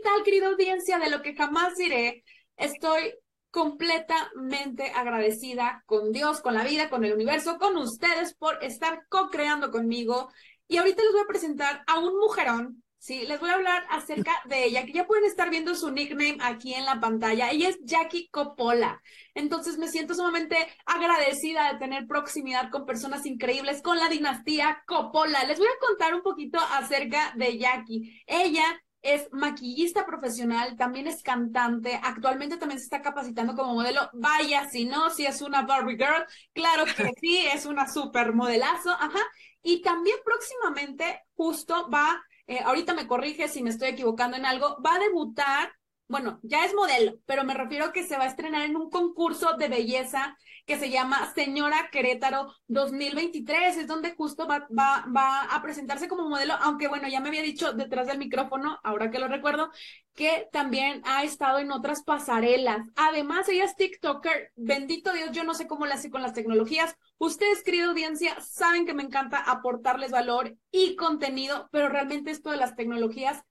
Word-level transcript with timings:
¿Qué 0.00 0.08
tal, 0.08 0.22
querida 0.22 0.46
audiencia 0.46 0.98
de 0.98 1.10
lo 1.10 1.20
que 1.20 1.34
jamás 1.34 1.76
diré? 1.76 2.24
Estoy 2.56 3.12
completamente 3.50 4.90
agradecida 4.92 5.82
con 5.84 6.10
Dios, 6.10 6.40
con 6.40 6.54
la 6.54 6.64
vida, 6.64 6.88
con 6.88 7.04
el 7.04 7.12
universo, 7.12 7.58
con 7.58 7.76
ustedes 7.76 8.34
por 8.34 8.64
estar 8.64 9.02
co-creando 9.10 9.70
conmigo. 9.70 10.30
Y 10.68 10.78
ahorita 10.78 11.02
les 11.02 11.12
voy 11.12 11.20
a 11.20 11.26
presentar 11.26 11.82
a 11.86 11.98
un 11.98 12.18
mujerón, 12.18 12.82
¿sí? 12.96 13.26
Les 13.26 13.38
voy 13.40 13.50
a 13.50 13.54
hablar 13.54 13.84
acerca 13.90 14.32
de 14.46 14.64
ella, 14.64 14.86
que 14.86 14.92
ya 14.92 15.06
pueden 15.06 15.24
estar 15.24 15.50
viendo 15.50 15.74
su 15.74 15.90
nickname 15.90 16.38
aquí 16.40 16.72
en 16.72 16.86
la 16.86 16.98
pantalla. 16.98 17.50
Ella 17.50 17.68
es 17.68 17.78
Jackie 17.82 18.30
Coppola. 18.30 19.02
Entonces 19.34 19.76
me 19.76 19.88
siento 19.88 20.14
sumamente 20.14 20.56
agradecida 20.86 21.70
de 21.70 21.78
tener 21.78 22.06
proximidad 22.06 22.70
con 22.70 22.86
personas 22.86 23.26
increíbles, 23.26 23.82
con 23.82 23.98
la 23.98 24.08
dinastía 24.08 24.82
Coppola. 24.86 25.44
Les 25.44 25.58
voy 25.58 25.68
a 25.68 25.86
contar 25.86 26.14
un 26.14 26.22
poquito 26.22 26.58
acerca 26.58 27.34
de 27.36 27.58
Jackie. 27.58 28.22
Ella 28.26 28.64
es 29.02 29.28
maquillista 29.32 30.04
profesional, 30.04 30.76
también 30.76 31.06
es 31.06 31.22
cantante, 31.22 31.98
actualmente 32.02 32.56
también 32.56 32.78
se 32.78 32.84
está 32.84 33.02
capacitando 33.02 33.54
como 33.54 33.74
modelo. 33.74 34.10
Vaya, 34.12 34.68
si 34.68 34.84
no, 34.84 35.10
si 35.10 35.26
es 35.26 35.40
una 35.42 35.62
Barbie 35.62 35.96
Girl, 35.96 36.26
claro 36.52 36.84
que 36.84 37.12
sí, 37.20 37.46
es 37.52 37.66
una 37.66 37.88
super 37.88 38.34
modelazo, 38.34 38.90
ajá. 38.90 39.20
Y 39.62 39.82
también 39.82 40.16
próximamente, 40.24 41.22
justo 41.34 41.88
va, 41.90 42.22
eh, 42.46 42.60
ahorita 42.64 42.94
me 42.94 43.06
corrige 43.06 43.48
si 43.48 43.62
me 43.62 43.70
estoy 43.70 43.88
equivocando 43.88 44.36
en 44.36 44.46
algo, 44.46 44.76
va 44.84 44.94
a 44.94 44.98
debutar 45.00 45.72
bueno, 46.10 46.40
ya 46.42 46.64
es 46.64 46.74
modelo, 46.74 47.20
pero 47.24 47.44
me 47.44 47.54
refiero 47.54 47.84
a 47.84 47.92
que 47.92 48.02
se 48.02 48.18
va 48.18 48.24
a 48.24 48.26
estrenar 48.26 48.62
en 48.62 48.76
un 48.76 48.90
concurso 48.90 49.56
de 49.56 49.68
belleza 49.68 50.36
que 50.70 50.78
se 50.78 50.88
llama 50.88 51.32
Señora 51.34 51.88
Querétaro 51.90 52.54
2023, 52.68 53.76
es 53.76 53.88
donde 53.88 54.14
justo 54.14 54.46
va, 54.46 54.68
va, 54.70 55.04
va 55.12 55.42
a 55.42 55.60
presentarse 55.62 56.06
como 56.06 56.28
modelo, 56.28 56.54
aunque 56.60 56.86
bueno, 56.86 57.08
ya 57.08 57.18
me 57.18 57.26
había 57.26 57.42
dicho 57.42 57.72
detrás 57.72 58.06
del 58.06 58.18
micrófono, 58.18 58.78
ahora 58.84 59.10
que 59.10 59.18
lo 59.18 59.26
recuerdo, 59.26 59.72
que 60.14 60.48
también 60.52 61.02
ha 61.04 61.24
estado 61.24 61.58
en 61.58 61.72
otras 61.72 62.04
pasarelas. 62.04 62.86
Además, 62.94 63.48
ella 63.48 63.64
es 63.64 63.74
TikToker, 63.74 64.52
bendito 64.54 65.12
Dios, 65.12 65.32
yo 65.32 65.42
no 65.42 65.54
sé 65.54 65.66
cómo 65.66 65.86
le 65.86 65.94
hace 65.94 66.08
con 66.08 66.22
las 66.22 66.34
tecnologías. 66.34 66.94
Ustedes, 67.18 67.64
querida 67.64 67.86
audiencia, 67.86 68.40
saben 68.40 68.86
que 68.86 68.94
me 68.94 69.02
encanta 69.02 69.38
aportarles 69.38 70.12
valor 70.12 70.56
y 70.70 70.94
contenido, 70.94 71.68
pero 71.72 71.88
realmente 71.88 72.30
esto 72.30 72.52
de 72.52 72.58
las 72.58 72.76
tecnologías 72.76 73.42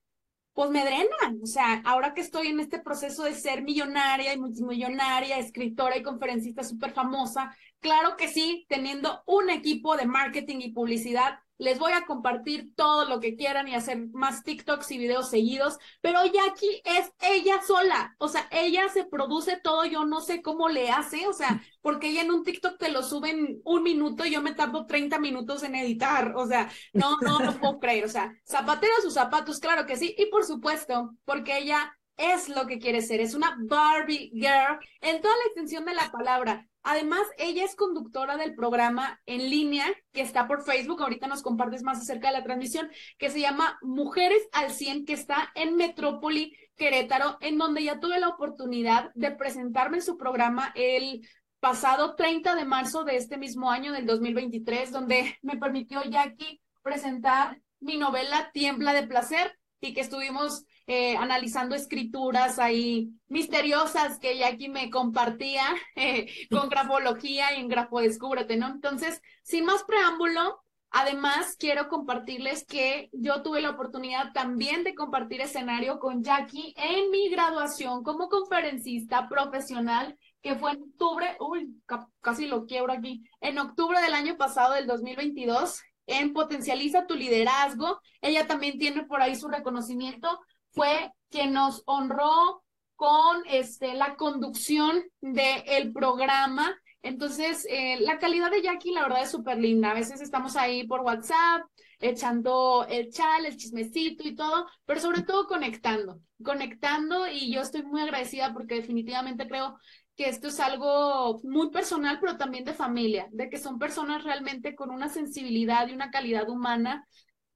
pues 0.53 0.69
me 0.69 0.83
drenan. 0.83 1.39
O 1.41 1.45
sea, 1.45 1.81
ahora 1.85 2.13
que 2.13 2.21
estoy 2.21 2.47
en 2.47 2.59
este 2.59 2.79
proceso 2.79 3.23
de 3.23 3.33
ser 3.33 3.63
millonaria 3.63 4.33
y 4.33 4.39
multimillonaria, 4.39 5.37
escritora 5.37 5.97
y 5.97 6.03
conferencista 6.03 6.63
súper 6.63 6.91
famosa, 6.91 7.55
claro 7.79 8.17
que 8.17 8.27
sí, 8.27 8.65
teniendo 8.69 9.23
un 9.25 9.49
equipo 9.49 9.95
de 9.95 10.05
marketing 10.05 10.59
y 10.61 10.71
publicidad, 10.71 11.39
les 11.59 11.78
voy 11.78 11.92
a 11.92 12.06
compartir 12.06 12.74
todo 12.75 13.06
lo 13.06 13.20
que 13.20 13.36
quieran 13.36 13.68
y 13.68 13.75
hacer 13.75 14.08
más 14.14 14.44
TikToks 14.44 14.90
y 14.92 14.97
videos 14.97 15.30
seguidos, 15.30 15.78
pero 16.02 16.25
Jackie 16.25 16.81
es 16.86 17.12
ella 17.22 17.62
sola, 17.62 18.16
o 18.18 18.30
sea, 18.30 18.47
ella 18.50 18.90
se 18.90 19.03
produce 19.03 19.59
todo, 19.62 19.86
yo 19.86 20.06
no 20.06 20.22
sé 20.22 20.42
cómo 20.42 20.70
le 20.70 20.90
hace, 20.90 21.28
o 21.28 21.34
sea, 21.34 21.62
porque 21.81 22.09
ella 22.09 22.22
en 22.22 22.31
un 22.31 22.44
TikTok 22.44 22.78
te 22.80 22.90
lo 22.90 23.03
suben 23.03 23.62
un 23.66 23.84
minuto 23.84 24.25
y 24.25 24.31
yo 24.31 24.42
me 24.42 24.53
tardo 24.56 24.88
30 24.88 25.20
minutos 25.20 25.62
en 25.64 25.75
editar, 25.75 26.34
o 26.36 26.47
sea, 26.47 26.72
no, 26.94 27.18
no 27.22 27.40
lo 27.40 27.59
puedo 27.59 27.80
creer, 27.80 28.06
o 28.06 28.09
sea, 28.09 28.34
zapatera 28.47 28.94
sus 29.03 29.14
zapatos, 29.14 29.59
claro 29.59 29.86
que 29.86 29.97
sí, 29.97 30.16
y 30.18 30.28
por 30.28 30.46
supuesto, 30.46 31.12
porque 31.26 31.58
ella 31.58 31.94
es 32.19 32.50
lo 32.50 32.68
que 32.68 32.80
quiere 32.80 33.02
ser, 33.02 33.22
es 33.22 33.34
una 33.34 33.57
Barbie 33.62 34.30
girl 34.34 34.78
en 35.02 35.22
toda 35.22 35.35
la 35.38 35.44
extensión 35.46 35.85
de 35.85 35.94
la 35.94 36.12
palabra. 36.12 36.68
Además, 36.84 37.22
ella 37.38 37.63
es 37.63 37.75
conductora 37.75 38.35
del 38.35 38.56
programa 38.56 39.22
en 39.25 39.50
línea 39.50 39.85
que 40.12 40.22
está 40.22 40.47
por 40.47 40.63
Facebook. 40.63 41.02
Ahorita 41.02 41.28
nos 41.28 41.41
compartes 41.41 41.81
más 41.81 42.00
acerca 42.00 42.28
de 42.28 42.34
la 42.34 42.44
transmisión, 42.44 42.90
que 43.18 43.29
se 43.29 43.40
llama 43.40 43.78
Mujeres 43.81 44.47
al 44.52 44.72
100, 44.72 45.06
que 45.06 45.13
está 45.13 45.52
en 45.56 45.75
Metrópoli, 45.75 46.56
Querétaro, 46.75 47.38
en 47.41 47.58
donde 47.58 47.84
ya 47.84 48.00
tuve 48.00 48.19
la 48.19 48.29
oportunidad 48.29 49.12
de 49.16 49.31
presentarme 49.31 49.97
en 49.97 50.03
su 50.03 50.18
programa 50.18 50.72
el 50.75 51.28
pasado 51.59 52.16
30 52.16 52.56
de 52.56 52.66
marzo 52.66 53.03
de 53.03 53.18
este 53.18 53.38
mismo 53.38 53.72
año, 53.72 53.94
del 53.94 54.06
2023, 54.06 54.91
donde 54.91 55.38
me 55.41 55.58
permitió 55.58 56.03
Jackie 56.03 56.62
presentar 56.81 57.62
mi 57.79 57.97
novela 57.97 58.52
Tiembla 58.53 58.94
de 58.94 59.08
Placer 59.08 59.58
y 59.81 59.94
que 59.94 60.02
estuvimos 60.02 60.66
eh, 60.91 61.16
analizando 61.17 61.75
escrituras 61.75 62.57
ahí 62.57 63.11
misteriosas 63.27 64.17
que 64.17 64.39
Jackie 64.39 64.69
me 64.69 64.89
compartía 64.89 65.61
eh, 65.95 66.25
con 66.50 66.67
grafología 66.67 67.55
y 67.55 67.61
en 67.61 67.67
Grafo 67.67 68.00
Descúbrete, 68.00 68.57
¿no? 68.57 68.66
Entonces, 68.69 69.22
sin 69.44 69.66
más 69.66 69.83
preámbulo, 69.83 70.63
además 70.89 71.55
quiero 71.59 71.89
compartirles 71.89 72.66
que 72.66 73.11
yo 73.13 73.44
tuve 73.44 73.61
la 73.61 73.69
oportunidad 73.69 74.33
también 74.33 74.83
de 74.83 74.95
compartir 74.95 75.41
escenario 75.41 75.99
con 75.99 76.23
Jackie 76.23 76.73
en 76.75 77.11
mi 77.11 77.29
graduación 77.29 78.01
como 78.01 78.28
conferencista 78.28 79.29
profesional 79.29 80.17
que 80.41 80.55
fue 80.55 80.72
en 80.72 80.81
octubre, 80.81 81.38
uy, 81.39 81.83
casi 82.19 82.47
lo 82.47 82.66
quiebro 82.66 82.94
aquí, 82.94 83.29
en 83.41 83.59
octubre 83.59 84.01
del 84.01 84.16
año 84.16 84.38
pasado, 84.38 84.73
del 84.73 84.88
2022, 84.88 85.83
en 86.07 86.33
Potencializa 86.33 87.05
tu 87.05 87.13
Liderazgo. 87.13 88.01
Ella 88.22 88.47
también 88.47 88.79
tiene 88.79 89.03
por 89.03 89.22
ahí 89.22 89.35
su 89.35 89.49
reconocimiento 89.49 90.39
fue 90.79 91.12
quien 91.29 91.51
nos 91.51 91.84
honró 91.88 92.63
con 92.95 93.44
este, 93.47 93.95
la 93.95 94.16
conducción 94.16 95.03
del 95.19 95.91
programa. 95.91 96.73
Entonces, 97.01 97.67
eh, 97.69 97.97
la 98.00 98.17
calidad 98.17 98.50
de 98.50 98.62
Jackie, 98.62 98.94
la 98.94 99.01
verdad, 99.01 99.23
es 99.23 99.31
súper 99.31 99.57
linda. 99.57 99.91
A 99.91 99.94
veces 99.94 100.22
estamos 100.22 100.56
ahí 100.56 100.88
por 100.88 101.01
WhatsApp, 101.01 101.63
echando 102.00 102.85
el 102.90 103.09
chal, 103.09 103.45
el 103.45 103.57
chismecito 103.57 104.25
y 104.25 104.35
todo, 104.35 104.67
pero 104.85 105.02
sobre 105.02 105.23
todo 105.23 105.47
conectando, 105.47 106.22
conectando 106.41 107.28
y 107.28 107.52
yo 107.52 107.59
estoy 107.59 107.84
muy 107.84 108.02
agradecida 108.02 108.53
porque 108.53 108.76
definitivamente 108.76 109.49
creo 109.49 109.78
que 110.16 110.29
esto 110.29 110.47
es 110.47 110.61
algo 110.61 111.41
muy 111.43 111.72
personal, 111.72 112.20
pero 112.22 112.37
también 112.37 112.64
de 112.64 112.73
familia, 112.73 113.28
de 113.31 113.49
que 113.49 113.58
son 113.58 113.79
personas 113.79 114.23
realmente 114.23 114.76
con 114.76 114.91
una 114.91 115.09
sensibilidad 115.09 115.90
y 115.90 115.93
una 115.93 116.09
calidad 116.09 116.47
humana 116.47 117.05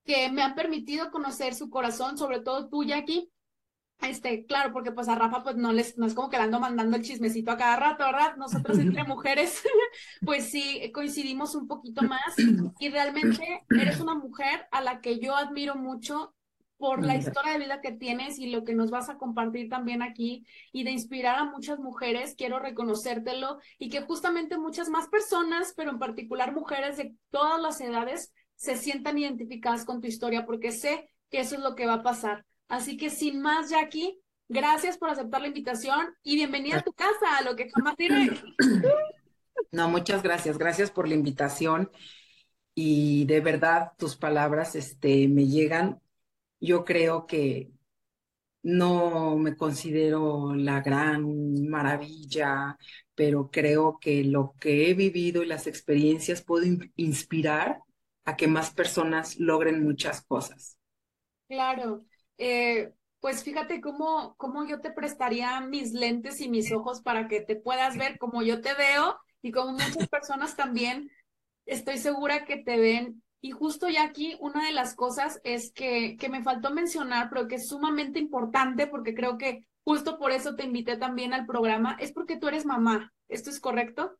que 0.05 0.29
me 0.31 0.41
han 0.41 0.55
permitido 0.55 1.11
conocer 1.11 1.55
su 1.55 1.69
corazón, 1.69 2.17
sobre 2.17 2.41
todo 2.41 2.69
tú, 2.69 2.83
Jackie. 2.83 3.29
Este, 4.01 4.45
claro, 4.45 4.73
porque 4.73 4.91
pues 4.91 5.07
a 5.07 5.15
Rafa 5.15 5.43
pues 5.43 5.55
no 5.55 5.71
les, 5.71 5.97
no 5.97 6.05
es 6.05 6.13
como 6.13 6.29
que 6.29 6.37
le 6.37 6.43
ando 6.43 6.59
mandando 6.59 6.97
el 6.97 7.03
chismecito 7.03 7.51
a 7.51 7.57
cada 7.57 7.77
rato, 7.77 8.03
¿verdad? 8.03 8.35
Nosotros 8.35 8.77
entre 8.79 9.03
mujeres, 9.05 9.63
pues 10.25 10.49
sí, 10.49 10.91
coincidimos 10.93 11.55
un 11.55 11.67
poquito 11.67 12.01
más 12.03 12.35
y 12.79 12.89
realmente 12.89 13.65
eres 13.69 13.99
una 14.01 14.15
mujer 14.15 14.67
a 14.71 14.81
la 14.81 14.99
que 14.99 15.19
yo 15.19 15.35
admiro 15.35 15.75
mucho 15.75 16.35
por 16.77 17.05
la 17.05 17.15
historia 17.15 17.53
de 17.53 17.59
vida 17.59 17.79
que 17.79 17.93
tienes 17.93 18.39
y 18.39 18.49
lo 18.49 18.65
que 18.65 18.75
nos 18.75 18.91
vas 18.91 19.07
a 19.07 19.17
compartir 19.17 19.69
también 19.69 20.01
aquí 20.01 20.45
y 20.73 20.83
de 20.83 20.91
inspirar 20.91 21.37
a 21.39 21.45
muchas 21.45 21.79
mujeres, 21.79 22.35
quiero 22.37 22.59
reconocértelo 22.59 23.59
y 23.79 23.87
que 23.89 24.01
justamente 24.01 24.57
muchas 24.57 24.89
más 24.89 25.07
personas, 25.07 25.73
pero 25.77 25.91
en 25.91 25.99
particular 25.99 26.53
mujeres 26.53 26.97
de 26.97 27.15
todas 27.29 27.61
las 27.61 27.79
edades, 27.79 28.33
se 28.55 28.77
sientan 28.77 29.17
identificadas 29.17 29.85
con 29.85 30.01
tu 30.01 30.07
historia, 30.07 30.45
porque 30.45 30.71
sé 30.71 31.09
que 31.29 31.39
eso 31.39 31.55
es 31.55 31.61
lo 31.61 31.75
que 31.75 31.85
va 31.85 31.95
a 31.95 32.03
pasar. 32.03 32.45
Así 32.67 32.97
que 32.97 33.09
sin 33.09 33.41
más, 33.41 33.69
Jackie, 33.69 34.23
Gracias 34.49 34.97
por 34.97 35.09
aceptar 35.09 35.41
la 35.41 35.47
invitación 35.47 36.15
y 36.21 36.35
bienvenida 36.35 36.77
a 36.77 36.83
tu 36.83 36.93
casa, 36.93 37.37
a 37.39 37.43
lo 37.43 37.55
que 37.55 37.71
jamás 37.71 37.95
diré. 37.97 38.29
No, 39.71 39.89
muchas 39.89 40.21
gracias. 40.21 40.57
Gracias 40.57 40.91
por 40.91 41.07
la 41.07 41.15
invitación 41.15 41.89
y 42.75 43.25
de 43.25 43.39
verdad 43.39 43.93
tus 43.97 44.15
palabras 44.15 44.75
este, 44.75 45.27
me 45.27 45.47
llegan. 45.47 46.01
Yo 46.59 46.85
creo 46.85 47.25
que 47.25 47.71
no 48.61 49.37
me 49.37 49.55
considero 49.55 50.53
la 50.53 50.81
gran 50.81 51.67
maravilla, 51.67 52.77
pero 53.15 53.49
creo 53.49 53.97
que 53.99 54.23
lo 54.23 54.53
que 54.59 54.89
he 54.89 54.93
vivido 54.93 55.41
y 55.41 55.47
las 55.47 55.65
experiencias 55.65 56.43
pueden 56.43 56.91
inspirar 56.95 57.79
a 58.25 58.35
que 58.35 58.47
más 58.47 58.71
personas 58.71 59.39
logren 59.39 59.83
muchas 59.83 60.23
cosas. 60.23 60.77
Claro. 61.47 62.05
Eh, 62.37 62.93
pues 63.19 63.43
fíjate 63.43 63.79
cómo, 63.79 64.35
cómo 64.37 64.65
yo 64.67 64.81
te 64.81 64.91
prestaría 64.91 65.59
mis 65.61 65.93
lentes 65.93 66.41
y 66.41 66.49
mis 66.49 66.71
ojos 66.71 67.01
para 67.01 67.27
que 67.27 67.41
te 67.41 67.55
puedas 67.55 67.97
ver 67.97 68.17
como 68.17 68.41
yo 68.43 68.61
te 68.61 68.73
veo 68.73 69.17
y 69.41 69.51
como 69.51 69.73
muchas 69.73 70.07
personas 70.09 70.55
también 70.55 71.09
estoy 71.65 71.97
segura 71.97 72.45
que 72.45 72.57
te 72.57 72.77
ven 72.77 73.23
y 73.39 73.51
justo 73.51 73.89
ya 73.89 74.03
aquí 74.03 74.37
una 74.39 74.65
de 74.65 74.71
las 74.71 74.95
cosas 74.95 75.41
es 75.43 75.71
que, 75.73 76.15
que 76.17 76.29
me 76.29 76.43
faltó 76.43 76.73
mencionar, 76.73 77.29
pero 77.29 77.47
que 77.47 77.55
es 77.55 77.67
sumamente 77.67 78.19
importante 78.19 78.87
porque 78.87 79.13
creo 79.13 79.37
que 79.37 79.65
justo 79.83 80.17
por 80.17 80.31
eso 80.31 80.55
te 80.55 80.63
invité 80.63 80.97
también 80.97 81.33
al 81.33 81.45
programa, 81.45 81.97
es 81.99 82.13
porque 82.13 82.37
tú 82.37 82.47
eres 82.47 82.65
mamá. 82.65 83.13
¿Esto 83.27 83.49
es 83.49 83.59
correcto? 83.59 84.17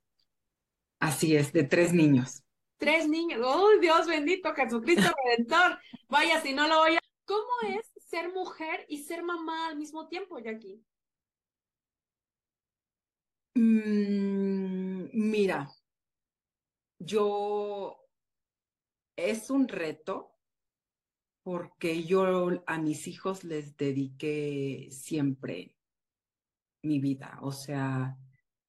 Así 1.00 1.36
es, 1.36 1.54
de 1.54 1.64
tres 1.64 1.94
niños. 1.94 2.44
Tres 2.78 3.08
niños. 3.08 3.42
¡Oh, 3.44 3.78
Dios 3.80 4.08
bendito, 4.08 4.54
Jesucristo 4.54 5.10
Redentor! 5.26 5.80
Vaya, 6.10 6.42
si 6.42 6.54
no 6.54 6.68
lo 6.68 6.80
voy 6.80 6.96
a... 6.96 7.00
¿Cómo 7.26 7.52
es 7.70 7.92
ser 8.06 8.34
mujer 8.34 8.86
y 8.90 9.04
ser 9.04 9.24
mamá 9.24 9.68
al 9.68 9.78
mismo 9.78 10.08
tiempo, 10.08 10.40
Jackie? 10.40 10.84
Mm, 13.56 15.10
mira, 15.14 15.70
yo 17.00 18.04
es 19.16 19.50
un 19.50 19.68
reto 19.68 20.34
porque 21.44 22.04
yo 22.04 22.64
a 22.66 22.78
mis 22.80 23.08
hijos 23.08 23.44
les 23.44 23.76
dediqué 23.78 24.88
siempre 24.92 25.76
mi 26.82 27.00
vida. 27.00 27.38
O 27.42 27.52
sea, 27.52 28.18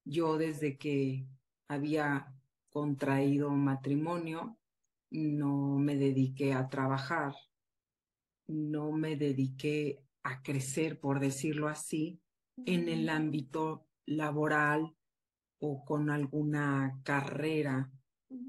yo 0.05 0.37
desde 0.37 0.77
que 0.77 1.27
había 1.69 2.35
contraído 2.75 3.51
matrimonio, 3.51 4.59
no 5.11 5.79
me 5.79 5.95
dediqué 5.95 6.55
a 6.55 6.69
trabajar, 6.69 7.33
no 8.49 8.91
me 8.91 9.15
dediqué 9.15 10.03
a 10.25 10.43
crecer, 10.43 10.99
por 10.99 11.21
decirlo 11.21 11.69
así, 11.69 12.21
en 12.67 12.89
el 12.89 13.09
ámbito 13.09 13.87
laboral 14.07 14.93
o 15.61 15.85
con 15.85 16.11
alguna 16.11 16.99
carrera 17.05 17.93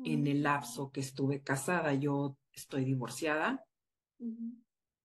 en 0.04 0.26
el 0.26 0.42
lapso 0.42 0.92
que 0.92 1.02
estuve 1.02 1.44
casada. 1.44 1.94
Yo 1.94 2.36
estoy 2.52 2.84
divorciada. 2.84 3.64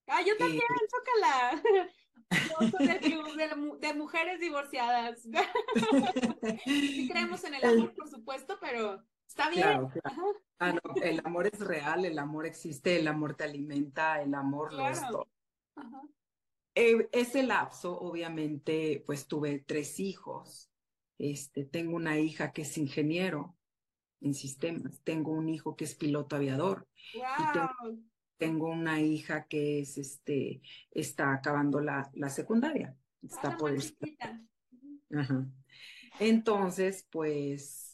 Ah, 0.06 0.22
yo 0.26 0.34
también, 0.38 0.62
eh, 0.62 1.90
Yo 2.30 2.70
soy 2.70 2.86
del 2.86 3.00
club 3.00 3.78
de, 3.80 3.94
mujeres 3.94 4.40
divorciadas. 4.40 5.28
creemos 7.10 7.44
en 7.44 7.54
el 7.54 7.64
amor, 7.64 7.94
por 7.94 8.08
supuesto, 8.08 8.56
pero 8.60 9.04
está 9.30 9.48
bien. 9.48 9.88
Ah, 10.58 10.74
el 11.02 11.22
amor 11.24 11.46
es 11.46 11.60
real, 11.60 12.04
el 12.04 12.18
amor 12.18 12.46
existe, 12.46 12.98
el 12.98 13.08
amor 13.08 13.34
te 13.34 13.44
alimenta, 13.44 14.20
el 14.20 14.34
amor 14.34 14.72
lo 14.72 14.88
es 14.88 15.00
todo. 15.08 15.28
Eh, 16.74 17.08
ese 17.12 17.42
lapso, 17.42 17.98
obviamente, 17.98 19.02
pues 19.06 19.26
tuve 19.26 19.64
tres 19.66 20.00
hijos. 20.00 20.70
Este, 21.18 21.64
tengo 21.64 21.96
una 21.96 22.18
hija 22.18 22.52
que 22.52 22.62
es 22.62 22.76
ingeniero 22.76 23.56
en 24.20 24.34
sistemas. 24.34 25.00
Tengo 25.02 25.32
un 25.32 25.48
hijo 25.48 25.76
que 25.76 25.84
es 25.84 25.94
piloto 25.94 26.36
aviador. 26.36 26.86
Y 27.14 27.20
tengo, 28.36 28.68
una 28.68 29.00
hija 29.00 29.46
que 29.46 29.80
es, 29.80 29.98
este, 29.98 30.62
está 30.90 31.32
acabando 31.32 31.80
la, 31.80 32.10
la 32.14 32.30
secundaria. 32.30 32.96
Está 33.22 33.56
por 33.56 33.72
Ajá. 35.12 35.46
Entonces, 36.18 37.06
pues, 37.10 37.89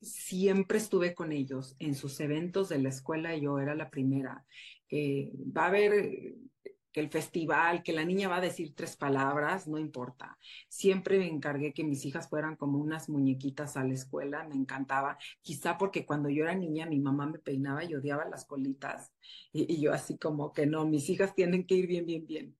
siempre 0.00 0.78
estuve 0.78 1.14
con 1.14 1.32
ellos 1.32 1.76
en 1.78 1.94
sus 1.94 2.20
eventos 2.20 2.68
de 2.68 2.78
la 2.78 2.88
escuela. 2.88 3.36
Yo 3.36 3.58
era 3.58 3.74
la 3.74 3.90
primera. 3.90 4.44
Eh, 4.90 5.30
va 5.56 5.64
a 5.64 5.68
haber 5.68 6.34
que 6.92 7.00
el 7.00 7.08
festival, 7.08 7.82
que 7.82 7.92
la 7.92 8.04
niña 8.04 8.28
va 8.28 8.36
a 8.36 8.40
decir 8.40 8.74
tres 8.74 8.96
palabras, 8.96 9.68
no 9.68 9.78
importa. 9.78 10.36
Siempre 10.68 11.18
me 11.18 11.28
encargué 11.28 11.72
que 11.72 11.84
mis 11.84 12.04
hijas 12.04 12.28
fueran 12.28 12.56
como 12.56 12.78
unas 12.78 13.08
muñequitas 13.08 13.76
a 13.76 13.84
la 13.84 13.94
escuela, 13.94 14.44
me 14.48 14.56
encantaba. 14.56 15.16
Quizá 15.40 15.78
porque 15.78 16.04
cuando 16.04 16.28
yo 16.28 16.44
era 16.44 16.54
niña 16.54 16.86
mi 16.86 16.98
mamá 16.98 17.26
me 17.26 17.38
peinaba 17.38 17.84
y 17.84 17.94
odiaba 17.94 18.28
las 18.28 18.44
colitas. 18.44 19.12
Y, 19.52 19.80
yo 19.80 19.92
así 19.92 20.18
como 20.18 20.52
que 20.52 20.66
no, 20.66 20.84
mis 20.84 21.08
hijas 21.10 21.34
tienen 21.34 21.66
que 21.66 21.76
ir 21.76 21.86
bien, 21.86 22.06
bien, 22.06 22.26
bien. 22.26 22.56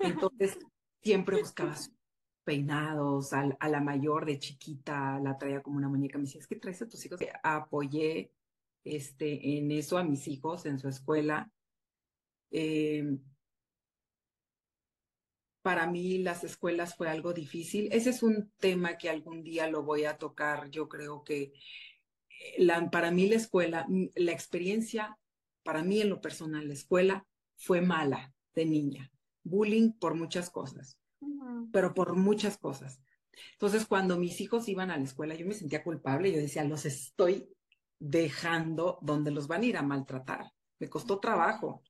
Entonces 0.00 0.58
siempre 1.02 1.38
buscaba 1.40 1.76
peinados, 2.46 3.32
a, 3.32 3.44
la 3.44 3.80
mayor 3.80 4.24
de 4.24 4.38
chiquita 4.38 5.18
la 5.18 5.36
traía 5.36 5.64
como 5.64 5.78
una 5.78 5.88
muñeca. 5.88 6.16
Me 6.16 6.24
decía, 6.24 6.40
es 6.40 6.46
que 6.46 6.54
traes 6.54 6.80
a 6.80 6.88
tus 6.88 7.04
hijos. 7.04 7.18
Apoyé 7.42 8.30
este, 8.84 9.58
en 9.58 9.72
eso 9.72 9.98
a 9.98 10.04
mis 10.04 10.28
hijos 10.28 10.64
en 10.64 10.78
su 10.78 10.88
escuela. 10.88 11.50
Eh, 12.52 13.18
para 15.60 15.88
mí 15.90 16.18
las 16.18 16.44
escuelas 16.44 16.94
fue 16.94 17.08
algo 17.08 17.32
difícil. 17.32 17.88
Ese 17.90 18.10
es 18.10 18.22
un 18.22 18.52
tema 18.58 18.96
que 18.96 19.10
algún 19.10 19.42
día 19.42 19.68
lo 19.68 19.82
voy 19.82 20.04
a 20.04 20.16
tocar. 20.16 20.70
Yo 20.70 20.88
creo 20.88 21.24
que 21.24 21.52
eh, 22.56 22.68
para 22.92 23.10
mí 23.10 23.28
la 23.28 23.34
escuela, 23.34 23.88
la 24.14 24.30
experiencia, 24.30 25.18
para 25.64 25.82
mí 25.82 26.00
en 26.00 26.10
lo 26.10 26.20
personal, 26.20 26.68
la 26.68 26.74
escuela 26.74 27.26
fue 27.56 27.80
mala 27.80 28.32
de 28.54 28.66
niña. 28.66 29.10
Bullying 29.42 29.94
por 29.98 30.14
muchas 30.14 30.48
cosas, 30.48 30.96
pero 31.72 31.94
por 31.94 32.16
muchas 32.16 32.58
cosas. 32.58 33.00
Entonces, 33.52 33.86
cuando 33.86 34.18
mis 34.18 34.40
hijos 34.40 34.68
iban 34.68 34.90
a 34.90 34.96
la 34.96 35.04
escuela, 35.04 35.34
yo 35.34 35.46
me 35.46 35.54
sentía 35.54 35.84
culpable. 35.84 36.32
Yo 36.32 36.38
decía, 36.38 36.64
los 36.64 36.86
estoy 36.86 37.48
dejando 37.98 38.98
donde 39.02 39.30
los 39.30 39.46
van 39.48 39.62
a 39.62 39.66
ir 39.66 39.76
a 39.76 39.82
maltratar. 39.82 40.52
Me 40.78 40.88
costó 40.88 41.18
trabajo. 41.20 41.82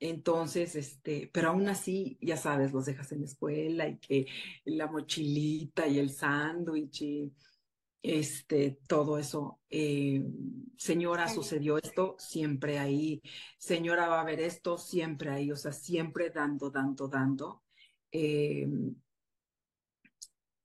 Entonces, 0.00 0.76
este, 0.76 1.28
pero 1.32 1.50
aún 1.50 1.68
así, 1.68 2.18
ya 2.20 2.36
sabes, 2.36 2.72
los 2.72 2.86
dejas 2.86 3.10
en 3.12 3.20
la 3.20 3.26
escuela 3.26 3.88
y 3.88 3.98
que 3.98 4.26
la 4.64 4.86
mochilita 4.86 5.88
y 5.88 5.98
el 5.98 6.10
sándwich 6.10 7.02
y 7.02 7.32
este, 8.02 8.78
todo 8.86 9.18
eso. 9.18 9.60
Eh, 9.68 10.22
señora, 10.76 11.28
sucedió 11.28 11.78
esto, 11.78 12.14
siempre 12.18 12.78
ahí. 12.78 13.20
Señora, 13.58 14.08
va 14.08 14.20
a 14.20 14.24
ver 14.24 14.40
esto, 14.40 14.78
siempre 14.78 15.30
ahí. 15.30 15.50
O 15.50 15.56
sea, 15.56 15.72
siempre 15.72 16.30
dando, 16.30 16.70
dando, 16.70 17.08
dando. 17.08 17.62
Eh, 18.12 18.66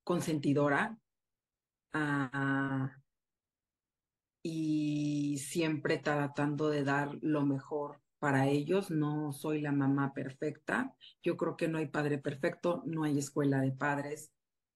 consentidora. 0.04 0.98
Ah, 1.94 2.92
y 4.44 5.38
siempre 5.38 5.98
tratando 6.00 6.70
de 6.70 6.84
dar 6.84 7.18
lo 7.22 7.46
mejor 7.46 8.02
para 8.20 8.48
ellos. 8.48 8.92
No 8.92 9.32
soy 9.32 9.62
la 9.62 9.72
mamá 9.72 10.14
perfecta. 10.14 10.96
Yo 11.22 11.38
creo 11.38 11.56
que 11.56 11.68
no 11.68 11.78
hay 11.78 11.88
padre 11.88 12.18
perfecto, 12.18 12.84
no 12.86 13.04
hay 13.04 13.18
escuela 13.18 13.62
de 13.62 13.72
padres. 13.72 14.32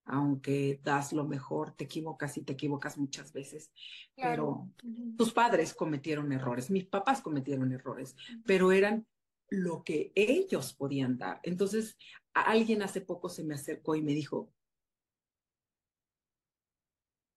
Aunque 0.06 0.80
das 0.84 1.12
lo 1.12 1.26
mejor, 1.26 1.72
te 1.72 1.84
equivocas 1.84 2.38
y 2.38 2.44
te 2.44 2.54
equivocas 2.54 2.98
muchas 2.98 3.34
veces. 3.34 3.72
Pero 4.16 4.70
tus 5.18 5.34
padres 5.34 5.74
cometieron 5.74 6.32
errores, 6.32 6.72
mis 6.72 6.86
papás 6.86 7.22
cometieron 7.22 7.74
errores, 7.74 8.16
pero 8.46 8.72
eran 8.72 9.06
lo 9.50 9.84
que 9.84 10.14
ellos 10.16 10.74
podían 10.74 11.18
dar. 11.18 11.42
Entonces, 11.44 11.98
alguien 12.42 12.82
hace 12.82 13.02
poco 13.02 13.30
se 13.30 13.44
me 13.44 13.56
acercó 13.56 13.96
y 13.96 14.02
me 14.02 14.14
dijo, 14.14 14.52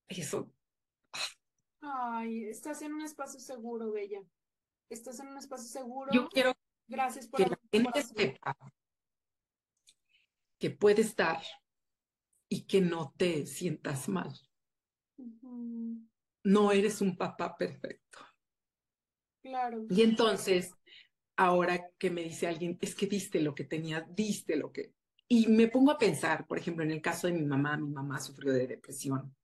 eso. 0.08 0.52
Ay, 1.80 2.44
estás 2.44 2.82
en 2.82 2.92
un 2.92 3.02
espacio 3.02 3.40
seguro, 3.40 3.92
Bella 3.92 4.22
estás 4.90 5.20
en 5.20 5.28
un 5.28 5.38
espacio 5.38 5.68
seguro. 5.68 6.12
Yo 6.12 6.28
quiero 6.28 6.52
Gracias 6.88 7.28
por 7.28 7.42
que 7.42 7.50
la 7.50 7.58
gente 7.70 8.02
sepa 8.02 8.56
que 10.58 10.70
puedes 10.70 11.14
dar 11.14 11.40
y 12.48 12.66
que 12.66 12.80
no 12.80 13.14
te 13.16 13.46
sientas 13.46 14.08
mal. 14.08 14.34
No 16.42 16.72
eres 16.72 17.00
un 17.00 17.16
papá 17.16 17.56
perfecto. 17.56 18.18
Claro. 19.40 19.86
Y 19.88 20.02
entonces, 20.02 20.74
ahora 21.40 21.90
que 21.98 22.10
me 22.10 22.22
dice 22.22 22.46
alguien, 22.46 22.76
es 22.82 22.94
que 22.94 23.06
diste 23.06 23.40
lo 23.40 23.54
que 23.54 23.64
tenía, 23.64 24.06
diste 24.10 24.56
lo 24.56 24.70
que... 24.70 24.92
Y 25.26 25.46
me 25.46 25.68
pongo 25.68 25.90
a 25.90 25.96
pensar, 25.96 26.46
por 26.46 26.58
ejemplo, 26.58 26.84
en 26.84 26.90
el 26.90 27.00
caso 27.00 27.28
de 27.28 27.32
mi 27.32 27.46
mamá, 27.46 27.78
mi 27.78 27.88
mamá 27.88 28.20
sufrió 28.20 28.52
de 28.52 28.66
depresión. 28.66 29.34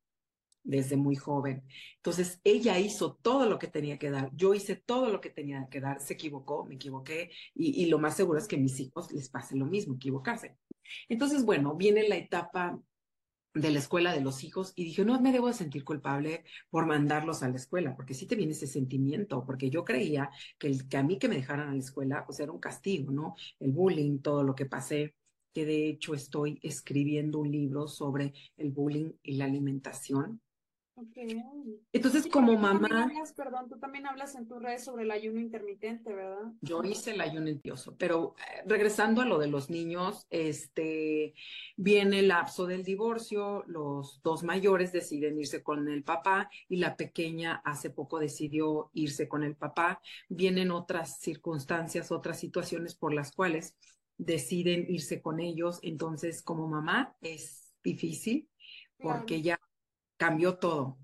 desde 0.63 0.97
muy 0.97 1.15
joven. 1.17 1.63
Entonces, 1.97 2.41
ella 2.45 2.79
hizo 2.79 3.15
todo 3.15 3.49
lo 3.49 3.59
que 3.59 3.69
tenía 3.69 3.99
que 3.99 4.11
dar, 4.11 4.31
yo 4.35 4.53
hice 4.53 4.75
todo 4.75 5.11
lo 5.11 5.21
que 5.21 5.31
tenía 5.31 5.69
que 5.71 5.81
dar, 5.81 6.01
se 6.01 6.15
equivocó, 6.15 6.65
me 6.67 6.75
equivoqué, 6.75 7.31
y, 7.55 7.87
lo 7.87 7.99
más 8.01 8.17
seguro 8.17 8.39
es 8.41 8.49
que 8.49 8.57
a 8.57 8.59
mis 8.59 8.79
hijos 8.81 9.13
les 9.13 9.29
pase 9.31 9.57
lo 9.57 9.65
mismo, 9.65 9.95
equivocarse. 9.95 10.57
Entonces, 11.09 11.45
bueno, 11.45 11.77
viene 11.77 12.09
la 12.09 12.17
etapa 12.17 12.79
de 13.57 13.71
la 13.71 13.79
escuela 13.79 14.13
de 14.13 14.21
los 14.21 14.45
hijos 14.45 14.73
y 14.77 14.85
dije, 14.85 15.05
no 15.05 15.21
me 15.21 15.33
debo 15.33 15.49
de 15.49 15.55
sentir 15.55 15.83
culpable 15.85 16.45
por 16.71 16.87
mandarlos 16.87 17.43
a 17.43 17.49
la 17.49 17.57
escuela, 17.57 17.97
porque 17.97 18.15
sí 18.15 18.27
te 18.27 18.37
viene 18.37 18.53
ese 18.53 18.67
sentimiento, 18.67 19.45
porque 19.47 19.71
yo 19.71 19.85
creía 19.85 20.31
que, 20.59 20.69
el, 20.69 20.89
que 20.89 20.97
a 20.99 21.03
mí 21.03 21.19
que 21.19 21.29
me 21.29 21.37
dejaran 21.37 21.69
a 21.71 21.73
la 21.73 21.79
escuela, 21.79 22.25
pues 22.27 22.39
era 22.41 22.53
un 22.53 22.61
castigo, 22.61 23.11
¿no? 23.13 23.35
El 23.59 23.73
bullying, 23.73 24.19
todo 24.21 24.43
lo 24.43 24.55
que 24.55 24.67
pasé, 24.67 25.15
que 25.55 25.65
de 25.65 25.89
hecho 25.89 26.15
estoy 26.15 26.61
escribiendo 26.63 27.39
un 27.39 27.51
libro 27.51 27.89
sobre 27.89 28.35
el 28.59 28.71
bullying 28.73 29.13
y 29.23 29.37
la 29.37 29.47
alimentación. 29.47 30.41
Entonces, 31.93 32.27
como 32.27 32.57
mamá. 32.57 33.11
perdón, 33.37 33.69
tú 33.69 33.79
también 33.79 34.07
hablas 34.07 34.35
en 34.35 34.49
tus 34.49 34.63
redes 34.63 34.85
sobre 34.85 35.05
el 35.05 35.11
ayuno 35.11 35.41
intermitente, 35.41 36.15
¿verdad? 36.15 36.53
Yo 36.63 36.83
hice 36.85 37.11
el 37.11 37.21
ayuno 37.21 37.51
intioso, 37.51 37.95
pero 37.99 38.35
eh, 38.39 38.63
regresando 38.67 39.21
a 39.21 39.27
lo 39.27 39.39
de 39.39 39.49
los 39.49 39.69
niños, 39.69 40.27
este 40.31 41.35
viene 41.77 42.21
el 42.21 42.29
lapso 42.29 42.67
del 42.67 42.83
divorcio, 42.83 43.63
los 43.67 44.23
dos 44.23 44.43
mayores 44.43 44.91
deciden 44.91 45.39
irse 45.39 45.63
con 45.63 45.87
el 45.89 46.03
papá 46.03 46.49
y 46.69 46.77
la 46.77 46.97
pequeña 46.97 47.61
hace 47.65 47.91
poco 47.91 48.19
decidió 48.19 48.91
irse 48.95 49.29
con 49.29 49.45
el 49.45 49.55
papá. 49.55 50.01
Vienen 50.29 50.71
otras 50.71 51.21
circunstancias, 51.21 52.11
otras 52.11 52.41
situaciones 52.41 52.95
por 52.95 53.13
las 53.13 53.33
cuales 53.33 53.77
deciden 54.17 54.87
irse 54.89 55.21
con 55.21 55.41
ellos. 55.41 55.79
Entonces, 55.83 56.43
como 56.43 56.69
mamá, 56.69 57.17
es 57.21 57.75
difícil 57.83 58.49
porque 58.99 59.43
ya 59.43 59.61
cambió 60.17 60.59
todo. 60.59 60.99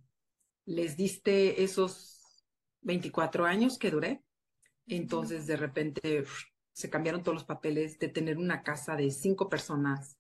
Les 0.64 0.96
diste 0.96 1.62
esos 1.62 2.46
24 2.82 3.44
años 3.44 3.78
que 3.78 3.90
duré, 3.90 4.22
entonces 4.86 5.46
de 5.46 5.56
repente 5.56 6.24
se 6.72 6.90
cambiaron 6.90 7.22
todos 7.22 7.34
los 7.34 7.44
papeles 7.44 7.98
de 7.98 8.08
tener 8.08 8.38
una 8.38 8.62
casa 8.62 8.96
de 8.96 9.10
cinco 9.10 9.48
personas, 9.48 10.18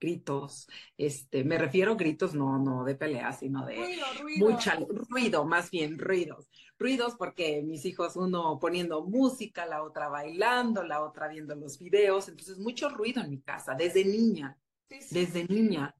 gritos, 0.00 0.66
este, 0.96 1.44
me 1.44 1.58
refiero 1.58 1.92
a 1.92 1.96
gritos 1.96 2.34
no, 2.34 2.58
no 2.58 2.84
de 2.84 2.94
peleas, 2.94 3.40
sino 3.40 3.66
de 3.66 3.76
ruido, 4.18 4.48
mucha 4.48 4.78
ruido, 5.10 5.44
más 5.44 5.70
bien 5.70 5.98
ruidos, 5.98 6.48
ruidos 6.78 7.16
porque 7.16 7.62
mis 7.62 7.84
hijos, 7.84 8.16
uno 8.16 8.58
poniendo 8.58 9.04
música, 9.04 9.66
la 9.66 9.82
otra 9.82 10.08
bailando, 10.08 10.82
la 10.84 11.04
otra 11.04 11.28
viendo 11.28 11.54
los 11.54 11.78
videos, 11.78 12.28
entonces 12.28 12.58
mucho 12.58 12.88
ruido 12.88 13.22
en 13.22 13.30
mi 13.30 13.42
casa, 13.42 13.74
desde 13.74 14.04
niña, 14.04 14.56
desde 14.88 15.44
niña 15.44 15.94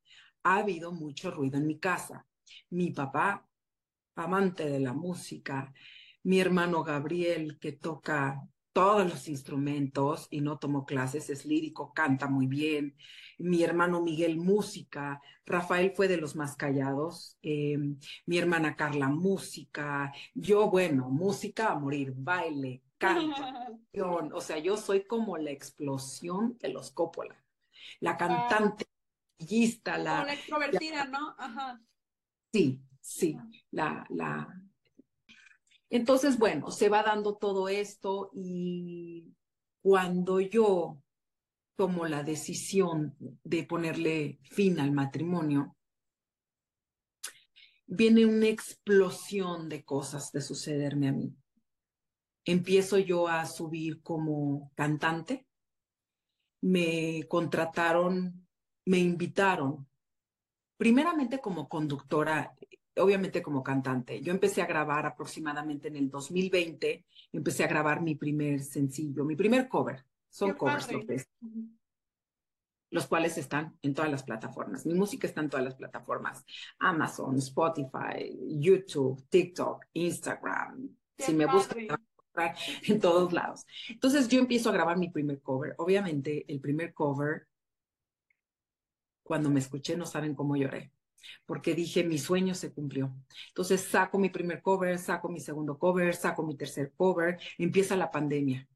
ha 0.44 0.56
habido 0.56 0.92
mucho 0.92 1.30
ruido 1.30 1.58
en 1.58 1.66
mi 1.66 1.78
casa 1.78 2.26
mi 2.70 2.90
papá, 2.90 3.46
amante 4.16 4.68
de 4.68 4.80
la 4.80 4.92
música, 4.92 5.72
mi 6.22 6.40
hermano 6.40 6.84
Gabriel, 6.84 7.58
que 7.58 7.72
toca 7.72 8.42
todos 8.72 9.08
los 9.08 9.28
instrumentos 9.28 10.28
y 10.30 10.40
no 10.40 10.58
tomó 10.58 10.84
clases, 10.84 11.28
es 11.30 11.44
lírico, 11.44 11.92
canta 11.92 12.28
muy 12.28 12.46
bien. 12.46 12.96
Mi 13.38 13.62
hermano 13.62 14.02
Miguel, 14.02 14.36
música. 14.36 15.20
Rafael 15.44 15.92
fue 15.94 16.08
de 16.08 16.18
los 16.18 16.36
más 16.36 16.56
callados. 16.56 17.36
Em, 17.42 17.98
mi 18.26 18.38
hermana 18.38 18.76
Carla, 18.76 19.08
música. 19.08 20.12
Yo, 20.34 20.70
bueno, 20.70 21.10
música 21.10 21.72
a 21.72 21.78
morir, 21.78 22.12
baile, 22.14 22.82
canto. 22.98 23.42
o 24.34 24.40
sea, 24.40 24.58
yo 24.58 24.76
soy 24.76 25.04
como 25.04 25.36
la 25.36 25.50
explosión 25.50 26.56
de 26.58 26.68
los 26.68 26.92
Coppola. 26.92 27.42
La 27.98 28.16
cantante, 28.16 28.86
la... 29.38 30.14
Como 30.14 30.26
la 30.26 30.34
extrovertida, 30.34 31.04
¿no? 31.06 31.34
Ajá. 31.38 31.80
Sí, 32.52 32.80
sí, 33.00 33.36
la, 33.70 34.04
la. 34.10 34.48
Entonces, 35.88 36.38
bueno, 36.38 36.70
se 36.70 36.88
va 36.88 37.02
dando 37.02 37.36
todo 37.36 37.68
esto 37.68 38.30
y 38.34 39.34
cuando 39.82 40.40
yo 40.40 41.02
tomo 41.76 42.06
la 42.06 42.22
decisión 42.22 43.16
de 43.42 43.64
ponerle 43.64 44.38
fin 44.42 44.78
al 44.80 44.92
matrimonio, 44.92 45.76
viene 47.86 48.26
una 48.26 48.46
explosión 48.48 49.68
de 49.68 49.84
cosas 49.84 50.30
de 50.32 50.40
sucederme 50.40 51.08
a 51.08 51.12
mí. 51.12 51.34
Empiezo 52.44 52.98
yo 52.98 53.28
a 53.28 53.46
subir 53.46 54.02
como 54.02 54.72
cantante, 54.74 55.46
me 56.60 57.24
contrataron, 57.28 58.46
me 58.84 58.98
invitaron 58.98 59.89
primeramente 60.80 61.40
como 61.40 61.68
conductora, 61.68 62.56
obviamente 62.96 63.42
como 63.42 63.62
cantante. 63.62 64.22
Yo 64.22 64.32
empecé 64.32 64.62
a 64.62 64.66
grabar 64.66 65.04
aproximadamente 65.04 65.88
en 65.88 65.96
el 65.96 66.08
2020, 66.08 67.04
empecé 67.32 67.64
a 67.64 67.68
grabar 67.68 68.00
mi 68.00 68.14
primer 68.14 68.60
sencillo, 68.60 69.26
mi 69.26 69.36
primer 69.36 69.68
cover. 69.68 70.06
Son 70.30 70.54
covers 70.54 70.88
los 72.92 73.06
cuales 73.06 73.36
están 73.36 73.76
en 73.82 73.92
todas 73.92 74.10
las 74.10 74.22
plataformas. 74.22 74.86
Mi 74.86 74.94
música 74.94 75.26
está 75.26 75.42
en 75.42 75.50
todas 75.50 75.66
las 75.66 75.74
plataformas. 75.74 76.46
Amazon, 76.78 77.36
Spotify, 77.36 78.34
YouTube, 78.58 79.22
TikTok, 79.28 79.84
Instagram. 79.92 80.96
si 81.18 81.34
me 81.34 81.44
buscan, 81.44 81.88
en 82.88 83.00
todos 83.00 83.34
lados. 83.34 83.66
Entonces 83.86 84.28
yo 84.28 84.40
empiezo 84.40 84.70
a 84.70 84.72
grabar 84.72 84.96
mi 84.96 85.10
primer 85.10 85.42
cover. 85.42 85.74
Obviamente 85.76 86.46
el 86.48 86.58
primer 86.58 86.94
cover 86.94 87.49
cuando 89.30 89.48
me 89.48 89.60
escuché 89.60 89.96
no 89.96 90.06
saben 90.06 90.34
cómo 90.34 90.56
lloré, 90.56 90.90
porque 91.46 91.72
dije, 91.72 92.02
mi 92.02 92.18
sueño 92.18 92.52
se 92.52 92.72
cumplió. 92.72 93.14
Entonces 93.46 93.80
saco 93.80 94.18
mi 94.18 94.28
primer 94.28 94.60
cover, 94.60 94.98
saco 94.98 95.28
mi 95.28 95.38
segundo 95.38 95.78
cover, 95.78 96.16
saco 96.16 96.42
mi 96.42 96.56
tercer 96.56 96.92
cover, 96.96 97.38
empieza 97.56 97.94
la 97.96 98.10
pandemia. 98.10 98.66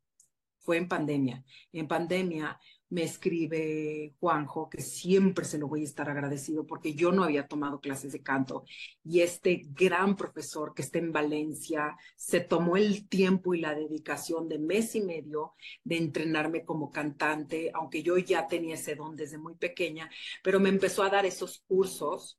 Fue 0.60 0.76
en 0.76 0.86
pandemia. 0.86 1.44
En 1.72 1.88
pandemia 1.88 2.56
me 2.94 3.02
escribe 3.02 4.14
Juanjo, 4.20 4.70
que 4.70 4.80
siempre 4.80 5.44
se 5.44 5.58
lo 5.58 5.66
voy 5.66 5.80
a 5.80 5.84
estar 5.84 6.08
agradecido 6.08 6.64
porque 6.64 6.94
yo 6.94 7.10
no 7.10 7.24
había 7.24 7.48
tomado 7.48 7.80
clases 7.80 8.12
de 8.12 8.22
canto 8.22 8.64
y 9.04 9.20
este 9.20 9.62
gran 9.74 10.14
profesor 10.14 10.74
que 10.74 10.82
está 10.82 11.00
en 11.00 11.10
Valencia 11.10 11.96
se 12.14 12.38
tomó 12.40 12.76
el 12.76 13.08
tiempo 13.08 13.52
y 13.52 13.60
la 13.60 13.74
dedicación 13.74 14.48
de 14.48 14.60
mes 14.60 14.94
y 14.94 15.00
medio 15.00 15.54
de 15.82 15.96
entrenarme 15.96 16.64
como 16.64 16.92
cantante, 16.92 17.72
aunque 17.74 18.04
yo 18.04 18.16
ya 18.16 18.46
tenía 18.46 18.76
ese 18.76 18.94
don 18.94 19.16
desde 19.16 19.38
muy 19.38 19.56
pequeña, 19.56 20.08
pero 20.44 20.60
me 20.60 20.68
empezó 20.68 21.02
a 21.02 21.10
dar 21.10 21.26
esos 21.26 21.64
cursos 21.66 22.38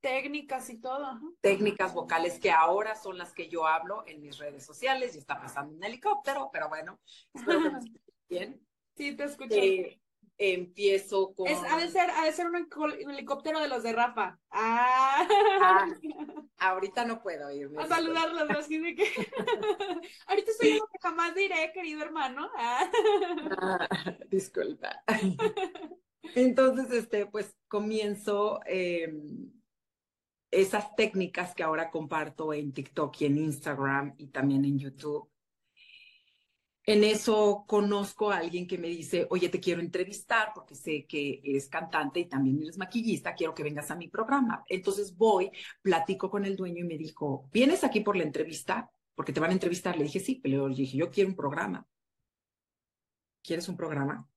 técnicas 0.00 0.70
y 0.70 0.80
todo. 0.80 1.20
Técnicas 1.40 1.94
vocales 1.94 2.38
que 2.38 2.50
ahora 2.50 2.94
son 2.94 3.18
las 3.18 3.32
que 3.32 3.48
yo 3.48 3.66
hablo 3.66 4.04
en 4.06 4.20
mis 4.20 4.38
redes 4.38 4.64
sociales 4.64 5.14
y 5.14 5.18
está 5.18 5.40
pasando 5.40 5.74
un 5.74 5.84
helicóptero, 5.84 6.50
pero 6.52 6.68
bueno, 6.68 7.00
espero 7.34 7.62
que 7.62 7.70
me 7.70 7.78
bien. 8.28 8.66
Sí, 8.96 9.16
te 9.16 9.24
escuché. 9.24 9.80
Eh, 9.80 10.00
empiezo 10.40 11.34
con... 11.34 11.46
Es, 11.46 11.58
ha, 11.70 11.76
de 11.76 11.88
ser, 11.88 12.10
ha 12.10 12.24
de 12.24 12.32
ser 12.32 12.46
un, 12.46 12.66
helicóptero 13.10 13.60
de 13.60 13.68
los 13.68 13.82
de 13.82 13.92
Rafa. 13.92 14.38
Ah. 14.50 15.26
ah 15.60 15.86
ahorita 16.58 17.04
no 17.04 17.22
puedo 17.22 17.50
irme. 17.50 17.82
A 17.82 17.86
saludarlos, 17.86 18.50
así 18.50 18.78
de 18.78 18.94
que... 18.94 19.04
ahorita 20.26 20.50
estoy 20.50 20.78
lo 20.78 20.86
que 20.86 20.98
jamás 21.00 21.34
diré, 21.34 21.70
querido 21.74 22.02
hermano. 22.02 22.50
Ah. 22.56 22.90
Ah, 23.60 23.88
disculpa. 24.28 25.02
Entonces, 26.34 26.90
este, 26.92 27.26
pues 27.26 27.56
comienzo 27.68 28.60
em, 28.66 29.52
esas 30.50 30.94
técnicas 30.96 31.54
que 31.54 31.62
ahora 31.62 31.90
comparto 31.90 32.52
en 32.52 32.72
TikTok 32.72 33.20
y 33.20 33.24
en 33.26 33.38
Instagram 33.38 34.14
y 34.18 34.28
también 34.28 34.64
en 34.64 34.78
YouTube. 34.78 35.30
En 36.84 37.04
eso 37.04 37.64
conozco 37.68 38.30
a 38.30 38.38
alguien 38.38 38.66
que 38.66 38.78
me 38.78 38.88
dice, 38.88 39.26
oye, 39.30 39.48
te 39.48 39.60
quiero 39.60 39.80
entrevistar 39.80 40.50
porque 40.54 40.74
sé 40.74 41.06
que 41.06 41.40
eres 41.44 41.68
cantante 41.68 42.20
y 42.20 42.24
también 42.28 42.62
eres 42.62 42.78
maquillista, 42.78 43.34
quiero 43.34 43.54
que 43.54 43.62
vengas 43.62 43.90
a 43.90 43.96
mi 43.96 44.08
programa. 44.08 44.64
Entonces 44.66 45.16
voy, 45.16 45.50
platico 45.82 46.30
con 46.30 46.44
el 46.46 46.56
dueño 46.56 46.80
y 46.80 46.88
me 46.88 46.98
dijo, 46.98 47.48
¿vienes 47.52 47.84
aquí 47.84 48.00
por 48.00 48.16
la 48.16 48.24
entrevista? 48.24 48.90
Porque 49.14 49.32
te 49.32 49.40
van 49.40 49.50
a 49.50 49.52
entrevistar. 49.52 49.96
Le 49.96 50.04
dije, 50.04 50.20
sí, 50.20 50.40
pero 50.42 50.68
le 50.68 50.74
dije, 50.74 50.96
yo 50.96 51.10
quiero 51.10 51.30
un 51.30 51.36
programa. 51.36 51.86
¿Quieres 53.42 53.68
un 53.68 53.76
programa? 53.76 54.29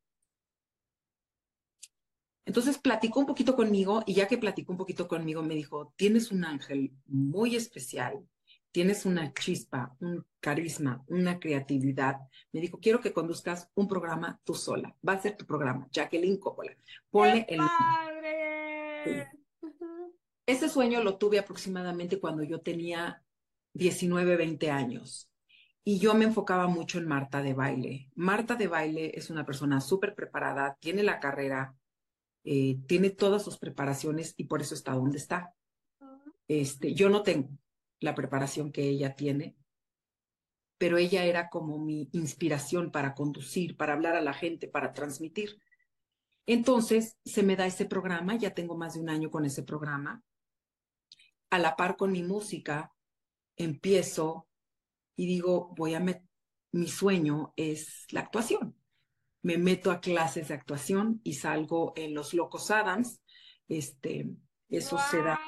Entonces 2.45 2.77
platicó 2.77 3.19
un 3.19 3.25
poquito 3.25 3.55
conmigo 3.55 4.03
y 4.05 4.13
ya 4.15 4.27
que 4.27 4.37
platicó 4.37 4.73
un 4.73 4.77
poquito 4.77 5.07
conmigo 5.07 5.41
me 5.43 5.55
dijo, 5.55 5.93
tienes 5.95 6.31
un 6.31 6.43
ángel 6.43 6.91
muy 7.05 7.55
especial, 7.55 8.27
tienes 8.71 9.05
una 9.05 9.33
chispa, 9.33 9.95
un 9.99 10.25
carisma, 10.39 11.03
una 11.07 11.39
creatividad. 11.39 12.17
Me 12.51 12.59
dijo, 12.59 12.79
quiero 12.79 12.99
que 12.99 13.13
conduzcas 13.13 13.69
un 13.75 13.87
programa 13.87 14.41
tú 14.43 14.55
sola. 14.55 14.93
Va 15.07 15.13
a 15.13 15.21
ser 15.21 15.37
tu 15.37 15.45
programa, 15.45 15.87
Jacqueline 15.91 16.39
Coppola. 16.39 16.75
Ponle 17.09 17.45
el... 17.47 17.59
Padre! 17.59 19.29
Ese 20.45 20.67
sueño 20.67 21.01
lo 21.01 21.17
tuve 21.17 21.39
aproximadamente 21.39 22.19
cuando 22.19 22.43
yo 22.43 22.59
tenía 22.59 23.23
19, 23.73 24.35
20 24.35 24.71
años. 24.71 25.29
Y 25.85 25.99
yo 25.99 26.13
me 26.13 26.25
enfocaba 26.25 26.67
mucho 26.67 26.97
en 26.97 27.07
Marta 27.07 27.41
de 27.41 27.53
baile. 27.53 28.09
Marta 28.15 28.55
de 28.55 28.67
baile 28.67 29.11
es 29.15 29.29
una 29.29 29.45
persona 29.45 29.79
súper 29.79 30.15
preparada, 30.15 30.77
tiene 30.79 31.03
la 31.03 31.19
carrera, 31.19 31.75
eh, 32.43 32.77
tiene 32.87 33.09
todas 33.09 33.43
sus 33.43 33.57
preparaciones 33.57 34.33
y 34.37 34.45
por 34.45 34.61
eso 34.61 34.75
está 34.75 34.93
donde 34.93 35.17
está. 35.17 35.53
Este, 36.47 36.93
yo 36.93 37.09
no 37.09 37.23
tengo 37.23 37.49
la 37.99 38.15
preparación 38.15 38.71
que 38.71 38.83
ella 38.83 39.15
tiene, 39.15 39.55
pero 40.77 40.97
ella 40.97 41.23
era 41.23 41.49
como 41.49 41.79
mi 41.79 42.09
inspiración 42.11 42.91
para 42.91 43.13
conducir, 43.13 43.77
para 43.77 43.93
hablar 43.93 44.15
a 44.15 44.21
la 44.21 44.33
gente, 44.33 44.67
para 44.67 44.91
transmitir. 44.91 45.59
Entonces 46.45 47.17
se 47.23 47.43
me 47.43 47.55
da 47.55 47.65
ese 47.65 47.85
programa, 47.85 48.35
ya 48.35 48.53
tengo 48.53 48.75
más 48.75 48.95
de 48.95 48.99
un 48.99 49.09
año 49.09 49.31
con 49.31 49.45
ese 49.45 49.63
programa. 49.63 50.21
A 51.49 51.59
la 51.59 51.75
par 51.75 51.95
con 51.95 52.11
mi 52.11 52.23
música, 52.23 52.91
empiezo 53.55 54.47
y 55.15 55.27
digo, 55.27 55.73
voy 55.77 55.93
a 55.93 55.99
meter, 55.99 56.27
mi 56.73 56.87
sueño 56.87 57.53
es 57.55 58.05
la 58.09 58.21
actuación. 58.21 58.75
Me 59.43 59.57
meto 59.57 59.91
a 59.91 59.99
clases 59.99 60.47
de 60.47 60.55
actuación 60.55 61.21
y 61.23 61.33
salgo 61.33 61.93
en 61.95 62.13
Los 62.15 62.33
Locos 62.33 62.71
Adams. 62.71 63.21
Este, 63.67 64.29
eso 64.69 64.97
se 65.11 65.21
da. 65.21 65.39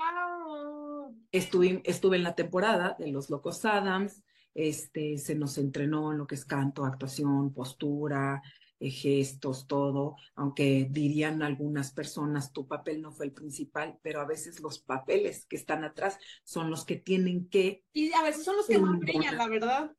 Estuve, 1.31 1.81
estuve 1.85 2.17
en 2.17 2.23
la 2.23 2.35
temporada 2.35 2.95
de 2.99 3.07
Los 3.07 3.29
Locos 3.29 3.65
Adams. 3.65 4.23
Este, 4.53 5.17
se 5.17 5.35
nos 5.35 5.57
entrenó 5.57 6.11
en 6.11 6.19
lo 6.19 6.27
que 6.27 6.35
es 6.35 6.45
canto, 6.45 6.85
actuación, 6.85 7.53
postura, 7.53 8.41
eh, 8.77 8.89
gestos, 8.89 9.67
todo, 9.67 10.17
aunque 10.35 10.87
dirían 10.91 11.41
algunas 11.41 11.93
personas, 11.93 12.51
tu 12.51 12.67
papel 12.67 13.01
no 13.01 13.13
fue 13.13 13.27
el 13.27 13.31
principal, 13.31 13.97
pero 14.01 14.19
a 14.19 14.25
veces 14.25 14.59
los 14.59 14.79
papeles 14.79 15.45
que 15.45 15.55
están 15.55 15.85
atrás 15.85 16.19
son 16.43 16.69
los 16.69 16.83
que 16.83 16.97
tienen 16.97 17.47
que... 17.47 17.85
Y 17.93 18.11
a 18.11 18.21
veces 18.21 18.43
son 18.43 18.57
los 18.57 18.67
que 18.67 18.77
más 18.77 18.99
brillan, 18.99 19.37
la 19.37 19.47
verdad. 19.47 19.91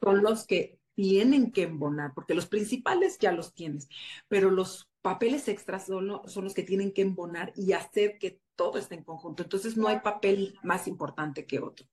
Son 0.00 0.22
los 0.22 0.46
que 0.46 0.78
tienen 0.94 1.52
que 1.52 1.62
embonar, 1.62 2.12
porque 2.14 2.34
los 2.34 2.46
principales 2.46 3.18
ya 3.18 3.32
los 3.32 3.54
tienes, 3.54 3.88
pero 4.28 4.50
los 4.50 4.90
papeles 5.00 5.48
extras 5.48 5.86
son, 5.86 6.20
son 6.26 6.44
los 6.44 6.54
que 6.54 6.62
tienen 6.62 6.92
que 6.92 7.02
embonar 7.02 7.52
y 7.56 7.72
hacer 7.72 8.18
que 8.18 8.40
todo 8.56 8.78
esté 8.78 8.94
en 8.96 9.04
conjunto. 9.04 9.42
Entonces 9.42 9.76
no 9.76 9.88
hay 9.88 10.00
papel 10.00 10.58
más 10.62 10.86
importante 10.86 11.46
que 11.46 11.60
otro. 11.60 11.86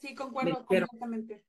Sí, 0.00 0.14
concuerdo 0.14 0.64
completamente 0.64 1.44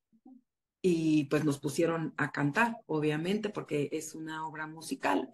y 0.88 1.24
pues 1.24 1.44
nos 1.44 1.58
pusieron 1.58 2.14
a 2.16 2.32
cantar, 2.32 2.78
obviamente, 2.86 3.50
porque 3.50 3.90
es 3.92 4.14
una 4.14 4.48
obra 4.48 4.68
musical. 4.68 5.32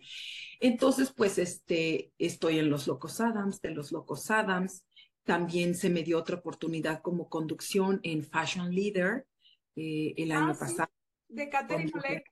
Entonces, 0.62 1.12
pues 1.12 1.38
este, 1.38 2.14
estoy 2.18 2.60
en 2.60 2.70
Los 2.70 2.88
Locos 2.88 3.20
Adams, 3.20 3.60
de 3.60 3.72
Los 3.72 3.92
Locos 3.92 4.32
Adams. 4.32 4.86
También 5.26 5.76
se 5.76 5.90
me 5.90 6.04
dio 6.04 6.20
otra 6.20 6.38
oportunidad 6.38 7.02
como 7.02 7.28
conducción 7.28 8.00
en 8.04 8.24
Fashion 8.24 8.74
Leader 8.74 9.28
eh, 9.76 10.14
el 10.16 10.32
año 10.32 10.54
ah, 10.54 10.58
pasado. 10.58 10.90
De 11.32 11.50
Catherine 11.50 11.92
Olek. 11.94 12.26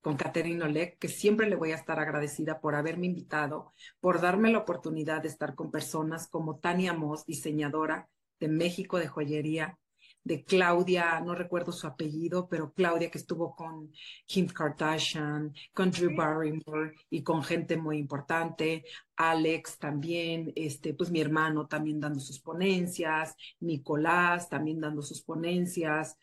Con 0.00 0.16
Catherine 0.16 0.62
Olek, 0.62 0.98
que 0.98 1.08
siempre 1.08 1.48
le 1.48 1.56
voy 1.56 1.72
a 1.72 1.74
estar 1.74 1.98
agradecida 1.98 2.60
por 2.60 2.74
haberme 2.74 3.06
invitado, 3.06 3.72
por 3.98 4.20
darme 4.20 4.50
la 4.50 4.58
oportunidad 4.58 5.22
de 5.22 5.28
estar 5.28 5.54
con 5.54 5.70
personas 5.70 6.28
como 6.28 6.58
Tania 6.58 6.92
Moss, 6.92 7.24
diseñadora 7.26 8.08
de 8.38 8.48
México 8.48 8.98
de 8.98 9.08
joyería, 9.08 9.78
de 10.22 10.44
Claudia, 10.44 11.20
no 11.20 11.34
recuerdo 11.34 11.72
su 11.72 11.86
apellido, 11.86 12.48
pero 12.48 12.72
Claudia 12.72 13.10
que 13.10 13.18
estuvo 13.18 13.54
con 13.54 13.90
Kim 14.26 14.46
Kardashian, 14.48 15.54
con 15.72 15.90
Drew 15.90 16.14
Barrymore 16.14 16.94
y 17.08 17.22
con 17.22 17.42
gente 17.42 17.76
muy 17.76 17.98
importante, 17.98 18.84
Alex 19.16 19.78
también, 19.78 20.52
este, 20.56 20.94
pues 20.94 21.10
mi 21.10 21.20
hermano 21.20 21.66
también 21.66 22.00
dando 22.00 22.20
sus 22.20 22.40
ponencias, 22.40 23.34
Nicolás 23.60 24.48
también 24.48 24.80
dando 24.80 25.02
sus 25.02 25.22
ponencias. 25.22 26.18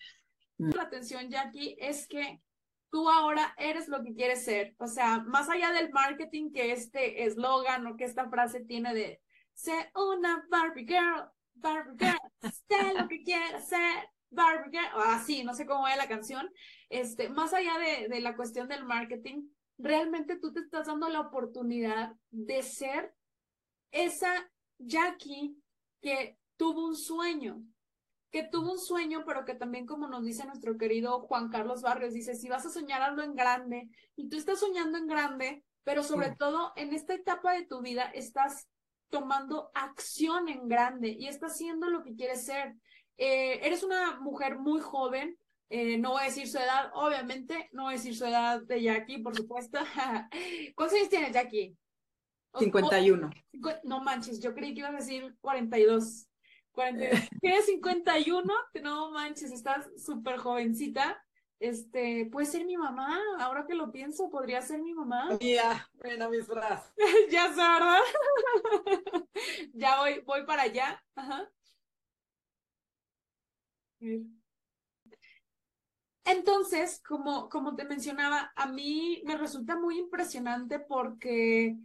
La 0.58 0.84
atención, 0.84 1.30
Jackie, 1.30 1.76
es 1.80 2.08
que 2.08 2.42
tú 2.90 3.10
ahora 3.10 3.54
eres 3.58 3.88
lo 3.88 4.04
que 4.04 4.14
quieres 4.14 4.44
ser. 4.46 4.76
O 4.80 4.88
sea, 4.88 5.20
más 5.20 5.50
allá 5.50 5.72
del 5.72 5.92
marketing 5.92 6.52
que 6.52 6.72
este 6.72 7.24
eslogan 7.26 7.86
o 7.88 7.96
que 7.96 8.06
esta 8.06 8.30
frase 8.30 8.62
tiene 8.62 8.94
de 8.94 9.22
ser 9.54 9.92
una 9.96 10.46
Barbie 10.50 10.86
Girl, 10.88 11.30
Barbie 11.56 11.98
Girl, 12.00 12.52
sé 12.68 12.94
lo 12.96 13.08
que 13.08 13.24
quieras 13.24 13.68
ser, 13.68 14.10
Barbie 14.30 14.72
Girl, 14.72 14.96
o 14.96 15.00
así, 15.00 15.44
no 15.44 15.54
sé 15.54 15.66
cómo 15.66 15.84
va 15.84 15.96
la 15.96 16.08
canción, 16.08 16.50
este, 16.90 17.30
más 17.30 17.54
allá 17.54 17.78
de, 17.80 18.08
de 18.08 18.20
la 18.20 18.36
cuestión 18.36 18.68
del 18.68 18.86
marketing, 18.86 19.48
realmente 19.78 20.38
tú 20.38 20.54
te 20.54 20.60
estás 20.60 20.88
dando 20.88 21.10
la 21.10 21.22
oportunidad 21.22 22.14
de 22.30 22.62
ser 22.64 23.14
esa 23.92 24.52
Jackie 24.80 25.56
que 26.02 26.38
tuvo 26.56 26.88
un 26.88 26.96
sueño, 26.96 27.64
que 28.32 28.44
tuvo 28.44 28.74
un 28.74 28.80
sueño, 28.80 29.24
pero 29.26 29.46
que 29.46 29.56
también, 29.56 29.86
como 29.86 30.08
nos 30.08 30.24
dice 30.24 30.46
nuestro 30.46 30.78
querido 30.78 31.22
Juan 31.22 31.50
Carlos 31.50 31.82
Barrios, 31.82 32.14
dice, 32.14 32.36
si 32.36 32.50
vas 32.50 32.66
a 32.66 32.70
soñar 32.70 33.02
algo 33.02 33.22
en 33.22 33.36
grande, 33.36 33.90
y 34.16 34.30
tú 34.30 34.38
estás 34.38 34.60
soñando 34.60 34.98
en 34.98 35.08
grande, 35.08 35.64
pero 35.84 36.04
sobre 36.04 36.36
todo 36.36 36.74
en 36.76 36.94
esta 36.94 37.14
etapa 37.14 37.54
de 37.54 37.66
tu 37.66 37.82
vida 37.82 38.04
estás 38.14 38.68
tomando 39.10 39.72
acción 39.74 40.50
en 40.50 40.68
grande 40.68 41.10
y 41.10 41.28
está 41.28 41.48
haciendo 41.48 41.90
lo 41.90 42.04
que 42.04 42.16
quieres 42.16 42.46
ser. 42.46 42.76
Eh, 43.18 43.66
eres 43.66 43.84
una 43.84 44.20
mujer 44.20 44.60
muy 44.60 44.82
joven, 44.82 45.38
eh, 45.70 45.98
no 45.98 46.12
voy 46.12 46.22
a 46.22 46.26
decir 46.26 46.48
su 46.48 46.58
edad, 46.58 46.92
obviamente, 46.94 47.70
no 47.72 47.84
voy 47.84 47.94
a 47.94 47.98
decir 47.98 48.16
su 48.16 48.26
edad 48.26 48.62
de 48.62 48.82
Jackie, 48.82 49.20
por 49.20 49.36
supuesto. 49.36 49.80
¿Cuántos 50.76 50.98
años 50.98 51.10
tienes, 51.10 51.32
Jackie? 51.32 51.78
51. 52.60 53.30
no 53.84 54.04
manches, 54.04 54.40
yo 54.40 54.54
creí 54.54 54.74
que 54.74 54.80
ibas 54.80 54.94
a 54.94 54.98
decir 54.98 55.36
42. 55.42 56.28
42. 56.78 57.20
¿Qué 57.42 57.62
51? 57.64 58.54
No 58.84 59.10
manches, 59.12 59.52
estás 59.52 59.90
súper 59.98 60.38
jovencita. 60.38 61.20
Este, 61.60 62.30
puede 62.32 62.46
ser 62.46 62.66
mi 62.66 62.78
mamá, 62.78 63.20
ahora 63.40 63.66
que 63.66 63.74
lo 63.74 63.92
pienso, 63.92 64.30
podría 64.30 64.62
ser 64.62 64.80
mi 64.84 64.94
mamá. 64.94 65.30
Ya, 65.42 65.90
bueno, 65.96 66.30
mis 66.30 66.48
brazos. 66.48 66.94
ya 67.32 67.48
sé, 67.48 67.56
¿verdad? 67.56 68.00
ya 69.74 70.00
voy, 70.00 70.22
voy 70.24 70.46
para 70.46 70.64
allá. 70.64 71.04
Ajá. 71.16 71.50
Entonces, 76.26 77.02
como, 77.08 77.50
como 77.50 77.76
te 77.76 77.86
mencionaba, 77.86 78.52
a 78.56 78.68
mí 78.68 79.24
me 79.26 79.36
resulta 79.36 79.76
muy 79.76 79.98
impresionante 79.98 80.78
porque 80.78 81.76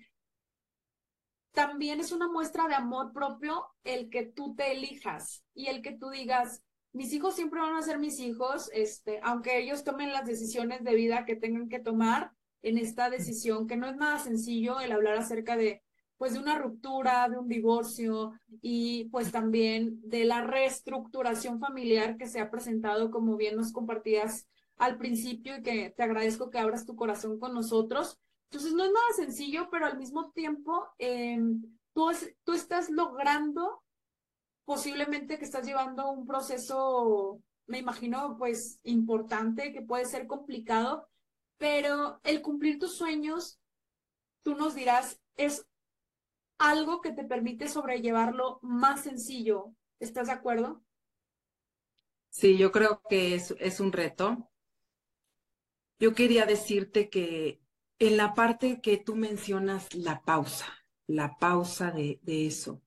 también 1.52 2.00
es 2.00 2.12
una 2.12 2.28
muestra 2.28 2.66
de 2.68 2.74
amor 2.74 3.12
propio 3.12 3.66
el 3.84 4.10
que 4.10 4.24
tú 4.24 4.54
te 4.54 4.72
elijas 4.72 5.44
y 5.54 5.66
el 5.66 5.82
que 5.82 5.92
tú 5.92 6.10
digas, 6.10 6.62
mis 6.92 7.12
hijos 7.12 7.34
siempre 7.34 7.60
van 7.60 7.76
a 7.76 7.82
ser 7.82 7.98
mis 7.98 8.18
hijos, 8.20 8.70
este, 8.74 9.20
aunque 9.22 9.58
ellos 9.58 9.84
tomen 9.84 10.12
las 10.12 10.26
decisiones 10.26 10.84
de 10.84 10.94
vida 10.94 11.24
que 11.24 11.36
tengan 11.36 11.68
que 11.68 11.78
tomar 11.78 12.32
en 12.62 12.78
esta 12.78 13.10
decisión, 13.10 13.66
que 13.66 13.76
no 13.76 13.88
es 13.88 13.96
nada 13.96 14.18
sencillo 14.18 14.78
el 14.80 14.92
hablar 14.92 15.16
acerca 15.16 15.56
de, 15.56 15.82
pues, 16.16 16.34
de 16.34 16.38
una 16.38 16.58
ruptura, 16.58 17.28
de 17.28 17.38
un 17.38 17.48
divorcio 17.48 18.32
y 18.60 19.04
pues 19.06 19.32
también 19.32 20.00
de 20.02 20.24
la 20.24 20.42
reestructuración 20.42 21.60
familiar 21.60 22.16
que 22.16 22.26
se 22.26 22.40
ha 22.40 22.50
presentado, 22.50 23.10
como 23.10 23.36
bien 23.36 23.56
nos 23.56 23.72
compartías 23.72 24.46
al 24.76 24.98
principio 24.98 25.56
y 25.56 25.62
que 25.62 25.90
te 25.90 26.02
agradezco 26.02 26.50
que 26.50 26.58
abras 26.58 26.86
tu 26.86 26.94
corazón 26.94 27.38
con 27.38 27.54
nosotros. 27.54 28.18
Entonces, 28.52 28.74
no 28.74 28.84
es 28.84 28.92
nada 28.92 29.06
sencillo, 29.16 29.70
pero 29.70 29.86
al 29.86 29.96
mismo 29.96 30.30
tiempo, 30.32 30.86
eh, 30.98 31.40
tú, 31.94 32.10
estás 32.52 32.90
logrando 32.90 33.82
posiblemente 34.66 35.38
que 35.38 35.46
estás 35.46 35.64
llevando 35.64 36.10
un 36.10 36.26
proceso, 36.26 37.40
me 37.66 37.78
imagino, 37.78 38.36
pues 38.36 38.78
importante, 38.82 39.72
que 39.72 39.80
puede 39.80 40.04
ser 40.04 40.26
complicado, 40.26 41.08
pero 41.56 42.20
el 42.24 42.42
cumplir 42.42 42.78
tus 42.78 42.94
sueños, 42.94 43.58
tú 44.42 44.54
nos 44.54 44.74
dirás, 44.74 45.18
es 45.36 45.66
algo 46.58 47.00
que 47.00 47.12
te 47.12 47.24
permite 47.24 47.68
sobrellevarlo 47.68 48.58
más 48.60 49.04
sencillo. 49.04 49.74
¿Estás 49.98 50.26
de 50.26 50.34
acuerdo? 50.34 50.84
Sí, 52.28 52.58
yo 52.58 52.70
creo 52.70 53.00
que 53.08 53.34
es 53.34 53.80
un 53.80 53.92
reto. 53.92 54.50
Yo 55.98 56.14
quería 56.14 56.44
decirte 56.44 57.08
que 57.08 57.61
en 58.06 58.18
la 58.18 58.34
parte 58.34 58.82
que 58.82 58.98
tú 58.98 59.16
mencionas 59.16 59.94
la 59.94 60.22
pausa, 60.22 60.66
la 61.06 61.38
pausa 61.38 61.90
de, 61.90 62.20
de 62.22 62.46
eso, 62.46 62.82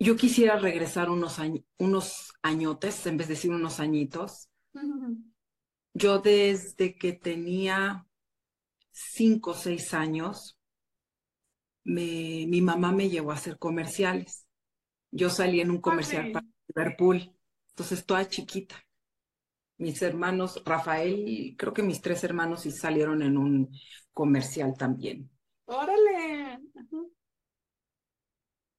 yo 0.00 0.16
quisiera 0.16 0.58
regresar 0.58 1.10
unos, 1.10 1.38
unos 1.78 2.32
añotes, 2.42 3.06
en 3.06 3.16
vez 3.16 3.28
de 3.28 3.34
decir 3.34 3.50
unos 3.50 3.80
añitos. 3.80 4.48
Yo 5.92 6.18
desde 6.20 6.96
que 6.96 7.12
tenía 7.12 8.06
cinco 8.92 9.52
o 9.52 9.54
seis 9.54 9.94
años, 9.94 10.58
me, 11.84 12.46
mi 12.48 12.60
mamá 12.62 12.92
me 12.92 13.08
llevó 13.08 13.32
a 13.32 13.34
hacer 13.34 13.58
comerciales. 13.58 14.46
Yo 15.12 15.30
salí 15.30 15.60
en 15.60 15.70
un 15.72 15.80
comercial 15.80 16.30
para 16.32 16.46
Liverpool, 16.68 17.32
entonces 17.70 18.06
toda 18.06 18.28
chiquita. 18.28 18.76
Mis 19.78 20.02
hermanos, 20.02 20.62
Rafael, 20.64 21.54
creo 21.56 21.72
que 21.72 21.82
mis 21.82 22.00
tres 22.00 22.24
hermanos 22.24 22.62
sí 22.62 22.70
salieron 22.70 23.22
en 23.22 23.38
un 23.38 23.70
comercial 24.12 24.74
también. 24.76 25.30
Órale. 25.66 26.58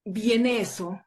Viene 0.05 0.59
eso 0.59 0.99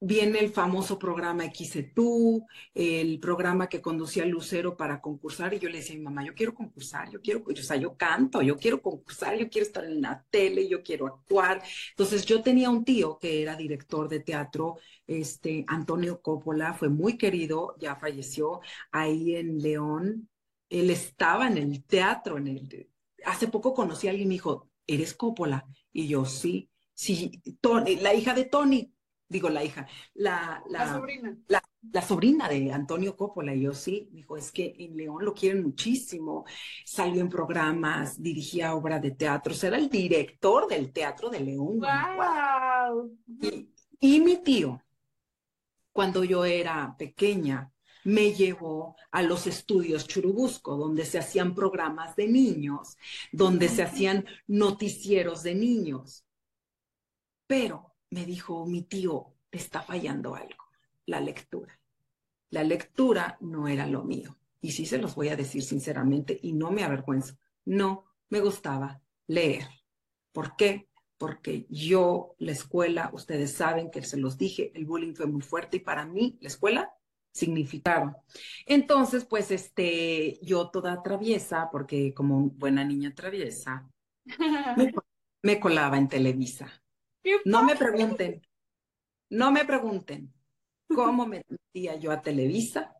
viene 0.00 0.38
el 0.40 0.50
famoso 0.50 0.98
programa 0.98 1.44
X 1.46 1.76
tú, 1.94 2.46
el 2.74 3.20
programa 3.20 3.68
que 3.68 3.82
conducía 3.82 4.24
Lucero 4.24 4.76
para 4.76 5.00
concursar, 5.00 5.52
y 5.52 5.58
yo 5.58 5.68
le 5.68 5.78
decía 5.78 5.94
a 5.94 5.98
mi 5.98 6.04
mamá, 6.04 6.24
yo 6.24 6.34
quiero 6.34 6.54
concursar, 6.54 7.10
yo 7.10 7.20
quiero, 7.20 7.44
o 7.46 7.56
sea, 7.56 7.76
yo 7.76 7.96
canto, 7.96 8.40
yo 8.40 8.56
quiero 8.56 8.80
concursar, 8.80 9.36
yo 9.36 9.50
quiero 9.50 9.66
estar 9.66 9.84
en 9.84 10.00
la 10.00 10.24
tele, 10.30 10.66
yo 10.68 10.82
quiero 10.82 11.06
actuar. 11.06 11.62
Entonces 11.90 12.24
yo 12.24 12.42
tenía 12.42 12.70
un 12.70 12.84
tío 12.84 13.18
que 13.18 13.42
era 13.42 13.56
director 13.56 14.08
de 14.08 14.20
teatro, 14.20 14.78
este, 15.06 15.64
Antonio 15.68 16.22
Coppola, 16.22 16.72
fue 16.74 16.88
muy 16.88 17.18
querido, 17.18 17.76
ya 17.78 17.96
falleció 17.96 18.60
ahí 18.90 19.36
en 19.36 19.58
León. 19.58 20.28
Él 20.70 20.90
estaba 20.90 21.48
en 21.48 21.58
el 21.58 21.84
teatro, 21.84 22.38
en 22.38 22.46
el, 22.46 22.88
hace 23.24 23.48
poco 23.48 23.74
conocí 23.74 24.06
a 24.06 24.10
alguien 24.10 24.28
y 24.28 24.28
me 24.28 24.34
dijo, 24.34 24.70
¿eres 24.86 25.14
Coppola? 25.14 25.66
Y 25.92 26.08
yo, 26.08 26.24
sí, 26.24 26.70
sí, 26.94 27.42
Tony, 27.60 27.96
la 27.96 28.14
hija 28.14 28.34
de 28.34 28.44
Tony, 28.44 28.92
digo 29.30 29.48
la 29.48 29.64
hija, 29.64 29.86
la, 30.14 30.62
la, 30.68 30.92
sobrina. 30.92 31.36
La, 31.46 32.02
sobrina 32.02 32.48
de 32.48 32.72
Antonio 32.72 33.16
Coppola, 33.16 33.54
y 33.54 33.62
yo 33.62 33.72
sí, 33.72 34.10
dijo, 34.12 34.36
es 34.36 34.50
que 34.50 34.74
en 34.76 34.96
León 34.96 35.24
lo 35.24 35.32
quieren 35.32 35.62
muchísimo, 35.62 36.44
salió 36.84 37.20
en 37.20 37.28
programas, 37.28 38.20
dirigía 38.20 38.74
obra 38.74 38.98
de 38.98 39.12
teatro, 39.12 39.54
era 39.62 39.78
el 39.78 39.88
director 39.88 40.66
del 40.66 40.92
teatro 40.92 41.30
de 41.30 41.40
León. 41.40 41.78
Wow. 41.78 43.16
Y, 43.40 43.70
y 44.00 44.20
mi 44.20 44.38
tío, 44.38 44.82
cuando 45.92 46.24
yo 46.24 46.44
era 46.44 46.96
pequeña, 46.98 47.72
me 48.02 48.32
llevó 48.32 48.96
a 49.12 49.22
los 49.22 49.46
estudios 49.46 50.08
Churubusco, 50.08 50.76
donde 50.76 51.04
se 51.04 51.18
hacían 51.18 51.54
programas 51.54 52.16
de 52.16 52.26
niños, 52.26 52.96
donde 53.30 53.68
se 53.68 53.84
hacían 53.84 54.24
noticieros 54.48 55.44
de 55.44 55.54
niños. 55.54 56.24
Pero 57.46 57.89
me 58.10 58.26
dijo 58.26 58.66
mi 58.66 58.82
tío, 58.82 59.34
te 59.50 59.58
está 59.58 59.82
fallando 59.82 60.34
algo, 60.34 60.64
la 61.06 61.20
lectura. 61.20 61.78
La 62.50 62.64
lectura 62.64 63.38
no 63.40 63.68
era 63.68 63.86
lo 63.86 64.04
mío. 64.04 64.36
Y 64.60 64.72
sí 64.72 64.84
se 64.84 64.98
los 64.98 65.14
voy 65.14 65.28
a 65.28 65.36
decir 65.36 65.62
sinceramente 65.62 66.38
y 66.42 66.52
no 66.52 66.70
me 66.70 66.84
avergüenzo. 66.84 67.36
No 67.64 68.04
me 68.28 68.40
gustaba 68.40 69.00
leer. 69.26 69.66
¿Por 70.32 70.56
qué? 70.56 70.88
Porque 71.16 71.66
yo, 71.68 72.34
la 72.38 72.52
escuela, 72.52 73.10
ustedes 73.12 73.52
saben 73.52 73.90
que 73.90 74.02
se 74.02 74.16
los 74.16 74.36
dije, 74.36 74.72
el 74.74 74.86
bullying 74.86 75.14
fue 75.14 75.26
muy 75.26 75.42
fuerte 75.42 75.78
y 75.78 75.80
para 75.80 76.04
mí 76.04 76.38
la 76.40 76.48
escuela 76.48 76.92
significaba. 77.32 78.16
Entonces, 78.66 79.24
pues, 79.24 79.50
este, 79.50 80.38
yo 80.42 80.70
toda 80.70 81.02
traviesa, 81.02 81.68
porque 81.70 82.12
como 82.14 82.50
buena 82.50 82.84
niña 82.84 83.14
traviesa, 83.14 83.88
me 85.42 85.60
colaba 85.60 85.96
en 85.98 86.08
Televisa. 86.08 86.82
No 87.44 87.64
me 87.64 87.76
pregunten, 87.76 88.42
no 89.30 89.52
me 89.52 89.64
pregunten 89.64 90.32
cómo 90.88 91.26
me 91.26 91.44
metía 91.48 91.96
yo 91.96 92.12
a 92.12 92.22
Televisa. 92.22 92.96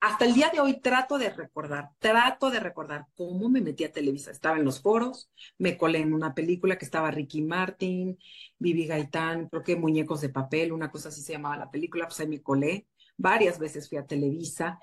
Hasta 0.00 0.24
el 0.26 0.34
día 0.34 0.50
de 0.50 0.60
hoy 0.60 0.80
trato 0.80 1.18
de 1.18 1.30
recordar, 1.30 1.90
trato 1.98 2.50
de 2.50 2.60
recordar 2.60 3.06
cómo 3.14 3.48
me 3.48 3.60
metí 3.60 3.84
a 3.84 3.92
Televisa. 3.92 4.30
Estaba 4.30 4.58
en 4.58 4.64
los 4.64 4.80
foros, 4.80 5.30
me 5.58 5.76
colé 5.76 6.00
en 6.00 6.12
una 6.12 6.34
película 6.34 6.78
que 6.78 6.84
estaba 6.84 7.10
Ricky 7.10 7.42
Martin, 7.42 8.18
Vivi 8.58 8.86
Gaitán, 8.86 9.48
creo 9.48 9.62
que 9.62 9.74
Muñecos 9.74 10.20
de 10.20 10.28
Papel, 10.28 10.72
una 10.72 10.90
cosa 10.90 11.08
así 11.08 11.22
se 11.22 11.32
llamaba 11.32 11.56
la 11.56 11.70
película, 11.70 12.06
pues 12.06 12.20
ahí 12.20 12.28
me 12.28 12.42
colé. 12.42 12.86
Varias 13.16 13.58
veces 13.58 13.88
fui 13.88 13.98
a 13.98 14.06
Televisa. 14.06 14.78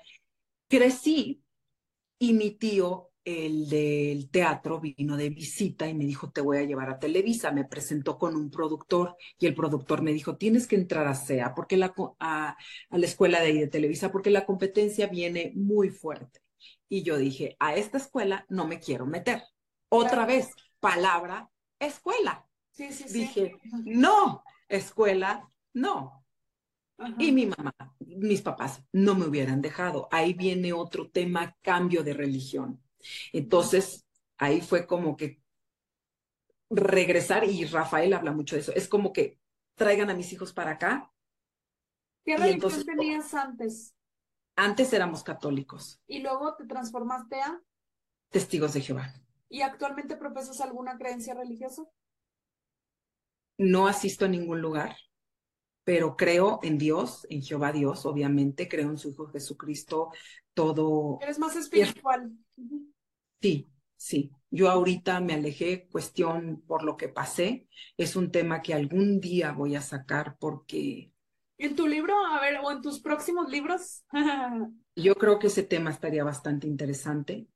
Crecí 0.68 1.42
y 2.18 2.32
mi 2.32 2.50
tío 2.50 3.13
el 3.24 3.68
del 3.68 4.28
teatro 4.30 4.80
vino 4.80 5.16
de 5.16 5.30
visita 5.30 5.88
y 5.88 5.94
me 5.94 6.04
dijo, 6.04 6.30
te 6.30 6.40
voy 6.40 6.58
a 6.58 6.64
llevar 6.64 6.90
a 6.90 6.98
Televisa. 6.98 7.52
Me 7.52 7.64
presentó 7.64 8.18
con 8.18 8.36
un 8.36 8.50
productor 8.50 9.16
y 9.38 9.46
el 9.46 9.54
productor 9.54 10.02
me 10.02 10.12
dijo, 10.12 10.36
tienes 10.36 10.66
que 10.66 10.76
entrar 10.76 11.06
a 11.06 11.14
SEA, 11.14 11.54
porque 11.54 11.76
la, 11.76 11.94
a, 12.20 12.56
la 12.90 13.06
escuela 13.06 13.40
de 13.40 13.46
ahí 13.46 13.58
de 13.58 13.68
Televisa, 13.68 14.12
porque 14.12 14.30
la 14.30 14.44
competencia 14.44 15.06
viene 15.06 15.52
muy 15.54 15.90
fuerte. 15.90 16.40
Y 16.88 17.02
yo 17.02 17.16
dije, 17.16 17.56
a 17.58 17.74
esta 17.74 17.98
escuela 17.98 18.44
no 18.48 18.66
me 18.66 18.78
quiero 18.78 19.06
meter. 19.06 19.42
Otra 19.88 20.26
vez, 20.26 20.50
palabra, 20.80 21.50
escuela. 21.78 22.46
Sí, 22.70 22.92
sí, 22.92 23.04
dije, 23.12 23.56
no, 23.84 24.42
escuela, 24.68 25.48
no. 25.72 26.24
Y 27.18 27.32
mi 27.32 27.46
mamá, 27.46 27.74
mis 27.98 28.42
papás 28.42 28.82
no 28.92 29.14
me 29.14 29.26
hubieran 29.26 29.60
dejado. 29.60 30.08
Ahí 30.10 30.34
viene 30.34 30.72
otro 30.72 31.10
tema, 31.10 31.56
cambio 31.62 32.04
de 32.04 32.14
religión. 32.14 32.83
Entonces, 33.32 34.06
ahí 34.38 34.60
fue 34.60 34.86
como 34.86 35.16
que 35.16 35.42
regresar, 36.70 37.44
y 37.44 37.64
Rafael 37.66 38.12
habla 38.12 38.32
mucho 38.32 38.56
de 38.56 38.62
eso, 38.62 38.72
es 38.74 38.88
como 38.88 39.12
que 39.12 39.38
traigan 39.74 40.10
a 40.10 40.14
mis 40.14 40.32
hijos 40.32 40.52
para 40.52 40.72
acá. 40.72 41.12
¿Qué 42.24 42.36
religión 42.36 42.84
tenías 42.84 43.34
antes? 43.34 43.94
Antes 44.56 44.92
éramos 44.92 45.22
católicos. 45.22 46.00
¿Y 46.06 46.20
luego 46.20 46.54
te 46.56 46.64
transformaste 46.64 47.40
a? 47.40 47.60
Testigos 48.30 48.72
de 48.74 48.80
Jehová. 48.80 49.12
¿Y 49.48 49.62
actualmente 49.62 50.16
profesas 50.16 50.60
alguna 50.60 50.96
creencia 50.96 51.34
religiosa? 51.34 51.84
No 53.58 53.86
asisto 53.86 54.24
a 54.24 54.28
ningún 54.28 54.60
lugar, 54.60 54.96
pero 55.84 56.16
creo 56.16 56.60
en 56.62 56.78
Dios, 56.78 57.26
en 57.30 57.42
Jehová 57.42 57.72
Dios, 57.72 58.06
obviamente, 58.06 58.68
creo 58.68 58.90
en 58.90 58.98
su 58.98 59.10
Hijo 59.10 59.26
Jesucristo, 59.26 60.10
todo. 60.54 61.18
Eres 61.20 61.38
más 61.38 61.54
espiritual. 61.56 62.32
Sí, 63.44 63.68
sí. 63.94 64.30
Yo 64.50 64.70
ahorita 64.70 65.20
me 65.20 65.34
alejé, 65.34 65.86
cuestión 65.92 66.62
por 66.66 66.82
lo 66.82 66.96
que 66.96 67.10
pasé. 67.10 67.68
Es 67.98 68.16
un 68.16 68.32
tema 68.32 68.62
que 68.62 68.72
algún 68.72 69.20
día 69.20 69.52
voy 69.52 69.76
a 69.76 69.82
sacar 69.82 70.38
porque... 70.40 71.12
¿En 71.58 71.76
tu 71.76 71.86
libro? 71.86 72.14
A 72.24 72.40
ver, 72.40 72.60
o 72.64 72.70
en 72.70 72.80
tus 72.80 73.00
próximos 73.00 73.50
libros. 73.50 74.02
Yo 74.96 75.14
creo 75.16 75.38
que 75.38 75.48
ese 75.48 75.62
tema 75.62 75.90
estaría 75.90 76.24
bastante 76.24 76.66
interesante. 76.66 77.48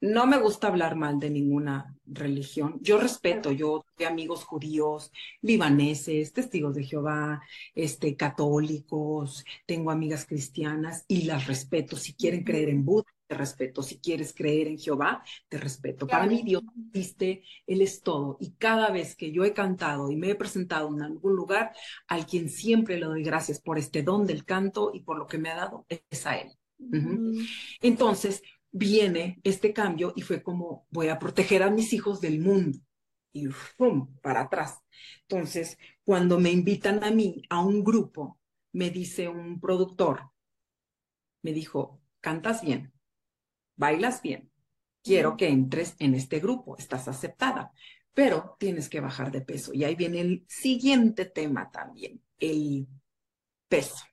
No 0.00 0.26
me 0.26 0.40
gusta 0.40 0.66
hablar 0.66 0.96
mal 0.96 1.20
de 1.20 1.30
ninguna 1.30 1.96
religión. 2.06 2.80
Yo 2.80 2.98
respeto, 2.98 3.52
yo 3.52 3.84
tengo 3.94 4.10
amigos 4.10 4.44
judíos, 4.44 5.12
libaneses, 5.42 6.32
testigos 6.32 6.74
de 6.74 6.84
Jehová, 6.84 7.42
este, 7.74 8.16
católicos, 8.16 9.44
tengo 9.66 9.92
amigas 9.92 10.24
cristianas 10.24 11.04
y 11.06 11.22
las 11.22 11.46
respeto. 11.46 11.96
Si 11.96 12.14
quieren 12.14 12.44
creer 12.44 12.70
en 12.70 12.84
Buda, 12.84 13.04
te 13.30 13.36
respeto. 13.36 13.80
Si 13.80 14.00
quieres 14.00 14.34
creer 14.34 14.66
en 14.66 14.76
Jehová, 14.76 15.22
te 15.48 15.56
respeto. 15.56 16.08
Para 16.08 16.26
mí 16.26 16.42
Dios 16.42 16.64
existe, 16.88 17.44
Él 17.64 17.80
es 17.80 18.02
todo. 18.02 18.36
Y 18.40 18.54
cada 18.54 18.90
vez 18.90 19.14
que 19.14 19.30
yo 19.30 19.44
he 19.44 19.54
cantado 19.54 20.10
y 20.10 20.16
me 20.16 20.30
he 20.30 20.34
presentado 20.34 20.92
en 20.92 21.00
algún 21.02 21.36
lugar, 21.36 21.72
al 22.08 22.26
quien 22.26 22.48
siempre 22.48 22.98
le 22.98 23.06
doy 23.06 23.22
gracias 23.22 23.60
por 23.60 23.78
este 23.78 24.02
don 24.02 24.26
del 24.26 24.44
canto 24.44 24.90
y 24.92 25.02
por 25.04 25.16
lo 25.16 25.28
que 25.28 25.38
me 25.38 25.48
ha 25.48 25.54
dado, 25.54 25.86
es 25.88 26.26
a 26.26 26.38
Él. 26.38 26.50
Entonces 27.80 28.42
viene 28.72 29.38
este 29.44 29.72
cambio 29.72 30.12
y 30.16 30.22
fue 30.22 30.42
como 30.42 30.88
voy 30.90 31.06
a 31.06 31.20
proteger 31.20 31.62
a 31.62 31.70
mis 31.70 31.92
hijos 31.92 32.20
del 32.20 32.40
mundo 32.40 32.80
y 33.32 33.46
¡pum! 33.76 34.12
para 34.22 34.40
atrás. 34.40 34.80
Entonces, 35.28 35.78
cuando 36.02 36.40
me 36.40 36.50
invitan 36.50 37.04
a 37.04 37.12
mí 37.12 37.42
a 37.48 37.62
un 37.62 37.84
grupo, 37.84 38.40
me 38.72 38.90
dice 38.90 39.28
un 39.28 39.60
productor, 39.60 40.32
me 41.42 41.52
dijo, 41.52 42.00
cantas 42.20 42.62
bien, 42.62 42.92
bailas 43.80 44.20
bien, 44.20 44.50
quiero 45.02 45.36
que 45.36 45.48
entres 45.48 45.96
en 45.98 46.14
este 46.14 46.38
grupo, 46.38 46.76
estás 46.76 47.08
aceptada, 47.08 47.72
pero 48.12 48.56
tienes 48.60 48.90
que 48.90 49.00
bajar 49.00 49.32
de 49.32 49.40
peso. 49.40 49.72
Y 49.72 49.84
ahí 49.84 49.94
viene 49.94 50.20
el 50.20 50.44
siguiente 50.46 51.24
tema 51.24 51.70
también, 51.70 52.22
el 52.38 52.86
peso, 53.68 54.04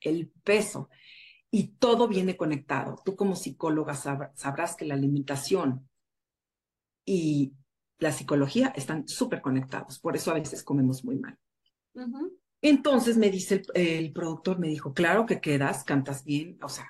el 0.00 0.28
peso. 0.44 0.90
Y 1.50 1.68
todo 1.78 2.06
viene 2.06 2.36
conectado. 2.36 3.00
Tú 3.04 3.16
como 3.16 3.34
psicóloga 3.34 3.94
sabrás 3.94 4.76
que 4.76 4.84
la 4.84 4.94
alimentación 4.94 5.88
y 7.06 7.54
la 7.98 8.12
psicología 8.12 8.74
están 8.76 9.08
súper 9.08 9.40
conectados, 9.40 9.98
por 9.98 10.14
eso 10.16 10.30
a 10.30 10.34
veces 10.34 10.62
comemos 10.62 11.02
muy 11.04 11.16
mal. 11.16 11.38
Entonces 12.60 13.16
me 13.16 13.30
dice 13.30 13.62
el, 13.72 14.04
el, 14.04 14.12
productor, 14.12 14.58
me 14.58 14.68
dijo, 14.68 14.92
claro 14.92 15.24
que 15.24 15.40
quedas, 15.40 15.84
cantas 15.84 16.24
bien, 16.24 16.58
o 16.62 16.68
sea, 16.68 16.86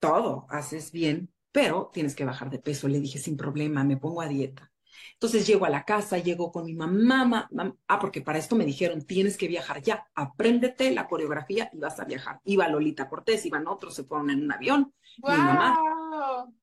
todo, 0.00 0.46
haces 0.48 0.90
bien, 0.90 1.30
pero 1.52 1.90
tienes 1.92 2.14
que 2.14 2.24
bajar 2.24 2.50
de 2.50 2.58
peso. 2.58 2.88
Le 2.88 3.00
dije, 3.00 3.18
sin 3.18 3.36
problema, 3.36 3.84
me 3.84 3.96
pongo 3.96 4.22
a 4.22 4.28
dieta. 4.28 4.70
Entonces 5.14 5.46
llego 5.46 5.66
a 5.66 5.70
la 5.70 5.84
casa, 5.84 6.18
llego 6.18 6.50
con 6.50 6.64
mi 6.64 6.74
mamá, 6.74 7.48
ah, 7.88 7.98
porque 7.98 8.22
para 8.22 8.38
esto 8.38 8.56
me 8.56 8.64
dijeron, 8.64 9.04
tienes 9.04 9.36
que 9.36 9.48
viajar 9.48 9.82
ya, 9.82 10.06
apréndete 10.14 10.90
la 10.92 11.08
coreografía 11.08 11.70
y 11.72 11.78
vas 11.78 12.00
a 12.00 12.04
viajar. 12.04 12.40
Iba 12.44 12.68
Lolita 12.68 13.08
Cortés, 13.08 13.44
iban 13.44 13.66
otros, 13.66 13.94
se 13.94 14.04
fueron 14.04 14.30
en 14.30 14.42
un 14.44 14.52
avión. 14.52 14.94
Mi 15.22 15.36
mamá 15.36 15.78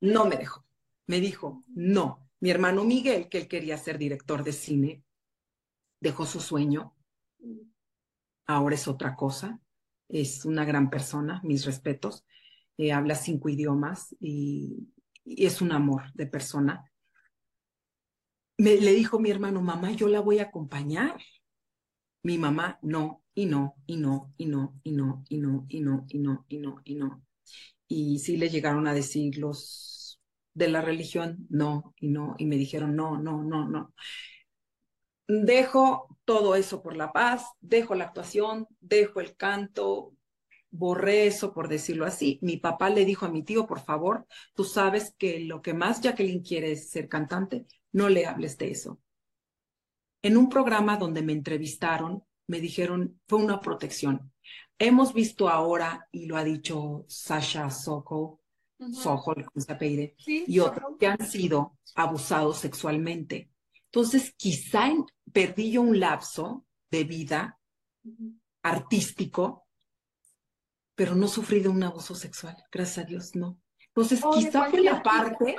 no 0.02 0.26
me 0.26 0.38
dejó. 0.38 0.66
Me 1.06 1.20
dijo, 1.20 1.64
no. 1.68 2.28
Mi 2.40 2.50
hermano 2.50 2.84
Miguel, 2.84 3.30
que 3.30 3.40
él 3.40 3.48
quería 3.48 3.78
ser 3.78 3.98
director 3.98 4.44
de 4.44 4.54
cine, 4.54 5.04
dejó 6.00 6.26
su 6.26 6.40
sueño. 6.40 6.96
Ahora 8.46 8.76
es 8.76 8.88
otra 8.88 9.16
cosa. 9.16 9.60
Es 10.10 10.46
una 10.46 10.66
gran 10.66 10.90
persona, 10.90 11.42
mis 11.44 11.66
respetos. 11.66 12.26
Eh, 12.78 12.92
habla 12.92 13.16
cinco 13.16 13.50
idiomas 13.50 14.16
y, 14.20 14.88
es 15.26 15.62
un 15.62 15.74
amor 15.74 16.04
de 16.14 16.26
persona. 16.26 16.90
Me, 18.58 18.78
le 18.78 18.94
dijo 18.94 19.20
mi 19.20 19.30
hermano, 19.30 19.62
mamá, 19.62 19.92
yo 19.92 20.08
la 20.08 20.22
voy 20.22 20.40
a 20.40 20.44
acompañar. 20.44 21.20
Mi 22.24 22.38
mamá, 22.38 22.80
no, 22.82 23.24
y 23.34 23.46
no, 23.46 23.76
y 23.86 23.98
no, 23.98 24.34
y 24.38 24.46
no, 24.46 24.80
y 24.84 24.92
no, 24.92 25.24
y 25.30 25.38
no, 25.38 25.66
y 25.70 25.80
no, 25.82 26.06
y 26.10 26.20
no, 26.20 26.46
y 26.48 26.58
no, 26.58 26.82
y 26.86 26.96
no. 26.96 27.24
Y 27.88 28.20
sí 28.20 28.38
le 28.38 28.50
llegaron 28.50 28.88
a 28.88 28.94
decir 28.94 29.38
los 29.38 30.20
de 30.54 30.70
la 30.70 30.82
religión, 30.82 31.46
no, 31.50 31.94
y 32.00 32.08
no, 32.08 32.36
y 32.38 32.46
me 32.46 32.58
dijeron, 32.58 32.96
no, 32.96 33.20
no, 33.20 33.44
no, 33.44 33.70
no. 33.70 33.94
Dejo 35.28 36.18
todo 36.26 36.56
eso 36.56 36.82
por 36.82 36.98
la 36.98 37.12
paz, 37.12 37.46
dejo 37.60 37.96
la 37.96 38.06
actuación, 38.06 38.68
dejo 38.80 39.22
el 39.22 39.36
canto, 39.36 40.17
borré 40.72 41.28
eso, 41.28 41.54
por 41.54 41.68
decirlo 41.68 42.06
así. 42.06 42.40
Mi 42.42 42.58
papá 42.58 42.90
le 42.90 43.06
dijo 43.06 43.26
a 43.26 43.30
mi 43.30 43.44
tío, 43.44 43.66
por 43.68 43.80
favor, 43.80 44.26
tú 44.54 44.64
sabes 44.64 45.14
que 45.18 45.40
lo 45.40 45.62
que 45.62 45.74
más 45.74 46.02
Jacqueline 46.02 46.44
quiere 46.44 46.72
es 46.72 46.90
ser 46.90 47.08
cantante, 47.08 47.66
no 47.92 48.10
le 48.10 48.26
hables 48.26 48.58
de 48.58 48.72
eso. 48.72 49.00
En 50.22 50.38
un 50.38 50.50
programa 50.50 50.98
donde 50.98 51.22
me 51.22 51.34
entrevistaron, 51.34 52.24
me 52.48 52.60
dijeron, 52.60 53.20
fue 53.28 53.40
una 53.40 53.60
protección. 53.60 54.32
Hemos 54.80 55.14
visto 55.14 55.50
ahora, 55.50 56.08
y 56.12 56.26
lo 56.26 56.38
ha 56.38 56.44
dicho 56.44 57.06
Sasha 57.08 57.70
Sokol, 57.70 58.38
Sokol, 58.92 59.46
y 60.28 60.60
otros 60.60 60.98
que 61.00 61.08
han 61.08 61.26
sido 61.26 61.78
abusados 61.96 62.60
sexualmente. 62.60 63.50
Entonces, 63.86 64.34
quizá 64.38 64.92
perdí 65.32 65.72
yo 65.72 65.82
un 65.82 66.00
lapso 66.00 66.66
de 66.92 67.04
vida 67.04 67.60
artístico 68.62 69.67
pero 70.98 71.14
no 71.14 71.28
sufrí 71.28 71.60
de 71.60 71.70
un 71.70 71.84
abuso 71.84 72.16
sexual, 72.16 72.58
gracias 72.72 73.06
a 73.06 73.08
Dios, 73.08 73.36
no. 73.36 73.62
Entonces, 73.90 74.20
quizá 74.34 74.68
fue 74.68 74.82
la 74.82 75.04
parte, 75.04 75.56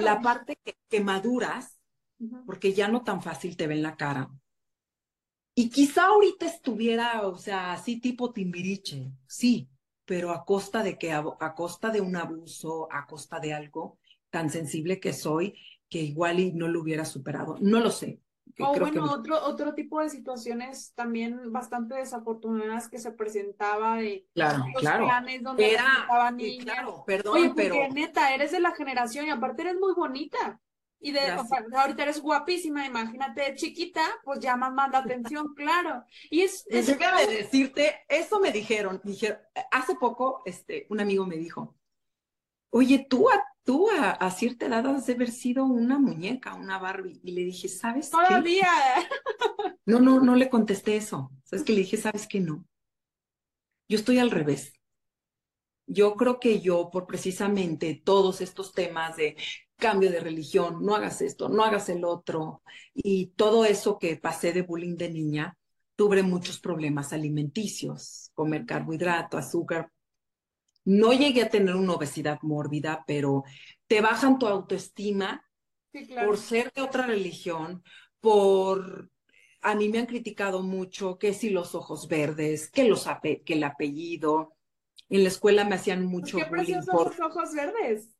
la 0.00 0.20
parte 0.22 0.58
que, 0.88 1.00
maduras, 1.02 1.78
porque 2.46 2.72
ya 2.72 2.88
no 2.88 3.04
tan 3.04 3.20
fácil 3.20 3.54
te 3.54 3.66
ven 3.66 3.82
la 3.82 3.96
cara. 3.96 4.30
Y 5.54 5.68
quizá 5.68 6.06
ahorita 6.06 6.46
estuviera, 6.46 7.26
o 7.26 7.36
sea, 7.36 7.74
así 7.74 8.00
tipo 8.00 8.32
timbiriche, 8.32 9.12
sí, 9.26 9.68
pero 10.06 10.30
a 10.30 10.46
costa 10.46 10.82
de 10.82 10.96
que, 10.96 11.12
a, 11.12 11.22
costa 11.54 11.90
de 11.90 12.00
un 12.00 12.16
abuso, 12.16 12.88
a 12.90 13.06
costa 13.06 13.38
de 13.38 13.52
algo 13.52 13.98
tan 14.30 14.48
sensible 14.48 15.00
que 15.00 15.12
soy, 15.12 15.54
que 15.90 16.00
igual 16.00 16.40
y 16.40 16.54
no 16.54 16.66
lo 16.66 16.80
hubiera 16.80 17.04
superado. 17.04 17.56
No 17.60 17.80
lo 17.80 17.90
sé, 17.90 18.22
o 18.58 18.78
bueno, 18.78 19.12
otro, 19.12 19.42
otro 19.44 19.74
tipo 19.74 20.00
de 20.00 20.08
situaciones 20.08 20.92
también 20.94 21.52
bastante 21.52 21.96
desafortunadas 21.96 22.88
que 22.88 22.98
se 22.98 23.12
presentaba 23.12 23.96
de 23.96 24.26
claro, 24.34 24.64
claro. 24.78 25.04
planes 25.04 25.42
donde 25.42 25.72
Era, 25.72 26.30
niñas. 26.30 26.64
Claro, 26.64 27.04
perdón, 27.06 27.38
Oye, 27.38 27.52
pero... 27.54 27.74
neta, 27.92 28.34
eres 28.34 28.52
de 28.52 28.60
la 28.60 28.74
generación 28.74 29.26
y 29.26 29.30
aparte 29.30 29.62
eres 29.62 29.76
muy 29.76 29.92
bonita. 29.94 30.60
Y 30.98 31.12
de, 31.12 31.20
ahorita 31.76 32.02
eres 32.02 32.20
guapísima, 32.20 32.86
imagínate, 32.86 33.54
chiquita, 33.54 34.02
pues 34.24 34.40
llamas 34.40 34.72
más 34.72 34.90
la 34.90 34.98
atención, 34.98 35.54
claro. 35.56 36.04
Y 36.30 36.40
es, 36.40 36.64
es... 36.68 36.86
Déjame 36.86 37.26
decirte, 37.26 38.04
eso 38.08 38.40
me 38.40 38.50
dijeron, 38.50 39.00
dijeron, 39.04 39.38
hace 39.70 39.94
poco, 39.96 40.42
este, 40.46 40.86
un 40.88 41.00
amigo 41.00 41.26
me 41.26 41.36
dijo, 41.36 41.76
oye, 42.70 43.06
tú 43.08 43.28
a 43.28 43.44
tú 43.66 43.90
a, 43.90 44.30
cierta 44.30 44.66
edad 44.66 44.86
has 44.86 45.06
de 45.06 45.14
haber 45.14 45.30
sido 45.30 45.64
una 45.64 45.98
muñeca, 45.98 46.54
una 46.54 46.78
Barbie. 46.78 47.20
Y 47.24 47.32
le 47.32 47.42
dije, 47.42 47.68
¿sabes 47.68 48.08
Todavía. 48.08 48.70
No, 49.84 50.00
no, 50.00 50.20
no 50.20 50.34
le 50.34 50.48
contesté 50.48 50.96
eso. 50.96 51.30
¿Sabes 51.44 51.64
qué? 51.64 51.72
Le 51.72 51.80
dije, 51.80 51.96
¿sabes 51.96 52.26
qué? 52.26 52.40
No. 52.40 52.64
Yo 53.88 53.98
estoy 53.98 54.18
al 54.18 54.30
revés. 54.30 54.72
Yo 55.86 56.14
creo 56.14 56.40
que 56.40 56.60
yo, 56.60 56.90
por 56.90 57.06
precisamente 57.06 58.00
todos 58.04 58.40
estos 58.40 58.72
temas 58.72 59.16
de 59.16 59.36
cambio 59.76 60.10
de 60.10 60.20
religión, 60.20 60.84
no 60.84 60.94
hagas 60.94 61.20
esto, 61.20 61.48
no 61.48 61.62
hagas 61.62 61.88
el 61.88 62.04
otro, 62.04 62.62
y 62.94 63.26
todo 63.36 63.64
eso 63.64 63.98
que 63.98 64.16
pasé 64.16 64.52
de 64.52 64.62
bullying 64.62 64.96
de 64.96 65.10
niña, 65.10 65.56
tuve 65.94 66.22
muchos 66.24 66.58
problemas 66.58 67.12
alimenticios, 67.12 68.30
comer 68.34 68.66
carbohidrato, 68.66 69.38
azúcar, 69.38 69.92
no 70.86 71.12
llegué 71.12 71.42
a 71.42 71.50
tener 71.50 71.74
una 71.74 71.94
obesidad 71.94 72.38
mórbida, 72.42 73.04
pero 73.06 73.44
te 73.88 74.00
bajan 74.00 74.38
tu 74.38 74.46
autoestima 74.46 75.44
por 76.24 76.38
ser 76.38 76.72
de 76.72 76.82
otra 76.82 77.06
religión, 77.06 77.82
por... 78.20 79.10
A 79.62 79.74
mí 79.74 79.88
me 79.88 79.98
han 79.98 80.06
criticado 80.06 80.62
mucho 80.62 81.18
que 81.18 81.34
si 81.34 81.50
los 81.50 81.74
ojos 81.74 82.06
verdes, 82.06 82.70
que, 82.70 82.84
los 82.84 83.08
que 83.22 83.54
el 83.54 83.64
apellido. 83.64 84.54
En 85.08 85.24
la 85.24 85.28
escuela 85.28 85.64
me 85.64 85.74
hacían 85.74 86.06
mucho 86.06 86.36
¿Qué 86.38 86.44
bullying 86.44 86.84
por... 86.84 87.08
los 87.08 87.20
ojos 87.20 87.52
verdes? 87.52 88.16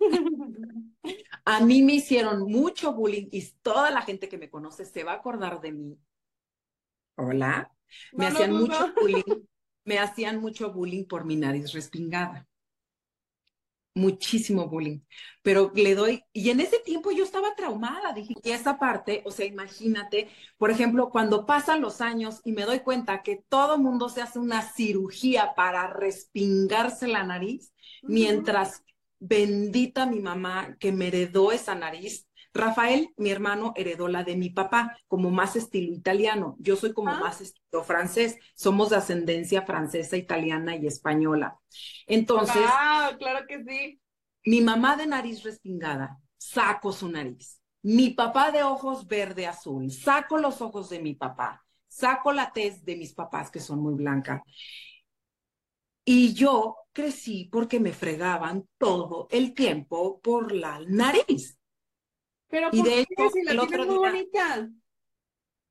A 1.44 1.60
mí 1.60 1.82
me 1.82 1.94
hicieron 1.94 2.44
mucho 2.50 2.94
bullying 2.94 3.28
y 3.30 3.46
toda 3.60 3.90
la 3.90 4.00
gente 4.00 4.30
que 4.30 4.38
me 4.38 4.48
conoce 4.48 4.86
se 4.86 5.04
va 5.04 5.12
a 5.12 5.16
acordar 5.16 5.60
de 5.60 5.72
mí. 5.72 5.98
Hola. 7.16 7.70
Me 8.12 8.28
hacían 8.28 8.52
mucho 8.54 8.94
bullying 8.98 9.44
me 9.84 9.98
hacían 9.98 10.40
mucho 10.40 10.72
bullying 10.72 11.04
por 11.04 11.24
mi 11.24 11.36
nariz 11.36 11.72
respingada. 11.72 12.46
Muchísimo 13.94 14.68
bullying. 14.68 15.00
Pero 15.42 15.70
le 15.74 15.94
doy, 15.94 16.24
y 16.32 16.48
en 16.48 16.60
ese 16.60 16.78
tiempo 16.78 17.10
yo 17.10 17.24
estaba 17.24 17.54
traumada, 17.54 18.14
dije, 18.14 18.34
y 18.42 18.50
esa 18.50 18.78
parte, 18.78 19.22
o 19.26 19.30
sea, 19.30 19.44
imagínate, 19.44 20.30
por 20.56 20.70
ejemplo, 20.70 21.10
cuando 21.10 21.44
pasan 21.44 21.82
los 21.82 22.00
años 22.00 22.40
y 22.44 22.52
me 22.52 22.62
doy 22.62 22.80
cuenta 22.80 23.22
que 23.22 23.44
todo 23.48 23.76
mundo 23.76 24.08
se 24.08 24.22
hace 24.22 24.38
una 24.38 24.62
cirugía 24.62 25.54
para 25.54 25.88
respingarse 25.88 27.06
la 27.06 27.24
nariz, 27.24 27.74
mientras 28.02 28.82
bendita 29.18 30.06
mi 30.06 30.20
mamá 30.20 30.76
que 30.80 30.90
me 30.90 31.08
heredó 31.08 31.52
esa 31.52 31.74
nariz, 31.74 32.26
Rafael, 32.54 33.12
mi 33.16 33.30
hermano, 33.30 33.72
heredó 33.76 34.08
la 34.08 34.24
de 34.24 34.36
mi 34.36 34.50
papá, 34.50 34.96
como 35.08 35.30
más 35.30 35.56
estilo 35.56 35.92
italiano. 35.92 36.56
Yo 36.58 36.76
soy 36.76 36.92
como 36.92 37.10
ah. 37.10 37.18
más 37.20 37.40
estilo 37.40 37.82
francés. 37.82 38.36
Somos 38.54 38.90
de 38.90 38.96
ascendencia 38.96 39.62
francesa, 39.62 40.16
italiana 40.16 40.76
y 40.76 40.86
española. 40.86 41.58
Entonces. 42.06 42.62
Ah, 42.66 43.12
claro 43.18 43.46
que 43.46 43.64
sí. 43.64 44.00
Mi 44.44 44.60
mamá 44.60 44.96
de 44.96 45.06
nariz 45.06 45.42
respingada, 45.42 46.18
saco 46.36 46.92
su 46.92 47.08
nariz. 47.08 47.60
Mi 47.82 48.10
papá 48.10 48.50
de 48.50 48.62
ojos 48.62 49.06
verde 49.06 49.46
azul, 49.46 49.90
saco 49.90 50.38
los 50.38 50.60
ojos 50.60 50.90
de 50.90 51.00
mi 51.00 51.14
papá. 51.14 51.64
Saco 51.88 52.32
la 52.32 52.52
tez 52.52 52.84
de 52.84 52.96
mis 52.96 53.12
papás, 53.12 53.50
que 53.50 53.60
son 53.60 53.80
muy 53.80 53.94
blancas. 53.94 54.42
Y 56.04 56.32
yo 56.34 56.76
crecí 56.92 57.48
porque 57.50 57.80
me 57.80 57.92
fregaban 57.92 58.66
todo 58.78 59.28
el 59.30 59.54
tiempo 59.54 60.20
por 60.20 60.52
la 60.52 60.80
nariz. 60.86 61.58
Pero 62.52 62.68
y 62.70 62.82
de 62.82 63.00
hecho, 63.00 63.32
el 63.48 63.58
otro 63.58 63.86
día, 63.86 63.94
bonita? 63.94 64.70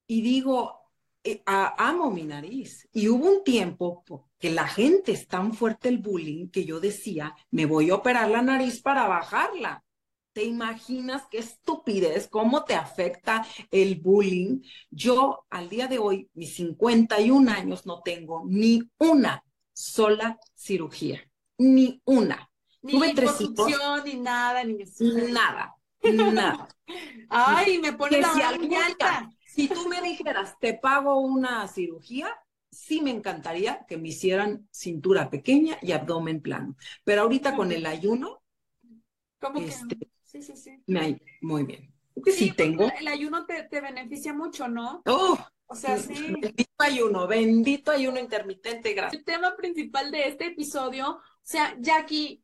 Y 0.08 0.22
digo, 0.24 0.80
eh, 1.24 1.44
amo 1.46 2.10
mi 2.10 2.24
nariz. 2.24 2.89
Y 2.91 3.08
hubo 3.08 3.30
un 3.30 3.44
tiempo 3.44 4.04
que 4.39 4.50
la 4.50 4.67
gente 4.67 5.12
es 5.12 5.28
tan 5.28 5.54
fuerte 5.54 5.89
el 5.89 6.00
bullying 6.00 6.50
que 6.50 6.65
yo 6.65 6.80
decía, 6.80 7.36
me 7.52 7.67
voy 7.67 7.91
a 7.91 7.96
operar 7.96 8.32
la 8.32 8.41
nariz 8.41 8.82
para 8.82 9.08
bajarla. 9.08 9.84
¿Te 10.34 10.44
imaginas 10.44 11.22
qué 11.30 11.38
estupidez, 11.38 12.28
cómo 12.28 12.63
te 12.63 12.74
afecta 12.74 13.46
el 13.70 13.98
bullying? 14.00 14.63
Yo 14.89 15.46
al 15.52 15.70
día 15.70 15.86
de 15.86 16.00
hoy, 16.00 16.32
mis 16.34 16.56
51 16.56 17.52
años, 17.52 17.86
no 17.86 18.02
tengo 18.02 18.41
ni 18.48 18.82
una 18.98 19.44
sola 19.72 20.39
cirugía, 20.56 21.22
ni 21.60 22.02
una. 22.06 22.50
Ni 22.82 22.94
Tuve 22.94 23.13
tres 23.13 23.39
ni 24.04 24.15
nada, 24.15 24.63
ni 24.63 24.84
nada. 25.32 25.76
Nada. 26.03 26.67
Ay, 27.29 27.79
me 27.79 27.93
pone 27.93 28.19
la 28.19 28.33
si 28.33 28.41
Si 29.45 29.67
tú 29.67 29.87
me 29.87 30.01
dijeras, 30.01 30.57
te 30.59 30.73
pago 30.73 31.19
una 31.19 31.67
cirugía, 31.67 32.33
sí 32.71 33.01
me 33.01 33.11
encantaría 33.11 33.85
que 33.87 33.97
me 33.97 34.09
hicieran 34.09 34.67
cintura 34.71 35.29
pequeña 35.29 35.77
y 35.81 35.91
abdomen 35.91 36.41
plano. 36.41 36.75
Pero 37.03 37.23
ahorita 37.23 37.55
con 37.55 37.71
el 37.71 37.85
ayuno, 37.85 38.41
¿Cómo 39.39 39.59
este, 39.59 39.97
Sí, 40.23 40.41
sí, 40.41 40.55
sí. 40.55 40.81
Me, 40.87 41.19
muy 41.41 41.63
bien. 41.63 41.93
Sí, 42.25 42.51
tengo. 42.51 42.89
El 42.97 43.07
ayuno 43.07 43.45
te, 43.45 43.67
beneficia 43.81 44.33
mucho, 44.33 44.67
¿no? 44.69 45.01
Oh, 45.05 45.37
o 45.65 45.75
sea, 45.75 45.97
sí. 45.97 46.13
Bendito 46.13 46.71
ayuno, 46.77 47.27
bendito 47.27 47.91
ayuno 47.91 48.17
intermitente, 48.17 48.93
gracias. 48.93 49.19
El 49.19 49.25
tema 49.25 49.55
principal 49.57 50.09
de 50.09 50.29
este 50.29 50.47
episodio, 50.47 51.09
o 51.09 51.21
sea, 51.43 51.75
Jackie, 51.79 52.41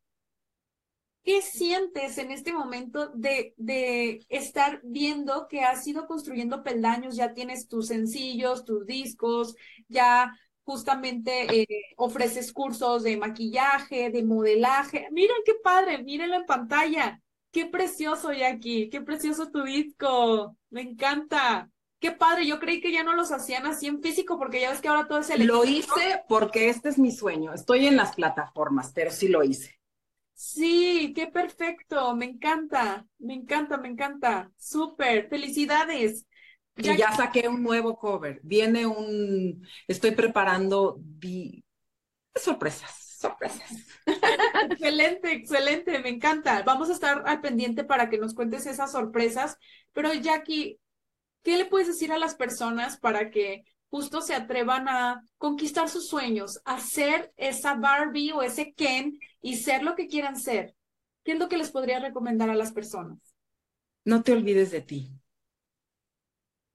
¿Qué 1.24 1.42
sientes 1.42 2.18
en 2.18 2.32
este 2.32 2.54
momento 2.54 3.10
de, 3.10 3.54
de 3.58 4.26
estar 4.30 4.80
viendo 4.84 5.48
que 5.50 5.62
has 5.62 5.86
ido 5.86 6.08
construyendo 6.08 6.64
peldaños? 6.64 7.18
Ya 7.18 7.34
tienes 7.34 7.68
tus 7.68 7.88
sencillos, 7.88 8.64
tus 8.64 8.86
discos, 8.86 9.56
ya 9.90 10.32
justamente 10.68 11.62
eh, 11.62 11.68
ofreces 11.96 12.52
cursos 12.52 13.04
de 13.04 13.16
maquillaje, 13.16 14.10
de 14.10 14.24
modelaje. 14.24 15.08
Miren 15.12 15.38
qué 15.46 15.54
padre, 15.64 16.04
mírenlo 16.04 16.36
en 16.36 16.46
pantalla. 16.46 17.22
Qué 17.52 17.66
precioso, 17.66 18.34
Jackie, 18.34 18.90
qué 18.90 19.02
precioso 19.02 19.50
tu 19.50 19.64
disco. 19.64 20.58
Me 20.70 20.82
encanta. 20.82 21.70
Qué 22.00 22.12
padre, 22.12 22.46
yo 22.46 22.60
creí 22.60 22.82
que 22.82 22.92
ya 22.92 23.04
no 23.04 23.16
los 23.16 23.32
hacían 23.32 23.66
así 23.66 23.88
en 23.88 24.02
físico 24.02 24.38
porque 24.38 24.60
ya 24.60 24.70
ves 24.70 24.82
que 24.82 24.90
ahora 24.90 25.08
todo 25.08 25.20
es 25.20 25.30
electrónico. 25.30 25.96
Lo 25.96 26.02
hice 26.02 26.22
porque 26.28 26.70
este 26.70 26.90
es 26.90 27.00
mi 27.00 27.12
sueño. 27.12 27.54
Estoy 27.54 27.88
en 27.88 27.96
las 27.96 28.14
plataformas, 28.14 28.92
pero 28.94 29.10
sí 29.10 29.30
lo 29.30 29.44
hice. 29.44 29.77
Sí, 30.40 31.14
qué 31.16 31.26
perfecto, 31.26 32.16
me 32.16 32.26
encanta, 32.26 33.08
me 33.18 33.34
encanta, 33.34 33.78
me 33.78 33.88
encanta. 33.88 34.52
Súper, 34.56 35.28
felicidades. 35.30 36.28
Y 36.76 36.96
ya 36.96 37.12
saqué 37.12 37.48
un 37.48 37.64
nuevo 37.64 37.98
cover. 37.98 38.40
Viene 38.44 38.86
un, 38.86 39.68
estoy 39.88 40.12
preparando 40.12 41.02
sorpresas, 42.36 43.18
sorpresas. 43.20 43.68
excelente, 44.70 45.32
excelente, 45.32 45.98
me 45.98 46.10
encanta. 46.10 46.62
Vamos 46.62 46.92
a 46.92 46.94
estar 46.94 47.24
al 47.26 47.42
pendiente 47.42 47.84
para 47.84 48.08
que 48.08 48.20
nos 48.20 48.36
cuentes 48.36 48.68
esas 48.68 48.92
sorpresas. 48.92 49.58
Pero 49.92 50.14
Jackie, 50.14 50.80
¿qué 51.42 51.58
le 51.58 51.66
puedes 51.66 51.88
decir 51.88 52.12
a 52.12 52.20
las 52.20 52.36
personas 52.36 53.00
para 53.00 53.32
que 53.32 53.64
justo 53.90 54.22
se 54.22 54.36
atrevan 54.36 54.88
a 54.88 55.24
conquistar 55.40 55.90
sus 55.90 56.08
sueños, 56.08 56.62
a 56.64 56.80
ser 56.80 57.34
esa 57.38 57.74
Barbie 57.74 58.34
o 58.34 58.44
ese 58.44 58.74
Ken 58.74 59.18
y 59.48 59.56
ser 59.56 59.82
lo 59.82 59.96
que 59.96 60.10
quieran 60.10 60.38
ser? 60.38 60.76
¿Qué 61.24 61.32
es 61.32 61.40
lo 61.40 61.48
que 61.48 61.58
les 61.58 61.72
podría 61.72 62.02
recomendar 62.02 62.50
a 62.50 62.56
las 62.56 62.74
personas? 62.74 63.18
No 64.04 64.22
te 64.22 64.34
olvides 64.34 64.72
de 64.72 64.82
ti. 64.82 65.10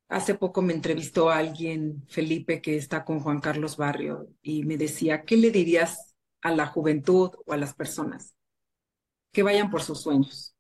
Hace 0.08 0.34
poco 0.36 0.62
me 0.62 0.72
entrevistó 0.72 1.28
a 1.28 1.36
alguien, 1.36 2.02
Felipe, 2.08 2.62
que 2.62 2.76
está 2.76 3.04
con 3.04 3.20
Juan 3.20 3.40
Carlos 3.40 3.76
Barrio, 3.76 4.26
y 4.40 4.64
me 4.64 4.78
decía, 4.78 5.26
¿qué 5.26 5.36
le 5.36 5.50
dirías 5.50 6.14
a 6.40 6.54
la 6.54 6.66
juventud 6.66 7.32
o 7.44 7.52
a 7.52 7.58
las 7.58 7.74
personas? 7.74 8.34
Que 9.32 9.42
vayan 9.42 9.70
por 9.70 9.82
sus 9.82 10.00
sueños. 10.00 10.56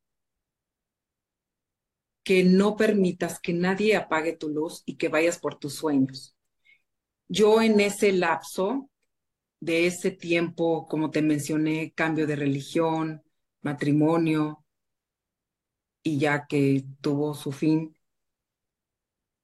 Que 2.24 2.44
no 2.44 2.76
permitas 2.76 3.40
que 3.40 3.54
nadie 3.54 3.96
apague 3.96 4.36
tu 4.36 4.50
luz 4.50 4.82
y 4.84 4.98
que 4.98 5.08
vayas 5.08 5.38
por 5.38 5.58
tus 5.58 5.76
sueños. 5.76 6.36
Yo 7.28 7.62
en 7.62 7.80
ese 7.80 8.12
lapso 8.12 8.90
de 9.62 9.86
ese 9.86 10.10
tiempo, 10.10 10.88
como 10.88 11.10
te 11.10 11.22
mencioné, 11.22 11.92
cambio 11.94 12.26
de 12.26 12.34
religión, 12.36 13.22
matrimonio, 13.62 14.64
y 16.02 16.18
ya 16.18 16.46
que 16.48 16.84
tuvo 17.00 17.34
su 17.34 17.52
fin, 17.52 17.96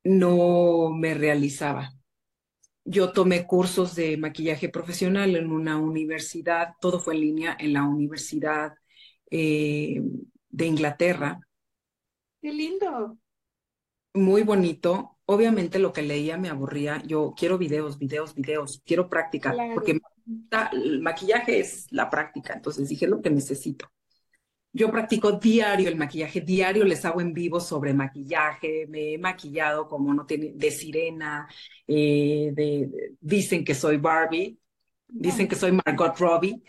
no 0.04 0.90
me 0.90 1.14
realizaba. 1.14 1.92
Yo 2.84 3.12
tomé 3.12 3.46
cursos 3.46 3.94
de 3.94 4.16
maquillaje 4.16 4.68
profesional 4.68 5.36
en 5.36 5.52
una 5.52 5.78
universidad, 5.78 6.74
todo 6.80 6.98
fue 7.00 7.14
en 7.14 7.20
línea, 7.20 7.56
en 7.60 7.74
la 7.74 7.84
Universidad 7.84 8.74
eh, 9.30 10.02
de 10.48 10.66
Inglaterra. 10.66 11.40
¡Qué 12.42 12.52
lindo! 12.52 13.18
Muy 14.14 14.42
bonito. 14.42 15.17
Obviamente 15.30 15.78
lo 15.78 15.92
que 15.92 16.00
leía 16.00 16.38
me 16.38 16.48
aburría. 16.48 17.02
Yo 17.04 17.34
quiero 17.36 17.58
videos, 17.58 17.98
videos, 17.98 18.34
videos, 18.34 18.82
quiero 18.86 19.10
práctica, 19.10 19.54
porque 19.74 20.00
el 20.72 21.02
maquillaje 21.02 21.60
es 21.60 21.86
la 21.90 22.08
práctica. 22.08 22.54
Entonces 22.54 22.88
dije 22.88 23.06
lo 23.06 23.20
que 23.20 23.28
necesito. 23.28 23.90
Yo 24.72 24.90
practico 24.90 25.32
diario 25.32 25.88
el 25.88 25.96
maquillaje, 25.96 26.40
diario 26.40 26.82
les 26.84 27.04
hago 27.04 27.20
en 27.20 27.34
vivo 27.34 27.60
sobre 27.60 27.92
maquillaje, 27.92 28.86
me 28.88 29.14
he 29.14 29.18
maquillado 29.18 29.86
como 29.86 30.14
no 30.14 30.24
tiene, 30.24 30.52
de 30.54 30.70
sirena, 30.70 31.46
eh, 31.86 32.50
de, 32.54 33.16
dicen 33.20 33.64
que 33.64 33.74
soy 33.74 33.98
Barbie, 33.98 34.58
dicen 35.08 35.46
que 35.46 35.56
soy 35.56 35.72
Margot 35.72 36.16
Robbie, 36.18 36.62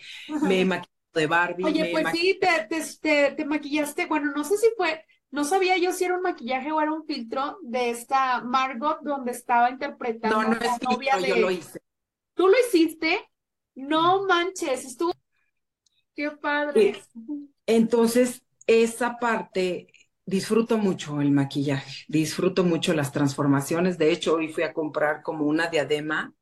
me 0.43 0.59
he 0.59 0.65
maquillado 0.65 0.99
de 1.13 1.27
Barbie. 1.27 1.63
Oye, 1.63 1.89
pues 1.91 2.07
sí, 2.11 2.39
te, 3.01 3.35
te, 3.35 3.45
maquillaste, 3.45 4.05
bueno, 4.05 4.31
no 4.35 4.43
sé 4.43 4.57
si 4.57 4.67
fue, 4.75 5.05
no 5.31 5.43
sabía 5.43 5.77
yo 5.77 5.93
si 5.93 6.05
era 6.05 6.15
un 6.15 6.23
maquillaje 6.23 6.71
o 6.71 6.81
era 6.81 6.91
un 6.91 7.05
filtro 7.05 7.59
de 7.61 7.91
esta 7.91 8.41
Margot 8.41 8.99
donde 9.01 9.31
estaba 9.31 9.69
interpretando 9.69 10.41
no, 10.41 10.49
no 10.49 10.55
es 10.55 10.81
novia 10.81 11.17
de... 11.17 11.29
yo 11.29 11.35
lo 11.37 11.51
hice. 11.51 11.79
¿Tú 12.33 12.47
lo 12.47 12.55
hiciste? 12.67 13.19
No 13.75 14.25
manches, 14.25 14.85
estuvo... 14.85 15.13
Qué 16.15 16.31
padre. 16.31 17.01
Entonces, 17.65 18.43
esa 18.65 19.17
parte, 19.19 19.87
disfruto 20.25 20.77
mucho 20.77 21.21
el 21.21 21.31
maquillaje, 21.31 22.05
disfruto 22.07 22.63
mucho 22.63 22.93
las 22.93 23.11
transformaciones. 23.11 23.97
De 23.97 24.11
hecho, 24.11 24.35
hoy 24.35 24.49
fui 24.49 24.63
a 24.63 24.73
comprar 24.73 25.21
como 25.21 25.45
una 25.45 25.67
diadema. 25.67 26.33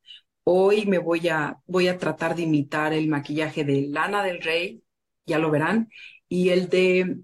Hoy 0.43 0.85
me 0.85 0.97
voy 0.97 1.27
a, 1.27 1.59
voy 1.65 1.89
a 1.89 1.97
tratar 1.97 2.35
de 2.35 2.43
imitar 2.43 2.93
el 2.93 3.07
maquillaje 3.07 3.63
de 3.63 3.87
Lana 3.87 4.23
del 4.23 4.41
Rey, 4.41 4.81
ya 5.25 5.39
lo 5.39 5.51
verán, 5.51 5.89
y 6.29 6.49
el 6.49 6.69
de, 6.69 7.17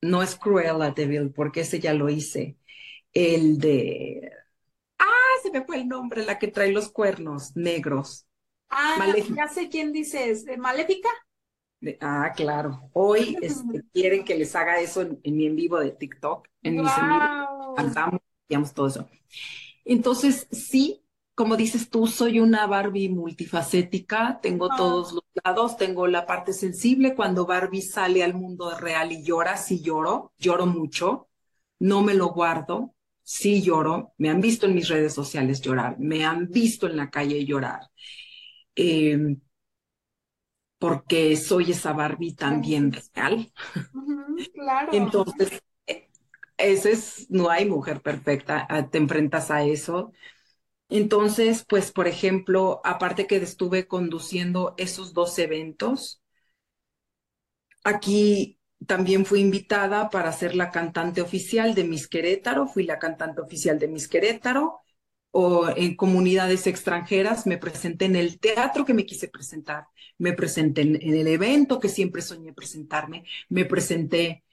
no 0.00 0.22
es 0.22 0.36
Cruella 0.36 0.90
Devil, 0.90 1.32
porque 1.32 1.60
ese 1.60 1.80
ya 1.80 1.94
lo 1.94 2.08
hice, 2.08 2.56
el 3.12 3.58
de, 3.58 4.30
ah, 4.98 5.34
se 5.42 5.50
me 5.50 5.64
fue 5.64 5.76
el 5.76 5.88
nombre, 5.88 6.24
la 6.24 6.38
que 6.38 6.48
trae 6.48 6.72
los 6.72 6.90
cuernos 6.90 7.56
negros. 7.56 8.26
Ah, 8.70 9.14
ya 9.34 9.48
sé 9.48 9.68
quién 9.68 9.92
dices, 9.92 10.44
¿Maléfica? 10.58 11.08
ah, 12.00 12.32
claro. 12.36 12.90
Hoy 12.92 13.36
este, 13.42 13.82
quieren 13.92 14.24
que 14.24 14.36
les 14.36 14.54
haga 14.54 14.80
eso 14.80 15.02
en, 15.02 15.36
mi 15.36 15.46
en 15.46 15.56
vivo 15.56 15.78
de 15.80 15.92
TikTok, 15.92 16.48
en 16.62 16.82
mis 16.82 16.92
cantamos, 17.76 18.20
digamos 18.48 18.74
todo 18.74 18.88
eso. 18.88 19.08
Entonces, 19.84 20.46
sí, 20.50 21.02
como 21.38 21.56
dices 21.56 21.88
tú, 21.88 22.08
soy 22.08 22.40
una 22.40 22.66
Barbie 22.66 23.08
multifacética, 23.10 24.40
tengo 24.42 24.68
todos 24.76 25.12
los 25.12 25.22
lados, 25.44 25.76
tengo 25.76 26.08
la 26.08 26.26
parte 26.26 26.52
sensible 26.52 27.14
cuando 27.14 27.46
Barbie 27.46 27.80
sale 27.80 28.24
al 28.24 28.34
mundo 28.34 28.76
real 28.76 29.12
y 29.12 29.22
llora, 29.22 29.56
sí 29.56 29.80
lloro, 29.80 30.32
lloro 30.36 30.66
mucho, 30.66 31.28
no 31.78 32.02
me 32.02 32.14
lo 32.14 32.30
guardo, 32.30 32.96
sí 33.22 33.62
lloro, 33.62 34.14
me 34.18 34.30
han 34.30 34.40
visto 34.40 34.66
en 34.66 34.74
mis 34.74 34.88
redes 34.88 35.14
sociales 35.14 35.60
llorar, 35.60 35.96
me 36.00 36.24
han 36.24 36.48
visto 36.48 36.88
en 36.88 36.96
la 36.96 37.08
calle 37.08 37.44
llorar. 37.44 37.82
Eh, 38.74 39.36
porque 40.80 41.36
soy 41.36 41.70
esa 41.70 41.92
Barbie 41.92 42.34
también 42.34 42.92
real. 43.14 43.52
claro. 44.54 44.92
Entonces, 44.92 45.62
ese 46.56 46.90
es, 46.90 47.30
no 47.30 47.48
hay 47.48 47.64
mujer 47.64 48.00
perfecta, 48.00 48.66
ah, 48.68 48.90
te 48.90 48.98
enfrentas 48.98 49.52
a 49.52 49.62
eso. 49.62 50.10
Entonces, 50.88 51.64
pues, 51.68 51.92
por 51.92 52.08
ejemplo, 52.08 52.80
aparte 52.84 53.26
que 53.26 53.36
estuve 53.36 53.86
conduciendo 53.86 54.74
esos 54.78 55.12
dos 55.12 55.38
eventos, 55.38 56.22
aquí 57.84 58.58
también 58.86 59.26
fui 59.26 59.40
invitada 59.40 60.08
para 60.10 60.32
ser 60.32 60.54
la 60.54 60.70
cantante 60.70 61.20
oficial 61.20 61.74
de 61.74 61.84
Miss 61.84 62.08
Querétaro, 62.08 62.66
fui 62.66 62.84
la 62.84 62.98
cantante 62.98 63.40
oficial 63.40 63.78
de 63.78 63.88
Miss 63.88 64.08
Querétaro, 64.08 64.80
o 65.30 65.68
en 65.76 65.94
comunidades 65.96 66.66
extranjeras, 66.66 67.46
me 67.46 67.58
presenté 67.58 68.06
en 68.06 68.16
el 68.16 68.38
teatro 68.40 68.84
que 68.84 68.94
me 68.94 69.04
quise 69.06 69.28
presentar, 69.28 69.86
me 70.18 70.32
presenté 70.32 70.82
en, 70.82 70.96
el 71.02 71.26
evento 71.28 71.78
que 71.80 71.88
siempre 71.88 72.22
soñé 72.22 72.52
presentarme, 72.54 73.24
me 73.48 73.64
presenté 73.66 74.44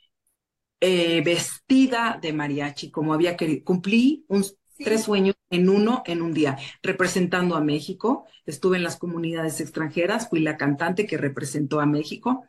eh, 0.81 1.21
vestida 1.23 2.19
de 2.21 2.33
mariachi, 2.33 2.91
como 2.91 3.13
había 3.13 3.37
querido, 3.37 3.63
cumplí 3.63 4.25
un, 4.27 4.43
tres 4.83 5.03
sueños 5.03 5.35
en 5.49 5.69
uno 5.69 6.03
en 6.05 6.21
un 6.21 6.33
día, 6.33 6.57
representando 6.83 7.55
a 7.55 7.61
México, 7.61 8.25
estuve 8.45 8.77
en 8.77 8.83
las 8.83 8.97
comunidades 8.97 9.61
extranjeras, 9.61 10.29
fui 10.29 10.39
la 10.39 10.57
cantante 10.57 11.05
que 11.05 11.17
representó 11.17 11.79
a 11.79 11.85
México, 11.85 12.45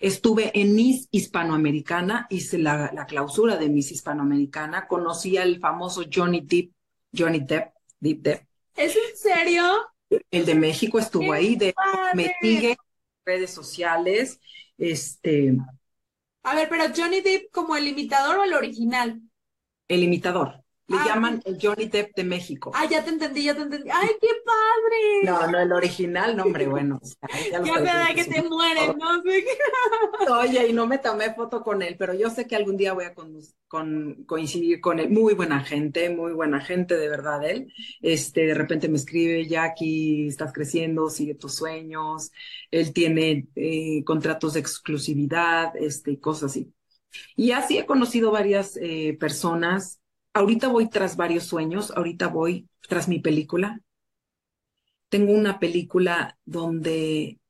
estuve 0.00 0.50
en 0.58 0.74
Miss 0.74 1.08
Hispanoamericana, 1.10 2.26
hice 2.30 2.58
la, 2.58 2.90
la 2.94 3.06
clausura 3.06 3.56
de 3.56 3.68
Miss 3.68 3.92
Hispanoamericana, 3.92 4.86
conocí 4.88 5.36
al 5.36 5.60
famoso 5.60 6.04
Johnny 6.12 6.40
Depp 6.40 6.72
Johnny 7.16 7.40
Depp, 7.40 7.72
Deep 8.00 8.22
Depp. 8.22 8.42
¿Es 8.76 8.94
en 8.96 9.16
serio? 9.16 9.64
El 10.30 10.46
de 10.46 10.54
México 10.54 10.98
estuvo 10.98 11.32
ahí, 11.32 11.56
de, 11.56 11.74
me 12.14 12.34
sigue 12.40 12.70
en 12.70 12.76
redes 13.24 13.50
sociales, 13.50 14.40
este. 14.78 15.56
A 16.44 16.54
ver, 16.54 16.68
pero 16.68 16.84
Johnny 16.96 17.20
Depp 17.20 17.50
como 17.50 17.76
el 17.76 17.88
imitador 17.88 18.38
o 18.38 18.44
el 18.44 18.54
original? 18.54 19.20
El 19.88 20.02
imitador. 20.02 20.62
Le 20.88 20.96
ah, 20.96 21.04
llaman 21.04 21.42
el 21.44 21.58
Johnny 21.60 21.86
Depp 21.86 22.16
de 22.16 22.24
México. 22.24 22.72
Ah, 22.74 22.86
ya 22.86 23.04
te 23.04 23.10
entendí, 23.10 23.44
ya 23.44 23.54
te 23.54 23.60
entendí. 23.60 23.90
¡Ay, 23.92 24.08
qué 24.18 24.28
padre! 24.42 25.22
No, 25.22 25.46
no, 25.46 25.60
el 25.60 25.70
original, 25.70 26.34
no, 26.34 26.44
hombre, 26.44 26.66
bueno. 26.66 26.98
ya 27.52 27.60
me 27.60 27.82
da 27.84 28.14
que 28.14 28.24
te 28.24 28.42
mueres, 28.42 28.96
no 28.96 29.22
sé 29.22 29.44
qué. 29.44 30.30
Oye, 30.32 30.68
y 30.68 30.72
no 30.72 30.86
me 30.86 30.96
tomé 30.96 31.34
foto 31.34 31.62
con 31.62 31.82
él, 31.82 31.96
pero 31.98 32.14
yo 32.14 32.30
sé 32.30 32.46
que 32.46 32.56
algún 32.56 32.78
día 32.78 32.94
voy 32.94 33.04
a 33.04 33.14
con, 33.14 34.24
coincidir 34.24 34.80
con 34.80 34.98
él. 34.98 35.10
Muy 35.10 35.34
buena 35.34 35.60
gente, 35.60 36.08
muy 36.08 36.32
buena 36.32 36.58
gente, 36.62 36.96
de 36.96 37.10
verdad, 37.10 37.44
él. 37.44 37.70
Este, 38.00 38.46
de 38.46 38.54
repente 38.54 38.88
me 38.88 38.96
escribe, 38.96 39.46
Jackie, 39.46 40.28
estás 40.28 40.54
creciendo, 40.54 41.10
sigue 41.10 41.34
tus 41.34 41.54
sueños. 41.54 42.32
Él 42.70 42.94
tiene 42.94 43.46
eh, 43.56 44.02
contratos 44.04 44.54
de 44.54 44.60
exclusividad, 44.60 45.76
este, 45.76 46.18
cosas 46.18 46.52
así. 46.52 46.72
Y 47.36 47.50
así 47.52 47.76
he 47.76 47.84
conocido 47.84 48.30
varias 48.30 48.78
eh, 48.80 49.14
personas 49.20 49.97
ahorita 50.38 50.68
voy 50.68 50.88
tras 50.88 51.16
varios 51.16 51.44
sueños, 51.44 51.92
ahorita 51.96 52.28
voy 52.28 52.68
tras 52.88 53.08
mi 53.08 53.18
película. 53.18 53.80
Tengo 55.08 55.32
una 55.32 55.58
película 55.58 56.38
donde 56.44 57.40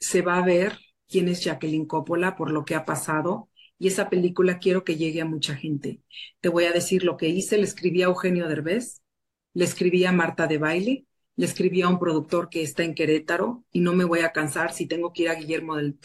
se 0.00 0.22
va 0.22 0.38
a 0.38 0.44
ver 0.44 0.78
quién 1.08 1.28
es 1.28 1.44
Jacqueline 1.44 1.86
Coppola 1.86 2.36
por 2.36 2.50
lo 2.50 2.64
que 2.64 2.74
ha 2.74 2.84
pasado 2.84 3.48
y 3.78 3.88
esa 3.88 4.10
película 4.10 4.58
quiero 4.58 4.84
que 4.84 4.96
llegue 4.96 5.20
a 5.20 5.24
mucha 5.26 5.54
gente. 5.54 6.00
Te 6.40 6.48
voy 6.48 6.64
a 6.64 6.72
decir 6.72 7.04
lo 7.04 7.16
que 7.16 7.28
hice, 7.28 7.58
le 7.58 7.64
escribí 7.64 8.02
a 8.02 8.06
Eugenio 8.06 8.48
Derbez, 8.48 9.02
le 9.54 9.64
escribí 9.64 10.04
a 10.04 10.12
Marta 10.12 10.46
de 10.48 10.58
Baile, 10.58 11.06
le 11.36 11.46
escribí 11.46 11.82
a 11.82 11.88
un 11.88 11.98
productor 11.98 12.48
que 12.48 12.62
está 12.62 12.82
en 12.82 12.94
Querétaro 12.94 13.64
y 13.70 13.80
no 13.80 13.92
me 13.94 14.04
voy 14.04 14.20
a 14.20 14.32
cansar 14.32 14.72
si 14.72 14.86
tengo 14.86 15.12
que 15.12 15.24
ir 15.24 15.28
a 15.28 15.34
Guillermo 15.34 15.76
del, 15.76 15.98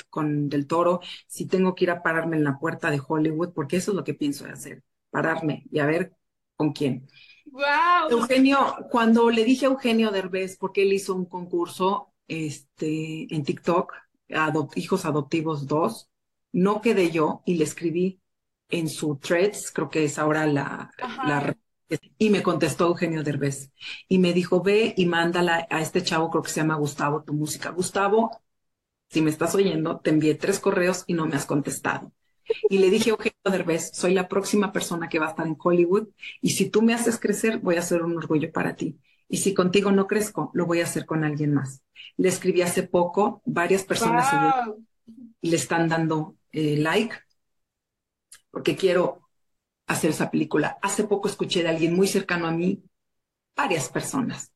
del 0.49 0.67
Toro, 0.67 0.99
si 1.27 1.47
tengo 1.47 1.73
que 1.73 1.85
ir 1.85 1.91
a 1.91 2.03
pararme 2.03 2.37
en 2.37 2.43
la 2.43 2.59
puerta 2.59 2.91
de 2.91 3.01
Hollywood, 3.05 3.53
porque 3.53 3.77
eso 3.77 3.91
es 3.91 3.95
lo 3.95 4.03
que 4.03 4.13
pienso 4.13 4.45
hacer 4.45 4.83
pararme 5.11 5.65
y 5.71 5.79
a 5.79 5.85
ver 5.85 6.15
con 6.55 6.73
quién. 6.73 7.07
Wow. 7.45 8.09
Eugenio, 8.09 8.75
cuando 8.89 9.29
le 9.29 9.43
dije 9.43 9.65
a 9.65 9.69
Eugenio 9.69 10.09
Derbez, 10.09 10.57
porque 10.57 10.83
él 10.83 10.93
hizo 10.93 11.13
un 11.13 11.25
concurso 11.25 12.13
este, 12.27 13.33
en 13.33 13.43
TikTok, 13.43 13.93
Hijos 14.75 15.05
Adoptivos 15.05 15.67
2, 15.67 16.09
no 16.53 16.81
quedé 16.81 17.11
yo 17.11 17.43
y 17.45 17.55
le 17.55 17.65
escribí 17.65 18.21
en 18.69 18.87
su 18.89 19.17
threads, 19.17 19.71
creo 19.71 19.89
que 19.89 20.05
es 20.05 20.17
ahora 20.17 20.47
la, 20.47 20.91
la 21.25 21.55
y 22.17 22.29
me 22.29 22.41
contestó 22.41 22.87
Eugenio 22.87 23.23
Derbez 23.23 23.71
y 24.07 24.19
me 24.19 24.33
dijo, 24.33 24.61
ve 24.61 24.93
y 24.95 25.05
mándala 25.05 25.67
a 25.69 25.81
este 25.81 26.03
chavo, 26.03 26.29
creo 26.29 26.43
que 26.43 26.49
se 26.51 26.61
llama 26.61 26.75
Gustavo, 26.75 27.23
tu 27.23 27.33
música. 27.33 27.69
Gustavo, 27.71 28.41
si 29.09 29.21
me 29.21 29.29
estás 29.29 29.55
oyendo, 29.55 29.99
te 29.99 30.11
envié 30.11 30.35
tres 30.35 30.59
correos 30.59 31.03
y 31.07 31.13
no 31.13 31.25
me 31.25 31.35
has 31.35 31.45
contestado. 31.45 32.13
Y 32.69 32.77
le 32.77 32.89
dije, 32.89 33.09
Eugenio 33.11 33.33
Derbez, 33.43 33.91
soy 33.93 34.13
la 34.13 34.27
próxima 34.27 34.71
persona 34.71 35.09
que 35.09 35.19
va 35.19 35.27
a 35.27 35.29
estar 35.29 35.47
en 35.47 35.57
Hollywood 35.57 36.09
y 36.41 36.51
si 36.51 36.69
tú 36.69 36.81
me 36.81 36.93
haces 36.93 37.19
crecer, 37.19 37.59
voy 37.59 37.75
a 37.75 37.81
ser 37.81 38.03
un 38.03 38.17
orgullo 38.17 38.51
para 38.51 38.75
ti. 38.75 38.97
Y 39.27 39.37
si 39.37 39.53
contigo 39.53 39.91
no 39.91 40.07
crezco, 40.07 40.51
lo 40.53 40.65
voy 40.65 40.81
a 40.81 40.83
hacer 40.83 41.05
con 41.05 41.23
alguien 41.23 41.53
más. 41.53 41.81
Le 42.17 42.29
escribí 42.29 42.61
hace 42.61 42.83
poco, 42.83 43.41
varias 43.45 43.83
personas 43.83 44.25
le 45.41 45.55
están 45.55 45.87
dando 45.87 46.35
eh, 46.51 46.77
like 46.77 47.15
porque 48.51 48.75
quiero 48.75 49.29
hacer 49.87 50.11
esa 50.11 50.29
película. 50.29 50.77
Hace 50.81 51.05
poco 51.05 51.27
escuché 51.27 51.63
de 51.63 51.69
alguien 51.69 51.95
muy 51.95 52.07
cercano 52.07 52.47
a 52.47 52.51
mí, 52.51 52.83
varias 53.55 53.89
personas. 53.89 54.51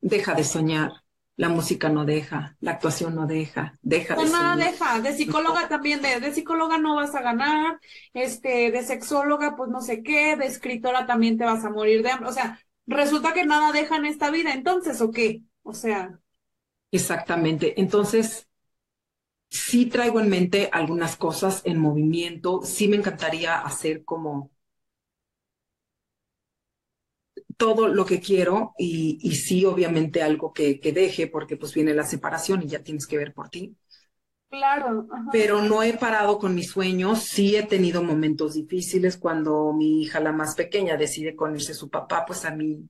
Deja 0.00 0.34
de 0.34 0.44
soñar, 0.44 1.01
la 1.42 1.48
música 1.48 1.88
no 1.88 2.04
deja, 2.04 2.56
la 2.60 2.70
actuación 2.70 3.16
no 3.16 3.26
deja, 3.26 3.76
deja 3.82 4.14
de 4.14 4.26
nada 4.26 4.54
deja, 4.54 5.00
de 5.00 5.12
psicóloga 5.12 5.66
también, 5.68 6.00
de, 6.00 6.20
de, 6.20 6.32
psicóloga 6.32 6.78
no 6.78 6.94
vas 6.94 7.16
a 7.16 7.20
ganar, 7.20 7.80
este, 8.14 8.70
de 8.70 8.84
sexóloga 8.84 9.56
pues 9.56 9.68
no 9.68 9.80
sé 9.80 10.04
qué, 10.04 10.36
de 10.36 10.46
escritora 10.46 11.04
también 11.04 11.36
te 11.36 11.44
vas 11.44 11.64
a 11.64 11.70
morir 11.70 12.04
de 12.04 12.12
hambre, 12.12 12.28
o 12.28 12.32
sea, 12.32 12.60
resulta 12.86 13.32
que 13.32 13.44
nada 13.44 13.72
deja 13.72 13.96
en 13.96 14.06
esta 14.06 14.30
vida, 14.30 14.52
entonces, 14.52 15.00
¿o 15.00 15.10
qué? 15.10 15.42
O 15.64 15.74
sea. 15.74 16.16
Exactamente, 16.92 17.80
entonces, 17.80 18.48
sí 19.50 19.86
traigo 19.86 20.20
en 20.20 20.28
mente 20.28 20.68
algunas 20.70 21.16
cosas 21.16 21.62
en 21.64 21.76
movimiento, 21.80 22.60
sí 22.62 22.86
me 22.86 22.98
encantaría 22.98 23.58
hacer 23.58 24.04
como 24.04 24.51
todo 27.62 27.86
lo 27.86 28.04
que 28.04 28.20
quiero 28.20 28.74
y, 28.76 29.20
y 29.22 29.36
sí, 29.36 29.64
obviamente 29.64 30.20
algo 30.20 30.52
que, 30.52 30.80
que, 30.80 30.90
deje 30.90 31.28
porque 31.28 31.56
pues 31.56 31.72
viene 31.72 31.94
la 31.94 32.02
separación 32.02 32.60
y 32.60 32.66
ya 32.66 32.82
tienes 32.82 33.06
que 33.06 33.16
ver 33.16 33.32
por 33.32 33.50
ti. 33.50 33.76
Claro. 34.50 35.06
Pero 35.30 35.62
no 35.62 35.84
he 35.84 35.92
parado 35.92 36.40
con 36.40 36.56
mis 36.56 36.70
sueños, 36.70 37.22
sí 37.22 37.54
he 37.54 37.62
tenido 37.62 38.02
momentos 38.02 38.54
difíciles 38.54 39.16
cuando 39.16 39.72
mi 39.72 40.02
hija, 40.02 40.18
la 40.18 40.32
más 40.32 40.56
pequeña, 40.56 40.96
decide 40.96 41.36
con 41.36 41.54
irse 41.54 41.72
su 41.72 41.88
papá, 41.88 42.24
pues 42.26 42.44
a 42.44 42.50
mí 42.50 42.84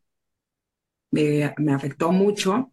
me, 1.11 1.55
me 1.59 1.75
afectó 1.75 2.11
mucho 2.11 2.73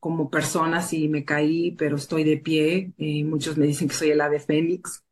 como 0.00 0.30
persona, 0.30 0.80
sí 0.80 1.08
me 1.10 1.26
caí, 1.26 1.72
pero 1.72 1.96
estoy 1.96 2.24
de 2.24 2.38
pie. 2.38 2.94
Eh, 2.96 3.22
muchos 3.24 3.58
me 3.58 3.66
dicen 3.66 3.88
que 3.88 3.94
soy 3.94 4.10
el 4.12 4.20
ave 4.22 4.40
fénix. 4.40 5.04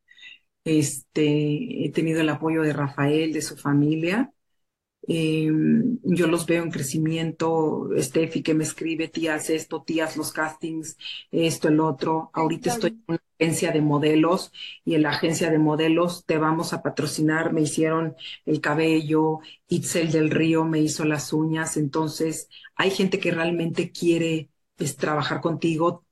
Este, 0.64 1.85
he 1.85 1.93
tenido 1.93 2.23
el 2.23 2.29
apoyo 2.31 2.62
de 2.62 2.73
Rafael, 2.73 3.35
de 3.35 3.43
su 3.43 3.57
familia, 3.59 4.33
Em, 5.09 5.99
yo 6.03 6.27
los 6.27 6.47
veo 6.47 6.65
en 6.65 6.71
crecimiento, 6.71 7.89
Steffi 7.97 8.43
que 8.43 8.55
me 8.55 8.65
escribe, 8.65 9.09
tías 9.09 9.51
esto, 9.51 9.83
tías 9.83 10.17
los 10.17 10.33
castings, 10.33 10.97
esto, 11.31 11.69
el 11.69 11.81
otro. 11.81 12.31
Ahorita 12.33 12.71
estoy 12.71 12.91
en 12.91 13.03
una 13.07 13.21
agencia 13.39 13.71
de 13.71 13.81
modelos 13.83 14.53
y 14.85 14.95
en 14.95 15.03
la 15.03 15.11
agencia 15.11 15.51
de 15.51 15.59
modelos 15.59 16.25
te 16.27 16.39
vamos 16.39 16.73
a 16.73 16.83
patrocinar, 16.83 17.53
me 17.53 17.63
hicieron 17.63 18.17
el 18.45 18.61
cabello, 18.61 19.41
Itzel 19.69 20.11
del 20.11 20.31
Río 20.31 20.65
me 20.65 20.81
hizo 20.81 21.05
las 21.05 21.33
uñas, 21.33 21.77
entonces 21.77 22.49
hay 22.75 22.91
gente 22.91 23.21
que 23.21 23.31
realmente 23.31 23.93
quiere 23.93 24.51
pues, 24.77 24.97
trabajar 24.97 25.41
contigo. 25.41 26.05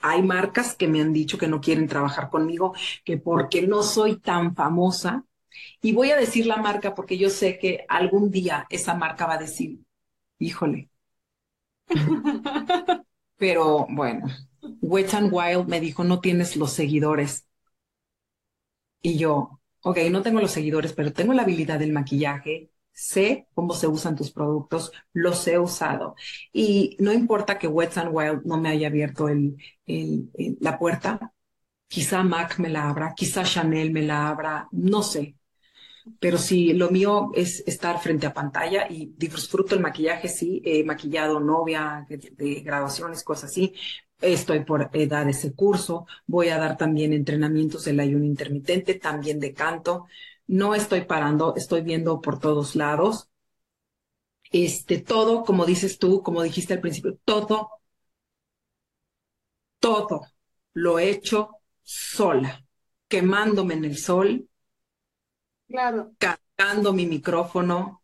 Hay 0.00 0.22
marcas 0.22 0.74
que 0.74 0.88
me 0.88 1.00
han 1.00 1.12
dicho 1.12 1.38
que 1.38 1.48
no 1.48 1.60
quieren 1.60 1.88
trabajar 1.88 2.28
conmigo, 2.30 2.74
que 3.04 3.18
porque 3.18 3.66
no 3.66 3.82
soy 3.82 4.16
tan 4.18 4.54
famosa, 4.54 5.24
y 5.82 5.92
voy 5.92 6.10
a 6.10 6.16
decir 6.16 6.46
la 6.46 6.56
marca 6.56 6.94
porque 6.94 7.18
yo 7.18 7.30
sé 7.30 7.58
que 7.58 7.84
algún 7.88 8.30
día 8.30 8.66
esa 8.70 8.94
marca 8.94 9.26
va 9.26 9.34
a 9.34 9.38
decir, 9.38 9.80
híjole. 10.38 10.90
Pero 13.36 13.86
bueno, 13.90 14.26
Wet 14.80 15.14
and 15.14 15.30
Wild 15.32 15.68
me 15.68 15.80
dijo, 15.80 16.04
no 16.04 16.20
tienes 16.20 16.56
los 16.56 16.72
seguidores. 16.72 17.46
Y 19.02 19.18
yo, 19.18 19.60
ok, 19.82 19.98
no 20.10 20.22
tengo 20.22 20.40
los 20.40 20.50
seguidores, 20.50 20.92
pero 20.92 21.12
tengo 21.12 21.32
la 21.32 21.42
habilidad 21.42 21.78
del 21.78 21.92
maquillaje, 21.92 22.70
sé 22.92 23.46
cómo 23.54 23.74
se 23.74 23.86
usan 23.86 24.16
tus 24.16 24.32
productos, 24.32 24.90
los 25.12 25.46
he 25.46 25.58
usado. 25.58 26.16
Y 26.52 26.96
no 27.00 27.12
importa 27.12 27.58
que 27.58 27.68
Wet 27.68 27.96
and 27.98 28.10
Wild 28.12 28.42
no 28.44 28.58
me 28.58 28.70
haya 28.70 28.88
abierto 28.88 29.28
el, 29.28 29.56
la 30.60 30.78
puerta, 30.78 31.32
quizá 31.88 32.22
Mac 32.24 32.58
me 32.60 32.70
la 32.70 32.88
abra, 32.90 33.14
quizá 33.16 33.44
Chanel 33.44 33.92
me 33.92 34.02
la 34.02 34.28
abra, 34.28 34.68
no 34.72 35.02
sé, 35.02 35.35
pero 36.20 36.38
sí, 36.38 36.72
lo 36.72 36.90
mío 36.90 37.30
es 37.34 37.64
estar 37.66 38.00
frente 38.00 38.26
a 38.26 38.32
pantalla 38.34 38.86
y 38.88 39.12
disfruto 39.16 39.74
el 39.74 39.80
maquillaje, 39.80 40.28
sí, 40.28 40.62
he 40.64 40.84
maquillado 40.84 41.40
novia 41.40 42.06
de, 42.08 42.60
graduaciones, 42.60 43.24
cosas 43.24 43.50
así. 43.50 43.74
Estoy 44.20 44.64
por 44.64 44.90
dar 45.08 45.28
ese 45.28 45.54
curso, 45.54 46.06
voy 46.26 46.48
a 46.48 46.58
dar 46.58 46.76
también 46.76 47.12
entrenamientos 47.12 47.84
del 47.84 48.00
ayuno 48.00 48.24
intermitente, 48.24 48.94
también 48.94 49.40
de 49.40 49.52
canto. 49.52 50.06
No 50.46 50.74
estoy 50.74 51.02
parando, 51.02 51.54
estoy 51.56 51.82
viendo 51.82 52.20
por 52.20 52.38
todos 52.38 52.76
lados. 52.76 53.28
Este, 54.52 54.98
todo, 54.98 55.44
como 55.44 55.66
dices 55.66 55.98
tú, 55.98 56.22
como 56.22 56.42
dijiste 56.42 56.74
al 56.74 56.80
principio, 56.80 57.18
todo, 57.24 57.70
todo 59.80 60.22
lo 60.72 60.98
he 60.98 61.10
hecho 61.10 61.50
sola, 61.82 62.64
quemándome 63.08 63.74
en 63.74 63.84
el 63.84 63.96
sol, 63.98 64.48
Claro. 65.68 66.12
Cargando 66.18 66.92
mi 66.92 67.06
micrófono, 67.06 68.02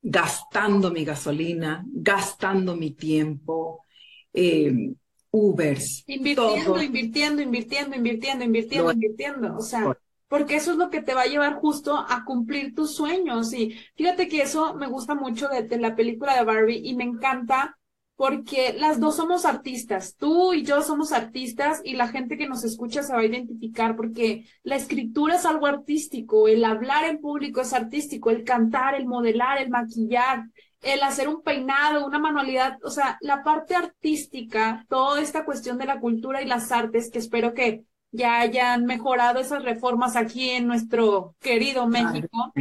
gastando 0.00 0.90
mi 0.90 1.04
gasolina, 1.04 1.84
gastando 1.86 2.76
mi 2.76 2.92
tiempo, 2.92 3.84
eh, 4.32 4.92
Ubers. 5.32 6.02
Invirtiendo, 6.06 6.82
invirtiendo, 6.82 7.42
invirtiendo, 7.42 7.94
invirtiendo, 7.94 8.44
invirtiendo, 8.44 8.92
invirtiendo. 8.92 9.56
O 9.56 9.60
sea, 9.60 9.96
porque 10.28 10.56
eso 10.56 10.72
es 10.72 10.76
lo 10.76 10.90
que 10.90 11.02
te 11.02 11.14
va 11.14 11.22
a 11.22 11.26
llevar 11.26 11.54
justo 11.54 11.96
a 11.96 12.24
cumplir 12.24 12.74
tus 12.74 12.94
sueños. 12.94 13.52
Y 13.52 13.76
fíjate 13.96 14.28
que 14.28 14.42
eso 14.42 14.74
me 14.74 14.86
gusta 14.86 15.14
mucho 15.14 15.48
de 15.48 15.78
la 15.78 15.94
película 15.94 16.36
de 16.36 16.44
Barbie 16.44 16.80
y 16.84 16.94
me 16.94 17.04
encanta 17.04 17.76
porque 18.20 18.74
las 18.74 19.00
dos 19.00 19.16
somos 19.16 19.46
artistas, 19.46 20.14
tú 20.18 20.52
y 20.52 20.62
yo 20.62 20.82
somos 20.82 21.10
artistas 21.10 21.80
y 21.82 21.94
la 21.94 22.06
gente 22.06 22.36
que 22.36 22.46
nos 22.46 22.64
escucha 22.64 23.02
se 23.02 23.14
va 23.14 23.20
a 23.20 23.24
identificar 23.24 23.96
porque 23.96 24.44
la 24.62 24.76
escritura 24.76 25.36
es 25.36 25.46
algo 25.46 25.64
artístico, 25.64 26.46
el 26.46 26.62
hablar 26.66 27.06
en 27.06 27.18
público 27.18 27.62
es 27.62 27.72
artístico, 27.72 28.28
el 28.28 28.44
cantar, 28.44 28.94
el 28.94 29.06
modelar, 29.06 29.56
el 29.56 29.70
maquillar, 29.70 30.44
el 30.82 31.02
hacer 31.02 31.30
un 31.30 31.40
peinado, 31.40 32.04
una 32.04 32.18
manualidad, 32.18 32.76
o 32.84 32.90
sea, 32.90 33.16
la 33.22 33.42
parte 33.42 33.74
artística, 33.74 34.84
toda 34.90 35.22
esta 35.22 35.46
cuestión 35.46 35.78
de 35.78 35.86
la 35.86 35.98
cultura 35.98 36.42
y 36.42 36.46
las 36.46 36.70
artes 36.72 37.10
que 37.10 37.20
espero 37.20 37.54
que 37.54 37.84
ya 38.10 38.40
hayan 38.40 38.84
mejorado 38.84 39.40
esas 39.40 39.64
reformas 39.64 40.16
aquí 40.16 40.50
en 40.50 40.66
nuestro 40.66 41.36
querido 41.40 41.86
México. 41.86 42.52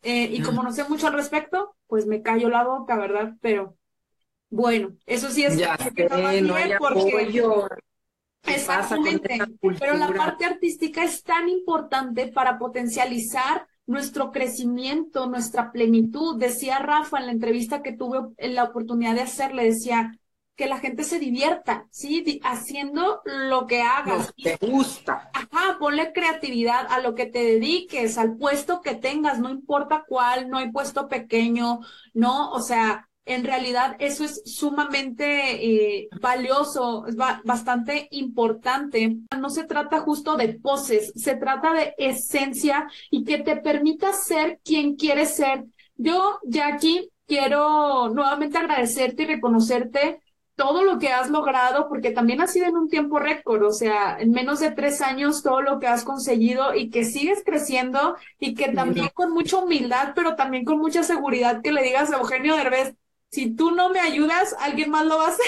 Eh, 0.00 0.30
y 0.32 0.40
como 0.40 0.62
no 0.62 0.72
sé 0.72 0.88
mucho 0.88 1.08
al 1.08 1.12
respecto, 1.12 1.76
pues 1.86 2.06
me 2.06 2.22
callo 2.22 2.48
la 2.48 2.64
boca, 2.64 2.96
¿verdad? 2.96 3.34
Pero 3.42 3.76
bueno, 4.52 4.94
eso 5.06 5.30
sí 5.30 5.44
es 5.44 5.56
ya 5.56 5.76
sé, 5.78 6.42
no 6.42 6.54
hay 6.54 6.72
porque 6.78 7.42
Exactamente. 8.44 9.38
Pero 9.80 9.96
la 9.96 10.12
parte 10.12 10.44
artística 10.44 11.02
es 11.02 11.22
tan 11.22 11.48
importante 11.48 12.28
para 12.28 12.58
potencializar 12.58 13.66
nuestro 13.86 14.30
crecimiento, 14.30 15.26
nuestra 15.26 15.72
plenitud. 15.72 16.38
Decía 16.38 16.78
Rafa 16.80 17.18
en 17.18 17.26
la 17.26 17.32
entrevista 17.32 17.82
que 17.82 17.92
tuve 17.92 18.18
la 18.38 18.64
oportunidad 18.64 19.14
de 19.14 19.22
hacer, 19.22 19.54
le 19.54 19.64
decía 19.64 20.18
que 20.54 20.66
la 20.66 20.78
gente 20.78 21.02
se 21.04 21.18
divierta, 21.18 21.86
¿sí? 21.90 22.40
Haciendo 22.44 23.22
lo 23.24 23.66
que 23.66 23.80
hagas. 23.80 24.34
te 24.36 24.58
gusta. 24.60 25.30
Ajá, 25.32 25.78
ponle 25.78 26.12
creatividad 26.12 26.86
a 26.90 27.00
lo 27.00 27.14
que 27.14 27.26
te 27.26 27.42
dediques, 27.42 28.18
al 28.18 28.36
puesto 28.36 28.82
que 28.82 28.94
tengas, 28.94 29.38
no 29.38 29.48
importa 29.48 30.04
cuál, 30.06 30.50
no 30.50 30.58
hay 30.58 30.70
puesto 30.70 31.08
pequeño, 31.08 31.80
¿no? 32.12 32.50
O 32.50 32.60
sea, 32.60 33.08
en 33.24 33.44
realidad 33.44 33.96
eso 33.98 34.24
es 34.24 34.42
sumamente 34.44 35.64
eh, 35.64 36.08
valioso, 36.20 37.06
es 37.06 37.16
bastante 37.16 38.08
importante. 38.10 39.16
No 39.38 39.50
se 39.50 39.64
trata 39.64 40.00
justo 40.00 40.36
de 40.36 40.54
poses, 40.54 41.12
se 41.14 41.36
trata 41.36 41.72
de 41.72 41.94
esencia 41.98 42.88
y 43.10 43.24
que 43.24 43.38
te 43.38 43.56
permita 43.56 44.12
ser 44.12 44.60
quien 44.64 44.96
quieres 44.96 45.36
ser. 45.36 45.64
Yo, 45.96 46.38
Jackie, 46.44 47.10
quiero 47.26 48.08
nuevamente 48.08 48.58
agradecerte 48.58 49.22
y 49.22 49.26
reconocerte 49.26 50.20
todo 50.54 50.84
lo 50.84 50.98
que 50.98 51.08
has 51.08 51.30
logrado, 51.30 51.88
porque 51.88 52.10
también 52.10 52.40
ha 52.40 52.46
sido 52.46 52.66
en 52.66 52.76
un 52.76 52.88
tiempo 52.88 53.18
récord, 53.18 53.62
o 53.62 53.72
sea, 53.72 54.18
en 54.20 54.30
menos 54.32 54.60
de 54.60 54.70
tres 54.70 55.00
años 55.00 55.42
todo 55.42 55.62
lo 55.62 55.80
que 55.80 55.86
has 55.86 56.04
conseguido 56.04 56.74
y 56.74 56.90
que 56.90 57.04
sigues 57.04 57.42
creciendo 57.44 58.16
y 58.38 58.54
que 58.54 58.68
también 58.68 59.08
con 59.14 59.32
mucha 59.32 59.58
humildad, 59.58 60.12
pero 60.14 60.36
también 60.36 60.64
con 60.64 60.78
mucha 60.78 61.02
seguridad 61.02 61.62
que 61.62 61.72
le 61.72 61.82
digas 61.82 62.12
a 62.12 62.18
Eugenio 62.18 62.56
Derbez, 62.56 62.94
si 63.32 63.56
tú 63.56 63.72
no 63.72 63.90
me 63.90 64.00
ayudas, 64.00 64.54
alguien 64.60 64.90
más 64.90 65.06
lo 65.06 65.18
va 65.18 65.26
a 65.26 65.30
hacer. 65.30 65.46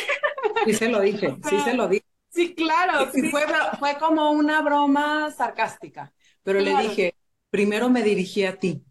Sí 0.64 0.74
se 0.74 0.89
lo 0.89 1.01
dije, 1.01 1.39
sí 1.43 1.61
se 1.61 1.74
lo 1.74 1.89
dije. 1.89 2.05
Sí, 2.30 2.55
claro. 2.55 3.12
Sí. 3.12 3.30
Fue, 3.30 3.43
fue 3.78 3.97
como 3.99 4.32
una 4.32 4.61
broma 4.62 5.30
sarcástica, 5.30 6.12
pero 6.43 6.61
le 6.61 6.74
dije, 6.74 7.16
primero 7.51 7.91
me 7.91 8.03
dirigí 8.03 8.45
a 8.45 8.59
ti. 8.59 8.85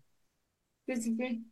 Sí, 0.85 0.95
sí, 1.01 1.15
sí 1.17 1.45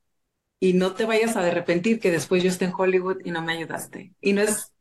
y 0.60 0.74
no 0.74 0.94
te 0.94 1.06
vayas 1.06 1.36
a 1.36 1.46
arrepentir 1.46 2.00
que 2.00 2.12
después 2.12 2.44
yo 2.44 2.50
esté 2.50 2.66
en 2.66 2.74
Hollywood 2.78 3.18
y 3.26 3.32
no 3.32 3.42
me 3.42 3.54
ayudaste. 3.54 4.14
Y 4.22 4.34
no 4.34 4.42
es, 4.42 4.74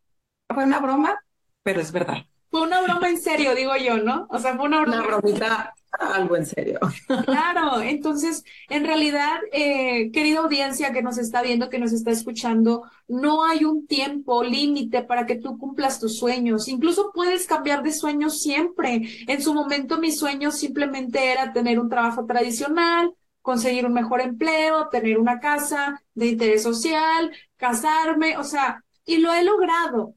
fue 0.52 0.64
una 0.64 0.80
broma, 0.80 1.18
pero 1.62 1.80
es 1.80 1.92
verdad. 1.92 2.26
Fue 2.50 2.62
una 2.62 2.82
broma 2.82 3.08
en 3.08 3.20
serio, 3.20 3.54
digo 3.54 3.76
yo, 3.76 3.98
¿no? 3.98 4.26
O 4.28 4.38
sea, 4.38 4.56
fue 4.56 4.66
una 4.66 4.80
broma. 4.80 4.98
Una 4.98 5.06
bromita, 5.06 5.74
algo 5.92 6.36
en 6.36 6.46
serio. 6.46 6.80
Claro, 7.24 7.80
entonces, 7.80 8.44
en 8.68 8.84
realidad, 8.84 9.38
eh, 9.52 10.10
querida 10.12 10.40
audiencia 10.40 10.92
que 10.92 11.02
nos 11.02 11.16
está 11.18 11.42
viendo, 11.42 11.68
que 11.68 11.78
nos 11.78 11.92
está 11.92 12.10
escuchando, 12.10 12.82
no 13.06 13.44
hay 13.44 13.64
un 13.64 13.86
tiempo 13.86 14.42
límite 14.42 15.02
para 15.02 15.26
que 15.26 15.36
tú 15.36 15.58
cumplas 15.58 16.00
tus 16.00 16.18
sueños. 16.18 16.66
Incluso 16.66 17.12
puedes 17.14 17.46
cambiar 17.46 17.84
de 17.84 17.92
sueños 17.92 18.40
siempre. 18.40 19.02
En 19.28 19.42
su 19.42 19.54
momento, 19.54 19.98
mi 19.98 20.10
sueño 20.10 20.50
simplemente 20.50 21.30
era 21.30 21.52
tener 21.52 21.78
un 21.78 21.88
trabajo 21.88 22.26
tradicional, 22.26 23.14
conseguir 23.42 23.86
un 23.86 23.92
mejor 23.92 24.20
empleo, 24.20 24.88
tener 24.88 25.18
una 25.18 25.38
casa 25.38 26.02
de 26.14 26.26
interés 26.26 26.62
social, 26.64 27.30
casarme, 27.56 28.36
o 28.38 28.44
sea, 28.44 28.84
y 29.04 29.18
lo 29.18 29.32
he 29.32 29.44
logrado. 29.44 30.14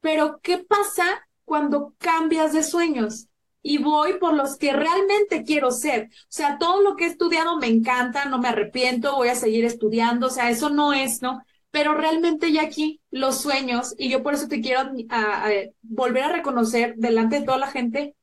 Pero, 0.00 0.40
¿qué 0.42 0.58
pasa 0.58 1.04
cuando 1.50 1.94
cambias 1.98 2.52
de 2.52 2.62
sueños? 2.62 3.26
Y 3.60 3.78
voy 3.78 4.18
por 4.20 4.34
los 4.34 4.56
que 4.56 4.72
realmente 4.72 5.42
quiero 5.42 5.72
ser. 5.72 6.04
O 6.04 6.26
sea, 6.28 6.58
todo 6.58 6.80
lo 6.80 6.94
que 6.94 7.06
he 7.06 7.08
estudiado 7.08 7.58
me 7.58 7.66
encanta, 7.66 8.26
no 8.26 8.38
me 8.38 8.46
arrepiento, 8.46 9.16
voy 9.16 9.30
a 9.30 9.34
seguir 9.34 9.64
estudiando, 9.64 10.28
o 10.28 10.30
sea, 10.30 10.48
eso 10.48 10.70
no 10.70 10.92
es, 10.92 11.22
¿no? 11.22 11.42
Pero 11.72 11.94
realmente 11.94 12.52
ya 12.52 12.62
aquí 12.62 13.00
los 13.10 13.38
sueños, 13.38 13.96
y 13.98 14.10
yo 14.10 14.22
por 14.22 14.34
eso 14.34 14.46
te 14.46 14.60
quiero 14.60 14.92
volver 15.82 16.22
a 16.22 16.32
reconocer 16.32 16.94
delante 16.96 17.40
de 17.40 17.46
toda 17.46 17.58
la 17.58 17.66
gente, 17.66 18.14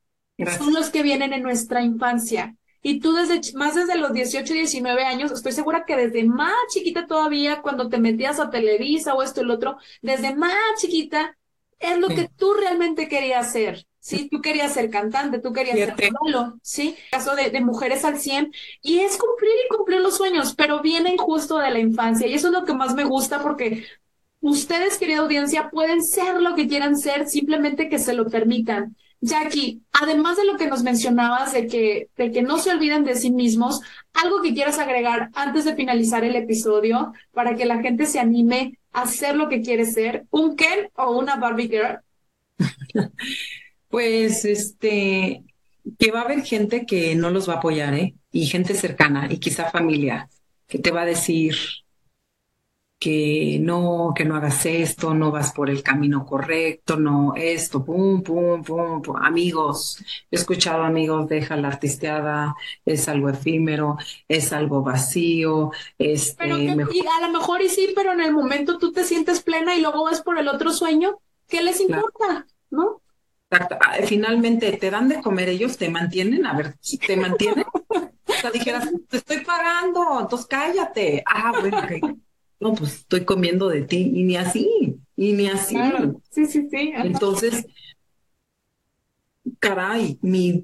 son 0.57 0.73
los 0.73 0.89
que 0.89 1.03
vienen 1.03 1.34
en 1.34 1.43
nuestra 1.43 1.82
infancia. 1.82 2.55
Y 2.82 3.01
tú 3.01 3.11
desde 3.11 3.41
más 3.57 3.75
desde 3.75 3.97
los 3.97 4.13
18, 4.13 4.53
19 4.53 5.03
años, 5.03 5.34
estoy 5.34 5.51
segura 5.51 5.84
que 5.86 5.97
desde 5.97 6.23
más 6.23 6.55
chiquita 6.69 7.07
todavía, 7.07 7.61
cuando 7.61 7.89
te 7.89 7.97
metías 7.99 8.39
a 8.39 8.49
Televisa 8.49 9.15
o 9.15 9.21
esto 9.21 9.41
y 9.41 9.43
lo 9.43 9.55
otro, 9.55 9.78
desde 10.01 10.34
más 10.34 10.55
chiquita, 10.80 11.38
es 11.80 11.97
lo 11.97 12.07
que 12.07 12.30
tú 12.36 12.53
realmente 12.53 13.07
querías 13.07 13.51
ser. 13.51 13.86
Sí, 13.99 14.30
tú 14.30 14.39
querías 14.39 14.73
ser 14.73 14.89
cantante, 14.89 15.39
tú 15.39 15.51
querías 15.51 15.75
ser 15.75 16.11
modelo, 16.13 16.57
¿sí? 16.61 16.95
Caso 17.11 17.36
de, 17.36 17.49
de, 17.49 17.59
mujeres 17.59 18.05
al 18.05 18.17
100. 18.17 18.53
Y 18.82 18.99
es 18.99 19.17
cumplir 19.17 19.51
y 19.65 19.75
cumplir 19.75 19.99
los 19.99 20.15
sueños, 20.15 20.55
pero 20.55 20.82
vienen 20.82 21.17
justo 21.17 21.57
de 21.57 21.71
la 21.71 21.80
infancia. 21.80 22.25
Y 22.25 22.34
eso 22.34 22.47
es 22.47 22.53
lo 22.53 22.63
que 22.63 22.73
más 22.73 22.95
me 22.95 23.03
gusta 23.03 23.43
porque 23.43 23.86
ustedes, 24.39 24.97
querida 24.97 25.19
audiencia, 25.19 25.69
pueden 25.69 26.01
ser 26.03 26.41
lo 26.41 26.55
que 26.55 26.69
quieran 26.69 26.97
ser, 26.97 27.28
simplemente 27.28 27.89
que 27.89 27.99
se 27.99 28.13
lo 28.13 28.28
permitan. 28.28 28.95
Jackie, 29.19 29.82
además 29.91 30.38
de 30.38 30.45
lo 30.45 30.57
que 30.57 30.67
nos 30.67 30.84
mencionabas 30.84 31.51
de 31.51 31.67
que, 31.67 32.09
de 32.15 32.32
que 32.32 32.43
no 32.43 32.59
se 32.59 32.71
olviden 32.71 33.03
de 33.03 33.15
sí 33.15 33.32
mismos, 33.32 33.82
algo 34.13 34.41
que 34.41 34.53
quieras 34.53 34.78
agregar 34.78 35.30
antes 35.34 35.65
de 35.65 35.75
finalizar 35.75 36.23
el 36.23 36.36
episodio 36.36 37.13
para 37.32 37.55
que 37.55 37.65
la 37.65 37.80
gente 37.80 38.05
se 38.05 38.19
anime 38.19 38.78
hacer 39.02 39.36
lo 39.36 39.48
que 39.48 39.62
quiere 39.62 39.86
ser, 39.86 40.26
un 40.32 40.56
Ken 40.56 40.89
o 40.95 41.12
una 41.12 41.36
Barbie 41.36 41.70
Girl. 41.70 42.00
pues 43.89 44.43
este, 44.45 45.43
que 46.00 46.12
va 46.12 46.22
a 46.22 46.24
haber 46.24 46.43
gente 46.43 46.86
que 46.86 47.16
no 47.16 47.30
los 47.30 47.48
va 47.48 47.54
a 47.54 47.58
apoyar, 47.58 47.93
¿eh? 47.93 48.16
Y 48.32 48.48
gente 48.48 48.74
cercana 48.74 49.28
y 49.32 49.38
quizá 49.38 49.70
familia 49.70 50.30
que 50.68 50.80
te 50.80 50.91
va 50.91 51.02
a 51.02 51.06
decir, 51.06 51.56
que 53.00 53.60
no, 53.62 54.14
que 54.16 54.26
no 54.26 54.36
hagas 54.36 54.66
esto, 54.66 55.14
no 55.14 55.32
vas 55.32 55.54
por 55.54 55.70
el 55.70 55.84
camino 55.84 56.26
correcto, 56.26 56.98
no 56.98 57.34
esto, 57.36 57.86
pum, 57.86 58.24
pum, 58.24 58.64
pum, 58.64 59.02
pum. 59.02 59.16
Amigos, 59.18 60.04
he 60.32 60.36
escuchado 60.36 60.84
amigos, 60.84 61.28
deja 61.28 61.56
la 61.58 61.68
artisteada, 61.68 62.56
es 62.86 63.08
algo 63.08 63.30
efímero, 63.30 63.98
es 64.28 64.52
algo 64.52 64.82
vacío, 64.82 65.72
este... 65.98 66.36
Pero 66.39 66.58
y 66.60 66.70
a 66.70 67.28
lo 67.28 67.30
mejor 67.32 67.62
y 67.62 67.70
sí, 67.70 67.93
pero 67.95 68.14
en 68.14 68.22
el 68.22 68.34
momento 68.34 68.80
tú 68.80 68.91
te 68.91 69.04
sientes 69.04 69.41
plena 69.41 69.76
y 69.76 69.82
luego 69.82 70.04
vas 70.04 70.22
por 70.22 70.39
el 70.39 70.48
otro 70.48 70.72
sueño, 70.72 71.20
¿qué 71.48 71.62
les 71.62 71.80
importa? 71.80 72.48
¿No? 72.72 73.02
Exacto. 73.50 73.78
Finalmente 74.08 74.72
te 74.74 74.89
dan 74.89 75.08
de 75.08 75.22
comer 75.22 75.50
ellos, 75.50 75.78
te 75.78 75.89
mantienen, 75.89 76.48
a 76.48 76.58
ver, 76.58 76.76
te 77.06 77.16
mantienen. 77.16 77.66
o 77.89 78.34
sea, 78.34 78.50
dijeras, 78.50 78.89
te 79.08 79.18
estoy 79.18 79.41
pagando, 79.41 80.20
entonces 80.20 80.48
cállate. 80.48 81.24
Ah, 81.26 81.54
bueno, 81.62 81.78
ok 81.78 82.18
no, 82.60 82.74
pues 82.74 82.93
estoy 82.93 83.26
comiendo 83.26 83.70
de 83.70 83.84
ti, 83.84 84.12
y 84.14 84.24
ni 84.24 84.38
así, 84.38 84.97
y 85.16 85.34
ni 85.34 85.47
así. 85.47 85.78
Sí, 86.30 86.45
sí, 86.45 86.68
sí. 86.70 86.91
Entonces, 86.95 87.66
caray, 89.60 90.18
mi, 90.22 90.64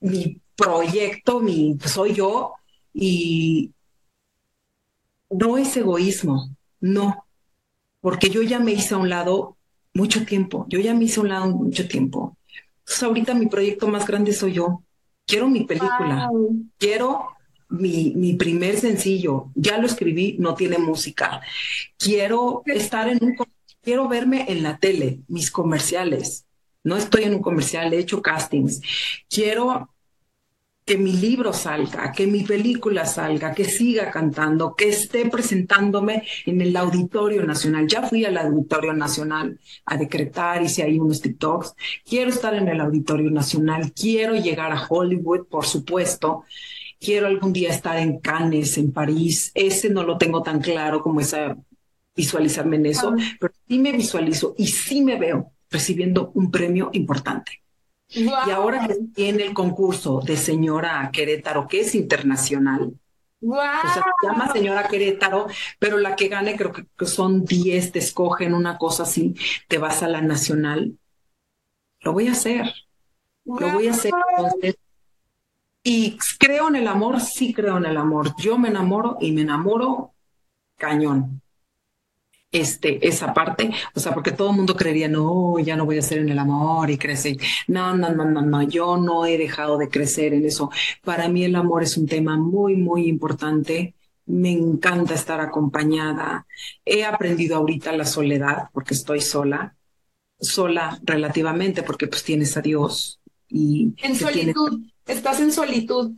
mi 0.00 0.40
proyecto, 0.56 1.40
mi, 1.40 1.76
soy 1.84 2.14
yo, 2.14 2.54
y 2.92 3.72
no 5.30 5.58
es 5.58 5.76
egoísmo, 5.76 6.56
no, 6.80 7.26
porque 8.00 8.30
yo 8.30 8.42
ya 8.42 8.58
me 8.58 8.72
hice 8.72 8.94
a 8.94 8.98
un 8.98 9.08
lado 9.08 9.56
mucho 9.92 10.24
tiempo, 10.24 10.66
yo 10.68 10.78
ya 10.80 10.94
me 10.94 11.04
hice 11.04 11.20
a 11.20 11.22
un 11.22 11.28
lado 11.28 11.46
mucho 11.48 11.88
tiempo. 11.88 12.36
Entonces 12.80 13.02
ahorita 13.02 13.34
mi 13.34 13.46
proyecto 13.46 13.88
más 13.88 14.06
grande 14.06 14.32
soy 14.32 14.52
yo. 14.52 14.82
Quiero 15.26 15.48
mi 15.48 15.64
película, 15.64 16.30
quiero 16.78 17.28
mi, 17.68 18.12
mi, 18.14 18.34
primer 18.34 18.76
sencillo, 18.78 19.50
ya 19.54 19.78
lo 19.78 19.86
escribí, 19.86 20.36
no 20.38 20.54
tiene 20.54 20.78
música. 20.78 21.40
Quiero 21.98 22.62
estar 22.66 23.08
en 23.08 23.22
un, 23.22 23.36
quiero 23.82 24.08
verme 24.08 24.46
en 24.48 24.62
la 24.62 24.78
tele, 24.78 25.20
mis 25.28 25.50
comerciales. 25.50 26.46
No 26.82 26.96
estoy 26.96 27.24
en 27.24 27.34
un 27.34 27.42
comercial, 27.42 27.92
he 27.92 27.98
hecho 27.98 28.22
castings. 28.22 28.80
Quiero 29.28 29.94
que 30.84 30.98
mi 30.98 31.12
libro 31.14 31.54
salga, 31.54 32.12
que 32.12 32.26
mi 32.26 32.42
película 32.42 33.06
salga, 33.06 33.54
que 33.54 33.64
siga 33.64 34.10
cantando, 34.10 34.74
que 34.74 34.88
esté 34.88 35.30
presentándome 35.30 36.24
en 36.44 36.60
el 36.60 36.76
Auditorio 36.76 37.42
Nacional. 37.44 37.86
Ya 37.88 38.02
fui 38.02 38.26
al 38.26 38.36
Auditorio 38.36 38.92
Nacional 38.92 39.58
a 39.86 39.96
decretar, 39.96 40.62
hice 40.62 40.82
ahí 40.82 40.98
unos 40.98 41.22
TikToks. 41.22 41.74
Quiero 42.04 42.28
estar 42.28 42.54
en 42.54 42.68
el 42.68 42.80
Auditorio 42.80 43.30
Nacional, 43.30 43.92
quiero 43.92 44.34
llegar 44.34 44.72
a 44.72 44.86
Hollywood, 44.86 45.46
por 45.46 45.64
supuesto 45.64 46.44
quiero 47.04 47.26
algún 47.26 47.52
día 47.52 47.70
estar 47.70 47.98
en 47.98 48.18
Cannes, 48.18 48.78
en 48.78 48.92
París. 48.92 49.52
Ese 49.54 49.90
no 49.90 50.02
lo 50.02 50.16
tengo 50.16 50.42
tan 50.42 50.60
claro 50.60 51.02
como 51.02 51.20
esa 51.20 51.56
visualizarme 52.16 52.76
en 52.76 52.86
eso, 52.86 53.14
pero 53.40 53.52
sí 53.68 53.78
me 53.78 53.92
visualizo 53.92 54.54
y 54.56 54.68
sí 54.68 55.02
me 55.02 55.18
veo 55.18 55.52
recibiendo 55.70 56.30
un 56.34 56.50
premio 56.50 56.90
importante. 56.92 57.60
Y 58.08 58.28
ahora 58.28 58.88
que 59.14 59.28
en 59.28 59.40
el 59.40 59.52
concurso 59.52 60.20
de 60.20 60.36
señora 60.36 61.10
Querétaro, 61.12 61.66
que 61.66 61.80
es 61.80 61.94
internacional, 61.94 62.94
o 63.42 63.54
sea, 63.54 64.04
se 64.20 64.26
llama 64.26 64.52
señora 64.52 64.88
Querétaro, 64.88 65.48
pero 65.78 65.98
la 65.98 66.14
que 66.16 66.28
gane 66.28 66.56
creo 66.56 66.72
que, 66.72 67.06
son 67.06 67.44
10, 67.44 67.92
te 67.92 67.98
escogen 67.98 68.54
una 68.54 68.78
cosa 68.78 69.02
así, 69.02 69.34
te 69.68 69.78
vas 69.78 70.02
a 70.02 70.08
la 70.08 70.22
nacional. 70.22 70.96
Lo 72.00 72.12
voy 72.12 72.28
a 72.28 72.32
hacer. 72.32 72.72
Lo 73.44 73.72
voy 73.72 73.88
a 73.88 73.90
hacer. 73.90 74.12
Entonces, 74.36 74.76
y 75.86 76.16
creo 76.38 76.68
en 76.68 76.76
el 76.76 76.88
amor, 76.88 77.20
sí 77.20 77.52
creo 77.52 77.76
en 77.76 77.84
el 77.84 77.98
amor. 77.98 78.34
Yo 78.38 78.56
me 78.56 78.70
enamoro 78.70 79.18
y 79.20 79.32
me 79.32 79.42
enamoro 79.42 80.14
cañón. 80.78 81.42
Este, 82.50 83.06
esa 83.06 83.34
parte, 83.34 83.70
o 83.94 84.00
sea, 84.00 84.14
porque 84.14 84.30
todo 84.30 84.50
el 84.50 84.56
mundo 84.56 84.76
creería, 84.76 85.08
no, 85.08 85.58
ya 85.58 85.76
no 85.76 85.84
voy 85.84 85.98
a 85.98 86.02
ser 86.02 86.18
en 86.20 86.28
el 86.30 86.38
amor 86.38 86.88
y 86.88 86.96
crecer. 86.96 87.36
No, 87.66 87.94
no, 87.96 88.10
no, 88.14 88.24
no, 88.24 88.40
no, 88.42 88.62
yo 88.62 88.96
no 88.96 89.26
he 89.26 89.36
dejado 89.36 89.76
de 89.76 89.90
crecer 89.90 90.32
en 90.32 90.46
eso. 90.46 90.70
Para 91.02 91.28
mí 91.28 91.44
el 91.44 91.56
amor 91.56 91.82
es 91.82 91.96
un 91.98 92.06
tema 92.06 92.38
muy, 92.38 92.76
muy 92.76 93.06
importante. 93.08 93.94
Me 94.26 94.52
encanta 94.52 95.14
estar 95.14 95.40
acompañada. 95.40 96.46
He 96.84 97.04
aprendido 97.04 97.56
ahorita 97.56 97.92
la 97.92 98.06
soledad 98.06 98.70
porque 98.72 98.94
estoy 98.94 99.20
sola, 99.20 99.76
sola 100.40 100.98
relativamente 101.02 101.82
porque 101.82 102.06
pues 102.06 102.22
tienes 102.22 102.56
a 102.56 102.62
Dios 102.62 103.20
y 103.48 103.92
en 104.00 104.16
solitud. 104.16 104.80
Estás 105.06 105.40
en 105.40 105.52
solitud. 105.52 106.12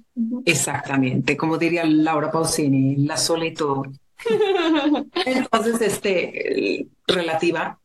Exactamente, 0.45 1.37
como 1.37 1.59
diría 1.59 1.85
Laura 1.85 2.31
Pausini, 2.31 2.97
la 2.97 3.17
solitud. 3.17 3.87
Entonces, 5.27 5.81
este, 5.81 6.87
relativa, 7.07 7.79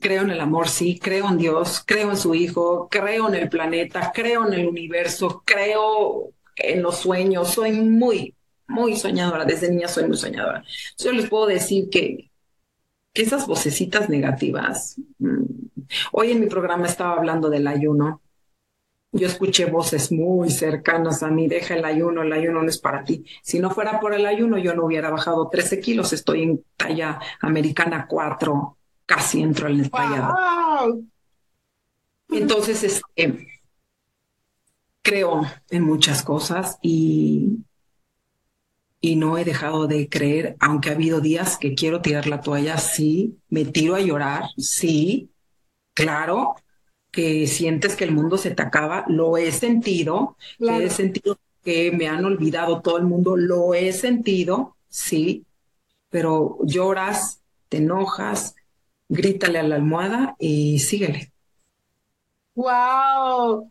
creo 0.00 0.22
en 0.22 0.30
el 0.30 0.40
amor, 0.40 0.68
sí, 0.68 0.98
creo 0.98 1.28
en 1.28 1.38
Dios, 1.38 1.82
creo 1.86 2.10
en 2.10 2.16
su 2.16 2.34
Hijo, 2.34 2.88
creo 2.90 3.28
en 3.28 3.34
el 3.34 3.48
planeta, 3.48 4.12
creo 4.14 4.46
en 4.46 4.52
el 4.54 4.66
universo, 4.66 5.42
creo 5.44 6.30
en 6.56 6.82
los 6.82 6.98
sueños, 6.98 7.48
soy 7.48 7.72
muy, 7.72 8.34
muy 8.68 8.96
soñadora, 8.96 9.44
desde 9.44 9.70
niña 9.70 9.88
soy 9.88 10.06
muy 10.06 10.16
soñadora. 10.16 10.64
Yo 10.98 11.12
les 11.12 11.28
puedo 11.28 11.46
decir 11.46 11.88
que 11.90 12.30
que 13.12 13.22
esas 13.22 13.46
vocecitas 13.46 14.08
negativas. 14.08 14.96
Mm, 15.18 15.44
hoy 16.12 16.32
en 16.32 16.40
mi 16.40 16.46
programa 16.46 16.86
estaba 16.86 17.14
hablando 17.14 17.50
del 17.50 17.66
ayuno. 17.66 18.21
Yo 19.14 19.26
escuché 19.26 19.66
voces 19.66 20.10
muy 20.10 20.50
cercanas 20.50 21.22
a 21.22 21.28
mí, 21.28 21.46
deja 21.46 21.74
el 21.74 21.84
ayuno, 21.84 22.22
el 22.22 22.32
ayuno 22.32 22.62
no 22.62 22.68
es 22.68 22.78
para 22.78 23.04
ti. 23.04 23.24
Si 23.42 23.58
no 23.58 23.70
fuera 23.70 24.00
por 24.00 24.14
el 24.14 24.24
ayuno, 24.24 24.56
yo 24.56 24.74
no 24.74 24.86
hubiera 24.86 25.10
bajado 25.10 25.48
13 25.50 25.80
kilos, 25.80 26.14
estoy 26.14 26.44
en 26.44 26.64
talla 26.76 27.20
americana 27.40 28.06
4, 28.08 28.78
casi 29.04 29.42
entro 29.42 29.68
en 29.68 29.80
el 29.80 29.90
tallado. 29.90 31.04
Entonces, 32.30 32.82
este, 32.82 33.46
creo 35.02 35.42
en 35.68 35.82
muchas 35.82 36.22
cosas 36.22 36.78
y, 36.80 37.58
y 39.00 39.16
no 39.16 39.36
he 39.36 39.44
dejado 39.44 39.88
de 39.88 40.08
creer, 40.08 40.56
aunque 40.58 40.88
ha 40.88 40.92
habido 40.94 41.20
días 41.20 41.58
que 41.58 41.74
quiero 41.74 42.00
tirar 42.00 42.26
la 42.26 42.40
toalla, 42.40 42.78
sí, 42.78 43.38
me 43.50 43.66
tiro 43.66 43.94
a 43.94 44.00
llorar, 44.00 44.44
sí, 44.56 45.30
claro, 45.92 46.54
que 47.12 47.46
sientes 47.46 47.94
que 47.94 48.04
el 48.04 48.12
mundo 48.12 48.38
se 48.38 48.50
te 48.50 48.62
acaba, 48.62 49.04
lo 49.06 49.36
he 49.36 49.52
sentido, 49.52 50.36
he 50.58 50.88
sentido 50.88 51.38
que 51.62 51.92
me 51.92 52.08
han 52.08 52.24
olvidado 52.24 52.80
todo 52.80 52.96
el 52.96 53.04
mundo, 53.04 53.36
lo 53.36 53.74
he 53.74 53.92
sentido, 53.92 54.76
sí, 54.88 55.44
pero 56.08 56.58
lloras, 56.64 57.40
te 57.68 57.76
enojas, 57.76 58.56
grítale 59.08 59.58
a 59.58 59.62
la 59.62 59.76
almohada 59.76 60.36
y 60.38 60.78
síguele. 60.78 61.30
Wow. 62.54 63.70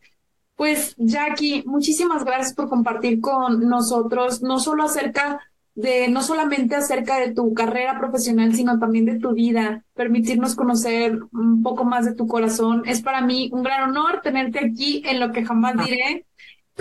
Pues 0.55 0.95
Jackie, 0.97 1.63
muchísimas 1.65 2.23
gracias 2.23 2.53
por 2.53 2.69
compartir 2.69 3.19
con 3.19 3.67
nosotros, 3.67 4.43
no 4.43 4.59
solo 4.59 4.83
acerca 4.83 5.41
de, 5.75 6.07
no 6.09 6.21
solamente 6.21 6.75
acerca 6.75 7.17
de 7.19 7.33
tu 7.33 7.53
carrera 7.53 7.97
profesional, 7.97 8.53
sino 8.53 8.79
también 8.79 9.05
de 9.05 9.19
tu 9.19 9.33
vida, 9.33 9.83
permitirnos 9.93 10.55
conocer 10.55 11.19
un 11.31 11.63
poco 11.63 11.85
más 11.85 12.05
de 12.05 12.13
tu 12.13 12.27
corazón. 12.27 12.83
Es 12.85 13.01
para 13.01 13.21
mí 13.21 13.49
un 13.53 13.63
gran 13.63 13.89
honor 13.89 14.21
tenerte 14.21 14.59
aquí 14.59 15.01
en 15.05 15.19
lo 15.19 15.31
que 15.31 15.45
jamás 15.45 15.75
ah. 15.77 15.83
diré. 15.83 16.25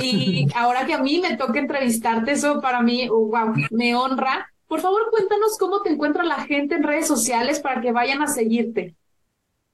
Y 0.03 0.47
ahora 0.55 0.87
que 0.87 0.95
a 0.95 1.03
mí 1.03 1.21
me 1.21 1.37
toca 1.37 1.59
entrevistarte, 1.59 2.33
eso 2.33 2.61
para 2.61 2.81
mí, 2.81 3.09
wow, 3.09 3.53
me 3.71 3.95
honra. 3.95 4.51
Por 4.67 4.81
favor, 4.81 5.11
cuéntanos 5.11 5.59
cómo 5.59 5.83
te 5.83 5.91
encuentra 5.91 6.23
la 6.23 6.45
gente 6.45 6.77
en 6.77 6.85
redes 6.85 7.07
sociales 7.07 7.61
para 7.61 7.81
que 7.81 7.93
vayan 7.93 8.23
a 8.23 8.29
seguirte. 8.29 8.95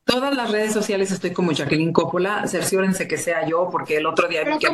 Todas 0.04 0.36
las 0.36 0.52
redes 0.52 0.72
sociales 0.72 1.10
estoy 1.10 1.32
como 1.32 1.50
Jacqueline 1.50 1.92
Coppola. 1.92 2.46
Cerciórense 2.46 3.08
que 3.08 3.18
sea 3.18 3.46
yo, 3.46 3.68
porque 3.70 3.96
el 3.96 4.06
otro 4.06 4.28
día 4.28 4.44
vi 4.44 4.56
que 4.58 4.68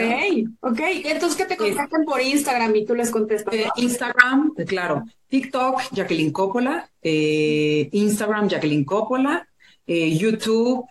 ok. 0.61 0.79
Entonces, 1.03 1.37
¿qué 1.37 1.43
te 1.43 1.57
contactan 1.57 2.05
por 2.05 2.21
Instagram 2.21 2.73
y 2.77 2.85
tú 2.85 2.95
les 2.95 3.11
contestas? 3.11 3.53
Eh, 3.53 3.67
Instagram, 3.75 4.53
eh, 4.57 4.63
claro. 4.63 5.03
TikTok, 5.27 5.81
Jacqueline 5.91 6.31
Coppola. 6.31 6.89
Eh, 7.01 7.89
Instagram, 7.91 8.47
Jacqueline 8.47 8.85
Coppola. 8.85 9.45
YouTube, 9.85 10.87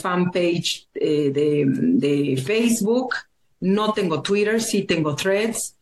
fanpage 0.00 0.88
de, 0.94 1.66
de, 1.68 2.42
Facebook. 2.42 3.10
No 3.60 3.92
tengo 3.92 4.22
Twitter, 4.22 4.62
sí 4.62 4.84
tengo 4.84 5.14
Threads. 5.16 5.76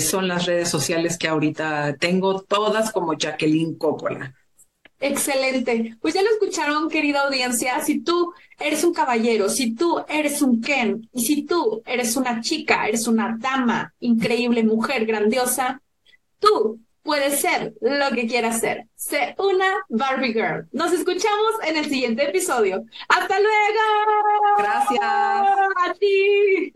son 0.00 0.28
las 0.28 0.46
redes 0.46 0.68
sociales 0.68 1.18
que 1.18 1.28
ahorita 1.28 1.96
tengo, 1.98 2.42
todas 2.42 2.90
como 2.92 3.14
Jacqueline 3.14 3.76
Coppola. 3.76 4.34
Excelente. 5.02 5.96
Pues 6.00 6.14
ya 6.14 6.22
lo 6.22 6.30
escucharon, 6.30 6.88
querida 6.88 7.22
audiencia. 7.22 7.80
Si 7.80 8.00
tú 8.00 8.32
eres 8.58 8.84
un 8.84 8.94
caballero, 8.94 9.48
si 9.48 9.74
tú 9.74 10.00
eres 10.08 10.40
un 10.42 10.60
Ken, 10.60 11.08
y 11.12 11.24
si 11.24 11.42
tú 11.42 11.82
eres 11.84 12.16
una 12.16 12.40
chica, 12.40 12.86
eres 12.86 13.08
una 13.08 13.36
dama, 13.36 13.92
increíble 13.98 14.62
mujer, 14.62 15.04
grandiosa, 15.04 15.82
tú 16.38 16.78
puedes 17.02 17.40
ser 17.40 17.74
lo 17.80 18.10
que 18.10 18.26
quieras 18.26 18.60
ser. 18.60 18.86
Sé 18.94 19.34
una 19.38 19.84
Barbie 19.88 20.32
Girl. 20.32 20.68
Nos 20.72 20.92
escuchamos 20.92 21.52
en 21.66 21.76
el 21.76 21.86
siguiente 21.86 22.24
episodio. 22.24 22.84
¡Hasta 23.08 23.38
luego! 23.38 24.58
Gracias. 24.58 25.00
A 25.02 25.94
ti. 25.98 26.72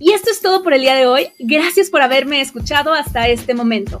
Y 0.00 0.12
esto 0.12 0.30
es 0.30 0.40
todo 0.40 0.62
por 0.62 0.74
el 0.74 0.82
día 0.82 0.94
de 0.94 1.06
hoy. 1.06 1.28
Gracias 1.40 1.90
por 1.90 2.02
haberme 2.02 2.40
escuchado 2.40 2.94
hasta 2.94 3.28
este 3.28 3.54
momento. 3.54 4.00